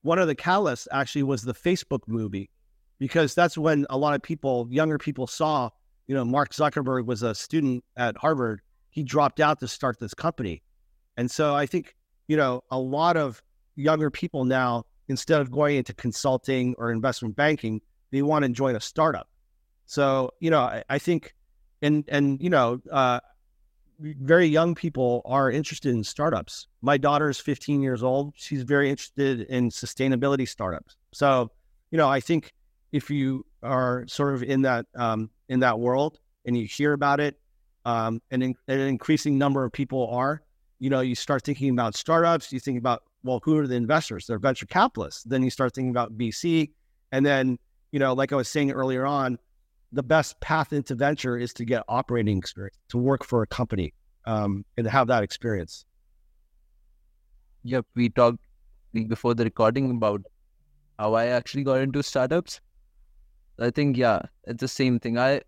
one 0.02 0.20
of 0.20 0.28
the 0.28 0.36
catalysts 0.36 0.88
actually 0.92 1.24
was 1.24 1.44
the 1.44 1.54
Facebook 1.54 2.02
movie, 2.08 2.50
because 2.98 3.36
that's 3.36 3.58
when 3.58 3.86
a 3.90 3.98
lot 3.98 4.16
of 4.16 4.22
people, 4.22 4.68
younger 4.72 4.98
people 4.98 5.28
saw, 5.28 5.70
you 6.08 6.16
know, 6.16 6.26
Mark 6.26 6.54
Zuckerberg 6.54 7.06
was 7.06 7.22
a 7.22 7.36
student 7.36 7.84
at 7.98 8.18
Harvard. 8.18 8.62
He 8.90 9.04
dropped 9.04 9.40
out 9.40 9.60
to 9.60 9.68
start 9.68 10.00
this 10.00 10.14
company. 10.14 10.64
And 11.18 11.30
so 11.30 11.54
I 11.54 11.66
think, 11.66 11.96
you 12.28 12.38
know, 12.38 12.64
a 12.72 12.80
lot 12.80 13.18
of 13.18 13.44
younger 13.76 14.10
people 14.10 14.46
now, 14.46 14.86
instead 15.10 15.42
of 15.42 15.52
going 15.52 15.76
into 15.76 15.94
consulting 15.94 16.76
or 16.78 16.92
investment 16.92 17.36
banking, 17.36 17.82
they 18.12 18.22
want 18.22 18.44
to 18.44 18.50
join 18.50 18.76
a 18.76 18.80
startup. 18.80 19.28
So, 19.86 20.32
you 20.40 20.50
know, 20.50 20.62
I, 20.62 20.84
I 20.90 20.98
think, 20.98 21.36
and, 21.82 22.04
and, 22.08 22.42
you 22.42 22.50
know, 22.50 22.82
uh, 22.92 23.20
very 24.00 24.48
young 24.48 24.76
people 24.76 25.22
are 25.26 25.52
interested 25.52 25.94
in 25.94 26.04
startups. 26.04 26.68
My 26.82 26.98
daughter 26.98 27.30
is 27.30 27.38
15 27.40 27.82
years 27.82 28.02
old. 28.02 28.34
She's 28.36 28.64
very 28.64 28.90
interested 28.90 29.42
in 29.42 29.70
sustainability 29.70 30.48
startups. 30.48 30.96
So, 31.12 31.52
you 31.92 31.98
know, 31.98 32.10
I 32.10 32.20
think 32.20 32.54
if 32.92 33.10
you 33.10 33.46
are 33.62 34.06
sort 34.08 34.34
of 34.34 34.44
in 34.44 34.62
that 34.62 34.86
um, 34.96 35.30
in 35.50 35.60
that 35.60 35.80
world 35.80 36.20
and 36.46 36.58
you 36.58 36.66
hear 36.66 36.94
about 36.94 37.20
it, 37.20 37.40
um, 37.86 38.22
and 38.32 38.44
in, 38.44 38.56
an 38.68 38.80
increasing 38.80 39.38
number 39.38 39.64
of 39.64 39.72
people 39.72 40.08
are, 40.12 40.42
you 40.80 40.90
know, 40.90 41.02
you 41.02 41.16
start 41.16 41.44
thinking 41.44 41.72
about 41.72 41.96
startups. 41.96 42.54
You 42.54 42.60
think 42.60 42.78
about 42.78 43.04
well, 43.24 43.42
who 43.44 43.58
are 43.58 43.68
the 43.68 43.76
investors? 43.76 44.28
They're 44.28 44.40
venture 44.40 44.66
capitalists. 44.66 45.24
Then 45.24 45.44
you 45.44 45.50
start 45.50 45.74
thinking 45.76 45.92
about 45.92 46.18
VC, 46.18 46.72
and 47.12 47.26
then 47.26 47.60
you 47.92 48.00
know, 48.00 48.14
like 48.14 48.32
I 48.32 48.36
was 48.36 48.48
saying 48.48 48.72
earlier 48.72 49.06
on, 49.06 49.38
the 49.92 50.04
best 50.04 50.40
path 50.40 50.72
into 50.74 50.96
venture 50.96 51.38
is 51.38 51.54
to 51.54 51.66
get 51.66 51.84
operating 51.88 52.38
experience, 52.38 52.78
to 52.90 52.98
work 52.98 53.26
for 53.26 53.42
a 53.42 53.48
company, 53.48 53.94
um, 54.26 54.64
and 54.78 54.88
have 54.88 55.08
that 55.08 55.24
experience. 55.24 55.86
Yep, 57.64 57.86
we 57.96 58.10
talked 58.10 58.40
before 58.94 59.34
the 59.34 59.44
recording 59.44 59.92
about 59.92 60.22
how 60.98 61.14
I 61.14 61.28
actually 61.28 61.64
got 61.64 61.82
into 61.82 62.04
startups. 62.04 62.62
I 63.60 63.72
think 63.72 63.98
yeah, 63.98 64.22
it's 64.46 64.62
the 64.62 64.68
same 64.68 65.00
thing. 65.00 65.18
I 65.18 65.42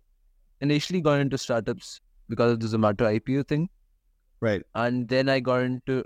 initially 0.60 1.00
got 1.00 1.20
into 1.20 1.38
startups 1.38 2.00
because 2.28 2.52
of 2.52 2.60
the 2.60 2.66
Zomato 2.66 3.18
IPO 3.18 3.46
thing, 3.48 3.68
right? 4.40 4.62
And 4.74 5.08
then 5.08 5.28
I 5.28 5.40
got 5.40 5.62
into 5.62 6.04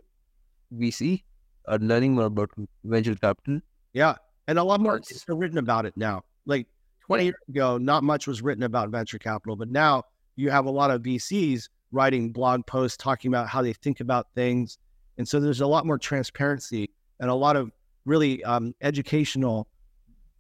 VC 0.75 1.25
and 1.67 1.89
learning 1.89 2.15
more 2.15 2.27
about 2.27 2.51
venture 2.85 3.15
capital. 3.15 3.61
Yeah, 3.93 4.17
and 4.47 4.59
a 4.59 4.65
lot 4.65 4.81
more 4.81 5.01
is 5.11 5.25
written 5.29 5.59
about 5.59 5.87
it 5.87 5.97
now. 5.97 6.23
Like 6.45 6.69
20 7.07 7.25
years 7.25 7.35
ago, 7.49 7.79
not 7.79 8.03
much 8.03 8.27
was 8.27 8.43
written 8.43 8.65
about 8.65 8.91
venture 8.91 9.19
capital, 9.19 9.57
but 9.57 9.71
now 9.71 10.03
you 10.35 10.51
have 10.51 10.67
a 10.67 10.71
lot 10.71 10.91
of 10.91 11.03
VCs 11.03 11.69
writing 11.93 12.33
blog 12.33 12.67
posts 12.67 12.97
talking 12.97 13.31
about 13.31 13.49
how 13.49 13.63
they 13.63 13.73
think 13.73 14.01
about 14.01 14.27
things. 14.35 14.79
And 15.19 15.27
so 15.27 15.41
there's 15.41 15.61
a 15.61 15.67
lot 15.67 15.87
more 15.87 15.99
transparency 15.99 16.91
and 17.21 17.31
a 17.31 17.35
lot 17.35 17.57
of 17.57 17.71
really 18.05 18.43
um, 18.45 18.75
educational 18.81 19.69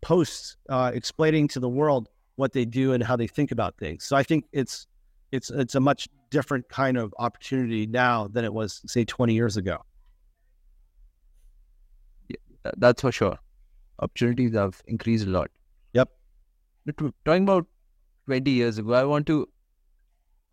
posts 0.01 0.57
uh, 0.69 0.91
explaining 0.93 1.49
to 1.49 1.61
the 1.61 1.69
world 1.69 2.09
what 2.37 2.53
they 2.53 2.65
do 2.65 2.93
and 2.93 3.03
how 3.03 3.17
they 3.17 3.27
think 3.27 3.53
about 3.53 3.77
things. 3.79 4.05
So 4.05 4.17
I 4.17 4.23
think 4.23 4.45
it's 4.53 4.87
it's 5.33 5.51
it's 5.51 5.75
a 5.75 5.81
much 5.81 6.09
different 6.31 6.69
kind 6.69 6.97
of 6.97 7.15
opportunity 7.19 7.87
now 7.87 8.29
than 8.29 8.45
it 8.45 8.53
was 8.53 8.83
say 8.87 9.05
20 9.05 9.35
years 9.35 9.57
ago. 9.57 9.79
Yeah, 12.29 12.37
that's 12.77 13.01
for 13.01 13.13
sure. 13.13 13.39
Opportunities 14.01 14.55
have 14.55 14.83
increased 14.87 15.27
a 15.27 15.31
lot. 15.31 15.51
Talking 17.25 17.43
about 17.45 17.67
20 18.27 18.51
years 18.51 18.79
ago, 18.79 18.93
I 18.93 19.05
want 19.05 19.27
to 19.27 19.49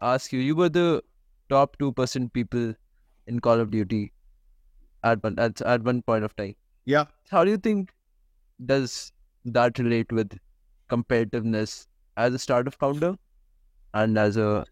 ask 0.01 0.33
you, 0.33 0.39
you 0.39 0.55
were 0.55 0.69
the 0.69 1.03
top 1.49 1.77
2% 1.77 2.33
people 2.33 2.73
in 3.27 3.39
Call 3.39 3.59
of 3.59 3.71
Duty 3.71 4.11
at 5.03 5.23
one, 5.23 5.37
at, 5.37 5.61
at 5.61 5.83
one 5.83 6.01
point 6.01 6.23
of 6.23 6.35
time. 6.35 6.55
Yeah. 6.85 7.05
How 7.29 7.43
do 7.43 7.51
you 7.51 7.57
think 7.57 7.93
does 8.65 9.11
that 9.45 9.77
relate 9.79 10.11
with 10.11 10.37
competitiveness 10.89 11.87
as 12.17 12.33
a 12.33 12.39
startup 12.39 12.73
founder 12.75 13.15
and 13.93 14.17
as 14.17 14.37
a 14.37 14.65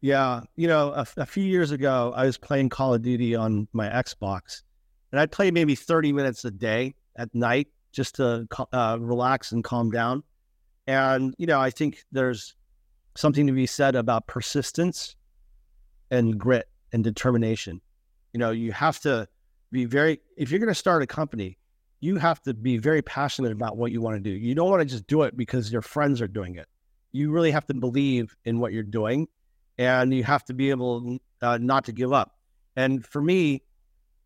yeah 0.00 0.40
you 0.56 0.68
know 0.68 0.92
a, 0.92 1.06
a, 1.16 1.26
few 1.26 1.42
years 1.42 1.70
ago 1.72 2.12
i 2.14 2.24
was 2.24 2.38
playing 2.38 2.68
call 2.68 2.94
of 2.94 3.02
duty 3.02 3.34
on 3.34 3.66
my 3.72 3.88
xbox 3.88 4.62
and 5.10 5.20
i'd 5.20 5.32
play 5.32 5.50
maybe 5.50 5.74
30 5.74 6.12
minutes 6.12 6.44
a 6.44 6.50
day 6.50 6.94
at 7.16 7.34
night 7.34 7.68
just 7.98 8.14
to 8.14 8.46
uh, 8.72 8.96
relax 9.00 9.52
and 9.52 9.64
calm 9.64 9.90
down 9.90 10.22
and 10.86 11.34
you 11.36 11.46
know 11.46 11.60
i 11.60 11.70
think 11.70 12.04
there's 12.12 12.54
something 13.16 13.46
to 13.46 13.52
be 13.52 13.66
said 13.66 13.96
about 13.96 14.26
persistence 14.26 15.16
and 16.10 16.38
grit 16.38 16.68
and 16.92 17.02
determination 17.04 17.80
you 18.32 18.38
know 18.38 18.50
you 18.50 18.72
have 18.72 19.00
to 19.00 19.26
be 19.72 19.84
very 19.84 20.20
if 20.36 20.50
you're 20.50 20.60
going 20.60 20.68
to 20.68 20.74
start 20.74 21.02
a 21.02 21.06
company 21.06 21.58
you 22.00 22.16
have 22.16 22.40
to 22.42 22.54
be 22.54 22.78
very 22.78 23.02
passionate 23.02 23.52
about 23.52 23.76
what 23.76 23.90
you 23.90 24.00
want 24.00 24.16
to 24.16 24.20
do. 24.20 24.30
You 24.30 24.54
don't 24.54 24.70
want 24.70 24.80
to 24.80 24.86
just 24.86 25.06
do 25.06 25.22
it 25.22 25.36
because 25.36 25.72
your 25.72 25.82
friends 25.82 26.22
are 26.22 26.28
doing 26.28 26.54
it. 26.54 26.66
You 27.12 27.30
really 27.30 27.50
have 27.50 27.66
to 27.66 27.74
believe 27.74 28.36
in 28.44 28.60
what 28.60 28.72
you're 28.72 28.82
doing 28.82 29.26
and 29.78 30.14
you 30.14 30.24
have 30.24 30.44
to 30.44 30.54
be 30.54 30.70
able 30.70 31.18
uh, 31.42 31.58
not 31.60 31.84
to 31.86 31.92
give 31.92 32.12
up. 32.12 32.36
And 32.76 33.04
for 33.04 33.20
me, 33.20 33.62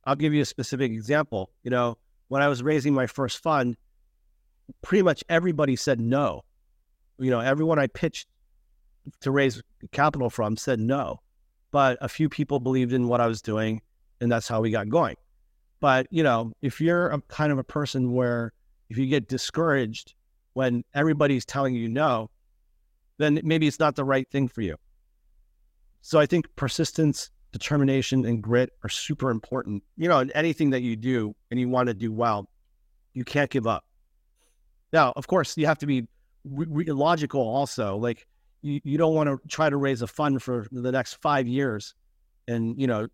I'll 0.04 0.16
give 0.16 0.34
you 0.34 0.42
a 0.42 0.46
specific 0.46 0.92
example. 0.92 1.50
You 1.62 1.70
know, 1.70 1.98
when 2.32 2.40
I 2.40 2.48
was 2.48 2.62
raising 2.62 2.94
my 2.94 3.06
first 3.06 3.42
fund, 3.42 3.76
pretty 4.80 5.02
much 5.02 5.22
everybody 5.28 5.76
said 5.76 6.00
no. 6.00 6.40
You 7.18 7.30
know, 7.30 7.40
everyone 7.40 7.78
I 7.78 7.88
pitched 7.88 8.26
to 9.20 9.30
raise 9.30 9.62
capital 9.90 10.30
from 10.30 10.56
said 10.56 10.80
no. 10.80 11.20
But 11.72 11.98
a 12.00 12.08
few 12.08 12.30
people 12.30 12.58
believed 12.58 12.94
in 12.94 13.06
what 13.06 13.20
I 13.20 13.26
was 13.26 13.42
doing, 13.42 13.82
and 14.22 14.32
that's 14.32 14.48
how 14.48 14.62
we 14.62 14.70
got 14.70 14.88
going. 14.88 15.16
But, 15.80 16.06
you 16.08 16.22
know, 16.22 16.54
if 16.62 16.80
you're 16.80 17.10
a 17.10 17.20
kind 17.28 17.52
of 17.52 17.58
a 17.58 17.64
person 17.64 18.14
where 18.14 18.54
if 18.88 18.96
you 18.96 19.04
get 19.04 19.28
discouraged 19.28 20.14
when 20.54 20.84
everybody's 20.94 21.44
telling 21.44 21.74
you 21.74 21.86
no, 21.86 22.30
then 23.18 23.42
maybe 23.44 23.66
it's 23.66 23.78
not 23.78 23.94
the 23.94 24.04
right 24.04 24.26
thing 24.30 24.48
for 24.48 24.62
you. 24.62 24.76
So 26.00 26.18
I 26.18 26.24
think 26.24 26.46
persistence, 26.56 27.30
determination, 27.52 28.24
and 28.24 28.42
grit 28.42 28.70
are 28.82 28.88
super 28.88 29.30
important. 29.30 29.82
You 29.96 30.08
know, 30.08 30.20
in 30.20 30.30
anything 30.32 30.70
that 30.70 30.82
you 30.82 30.96
do 30.96 31.34
and 31.50 31.60
you 31.60 31.68
want 31.68 31.88
to 31.88 31.94
do 31.94 32.12
well, 32.12 32.48
you 33.14 33.24
can't 33.24 33.50
give 33.50 33.66
up. 33.66 33.84
Now, 34.92 35.12
of 35.16 35.26
course, 35.26 35.56
you 35.56 35.66
have 35.66 35.78
to 35.78 35.86
be 35.86 36.06
re- 36.44 36.86
logical 36.86 37.42
also. 37.42 37.96
Like, 37.96 38.26
you, 38.62 38.80
you 38.84 38.98
don't 38.98 39.14
want 39.14 39.28
to 39.28 39.40
try 39.48 39.70
to 39.70 39.76
raise 39.76 40.02
a 40.02 40.06
fund 40.06 40.42
for 40.42 40.66
the 40.70 40.92
next 40.92 41.14
five 41.14 41.46
years 41.48 41.94
and, 42.48 42.78
you 42.80 42.86
know, 42.86 43.08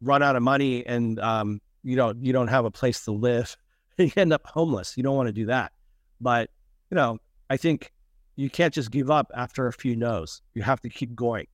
run 0.00 0.22
out 0.22 0.36
of 0.36 0.42
money 0.42 0.84
and 0.86 1.18
um, 1.20 1.60
you 1.82 1.96
don't 1.96 2.22
you 2.24 2.32
don't 2.32 2.48
have 2.48 2.64
a 2.64 2.70
place 2.70 3.04
to 3.04 3.12
live 3.12 3.56
you 3.98 4.10
end 4.16 4.32
up 4.32 4.46
homeless 4.46 4.96
you 4.96 5.02
don't 5.02 5.16
want 5.16 5.28
to 5.28 5.32
do 5.32 5.46
that 5.46 5.72
but 6.20 6.50
you 6.90 6.94
know 6.94 7.18
i 7.48 7.56
think 7.56 7.92
you 8.36 8.50
can't 8.50 8.72
just 8.72 8.90
give 8.90 9.10
up 9.10 9.30
after 9.34 9.66
a 9.66 9.72
few 9.72 9.96
no's 9.96 10.42
you 10.54 10.62
have 10.62 10.80
to 10.80 10.88
keep 10.88 11.14
going 11.14 11.46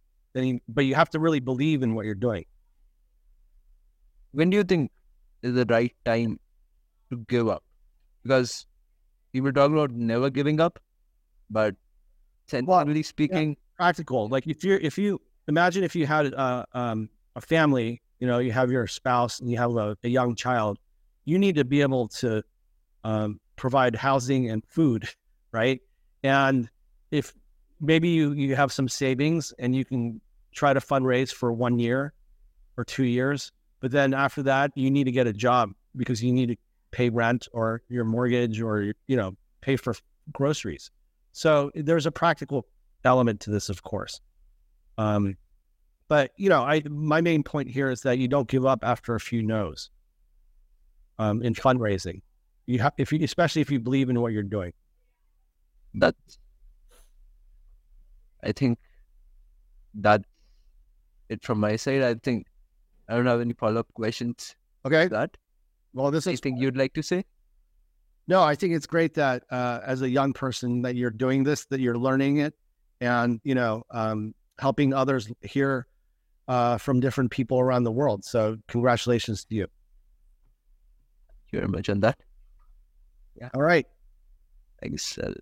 you, 0.44 0.60
but 0.68 0.84
you 0.84 0.94
have 0.94 1.10
to 1.10 1.18
really 1.18 1.40
believe 1.40 1.82
in 1.82 1.94
what 1.94 2.04
you're 2.04 2.14
doing. 2.14 2.44
When 4.32 4.50
do 4.50 4.56
you 4.56 4.64
think 4.64 4.90
is 5.42 5.54
the 5.54 5.64
right 5.66 5.94
time 6.04 6.38
to 7.10 7.18
give 7.28 7.48
up? 7.48 7.62
Because 8.22 8.66
people 9.32 9.52
talk 9.52 9.70
about 9.70 9.90
never 9.92 10.30
giving 10.30 10.60
up 10.60 10.78
but 11.48 11.74
sensibly 12.48 12.94
well, 12.94 13.02
speaking 13.02 13.50
yeah, 13.50 13.76
practical. 13.76 14.28
Like 14.28 14.46
if 14.46 14.64
you're 14.64 14.78
if 14.78 14.98
you 14.98 15.20
imagine 15.48 15.84
if 15.84 15.94
you 15.94 16.06
had 16.06 16.34
uh, 16.34 16.64
um, 16.72 17.08
a 17.36 17.40
family 17.40 18.02
you 18.18 18.26
know, 18.26 18.38
you 18.38 18.52
have 18.52 18.70
your 18.70 18.86
spouse 18.86 19.40
and 19.40 19.50
you 19.50 19.58
have 19.58 19.76
a, 19.76 19.96
a 20.02 20.08
young 20.08 20.34
child, 20.34 20.78
you 21.24 21.38
need 21.38 21.56
to 21.56 21.64
be 21.64 21.82
able 21.82 22.08
to 22.08 22.42
um, 23.04 23.40
provide 23.56 23.94
housing 23.94 24.50
and 24.50 24.64
food, 24.66 25.08
right? 25.52 25.80
And 26.22 26.68
if 27.10 27.34
maybe 27.80 28.08
you, 28.08 28.32
you 28.32 28.56
have 28.56 28.72
some 28.72 28.88
savings 28.88 29.52
and 29.58 29.74
you 29.74 29.84
can 29.84 30.20
try 30.56 30.72
to 30.72 30.80
fundraise 30.80 31.32
for 31.32 31.52
one 31.52 31.78
year 31.78 32.12
or 32.76 32.84
two 32.84 33.04
years, 33.04 33.52
but 33.80 33.90
then 33.92 34.14
after 34.14 34.42
that, 34.42 34.72
you 34.74 34.90
need 34.90 35.04
to 35.04 35.12
get 35.12 35.26
a 35.26 35.32
job 35.32 35.70
because 35.94 36.22
you 36.22 36.32
need 36.32 36.48
to 36.48 36.56
pay 36.90 37.10
rent 37.10 37.46
or 37.52 37.82
your 37.88 38.04
mortgage 38.04 38.60
or, 38.60 38.94
you 39.06 39.16
know, 39.16 39.36
pay 39.60 39.76
for 39.76 39.94
groceries. 40.32 40.90
So 41.32 41.70
there's 41.74 42.06
a 42.06 42.10
practical 42.10 42.66
element 43.04 43.40
to 43.40 43.50
this, 43.50 43.68
of 43.68 43.82
course. 43.82 44.20
Um, 44.98 45.36
but 46.08 46.30
you 46.36 46.48
know, 46.48 46.62
I 46.62 46.82
my 46.88 47.20
main 47.20 47.42
point 47.42 47.68
here 47.68 47.90
is 47.90 48.00
that 48.02 48.18
you 48.18 48.28
don't 48.28 48.48
give 48.48 48.64
up 48.64 48.80
after 48.82 49.14
a 49.14 49.20
few 49.20 49.42
no's. 49.42 49.90
Um, 51.18 51.42
in 51.42 51.54
fundraising, 51.54 52.20
you 52.66 52.78
have 52.80 52.92
if 52.98 53.12
you 53.12 53.22
especially 53.22 53.62
if 53.62 53.70
you 53.70 53.80
believe 53.80 54.08
in 54.10 54.20
what 54.20 54.32
you're 54.32 54.42
doing. 54.42 54.72
That 55.94 56.14
I 58.42 58.52
think 58.52 58.78
that 59.94 60.22
it 61.28 61.42
from 61.44 61.60
my 61.60 61.76
side. 61.76 62.02
I 62.02 62.14
think 62.14 62.46
I 63.08 63.16
don't 63.16 63.26
have 63.26 63.40
any 63.40 63.54
follow 63.54 63.80
up 63.80 63.92
questions. 63.94 64.54
Okay. 64.84 65.08
That 65.08 65.36
Well, 65.94 66.10
this 66.10 66.24
is 66.24 66.28
anything 66.28 66.56
you'd 66.56 66.76
like 66.76 66.94
to 66.94 67.02
say? 67.02 67.24
No, 68.28 68.42
I 68.42 68.54
think 68.54 68.74
it's 68.74 68.86
great 68.86 69.14
that 69.14 69.44
uh, 69.50 69.80
as 69.84 70.02
a 70.02 70.08
young 70.08 70.32
person 70.32 70.82
that 70.82 70.96
you're 70.96 71.10
doing 71.10 71.44
this, 71.44 71.64
that 71.66 71.80
you're 71.80 71.98
learning 71.98 72.38
it, 72.38 72.54
and 73.00 73.40
you 73.44 73.54
know, 73.54 73.84
um, 73.90 74.34
helping 74.58 74.92
others 74.92 75.30
hear 75.42 75.86
uh, 76.48 76.78
from 76.78 76.98
different 77.00 77.30
people 77.30 77.60
around 77.60 77.84
the 77.84 77.92
world. 77.92 78.24
So, 78.24 78.56
congratulations 78.66 79.44
to 79.44 79.54
you. 79.54 79.66
Thank 79.66 81.52
you 81.52 81.58
very 81.60 81.70
much 81.70 81.88
on 81.88 82.00
that. 82.00 82.18
Yeah. 83.36 83.50
All 83.54 83.62
right. 83.62 83.86
Thanks. 84.82 85.18
Uh, 85.18 85.32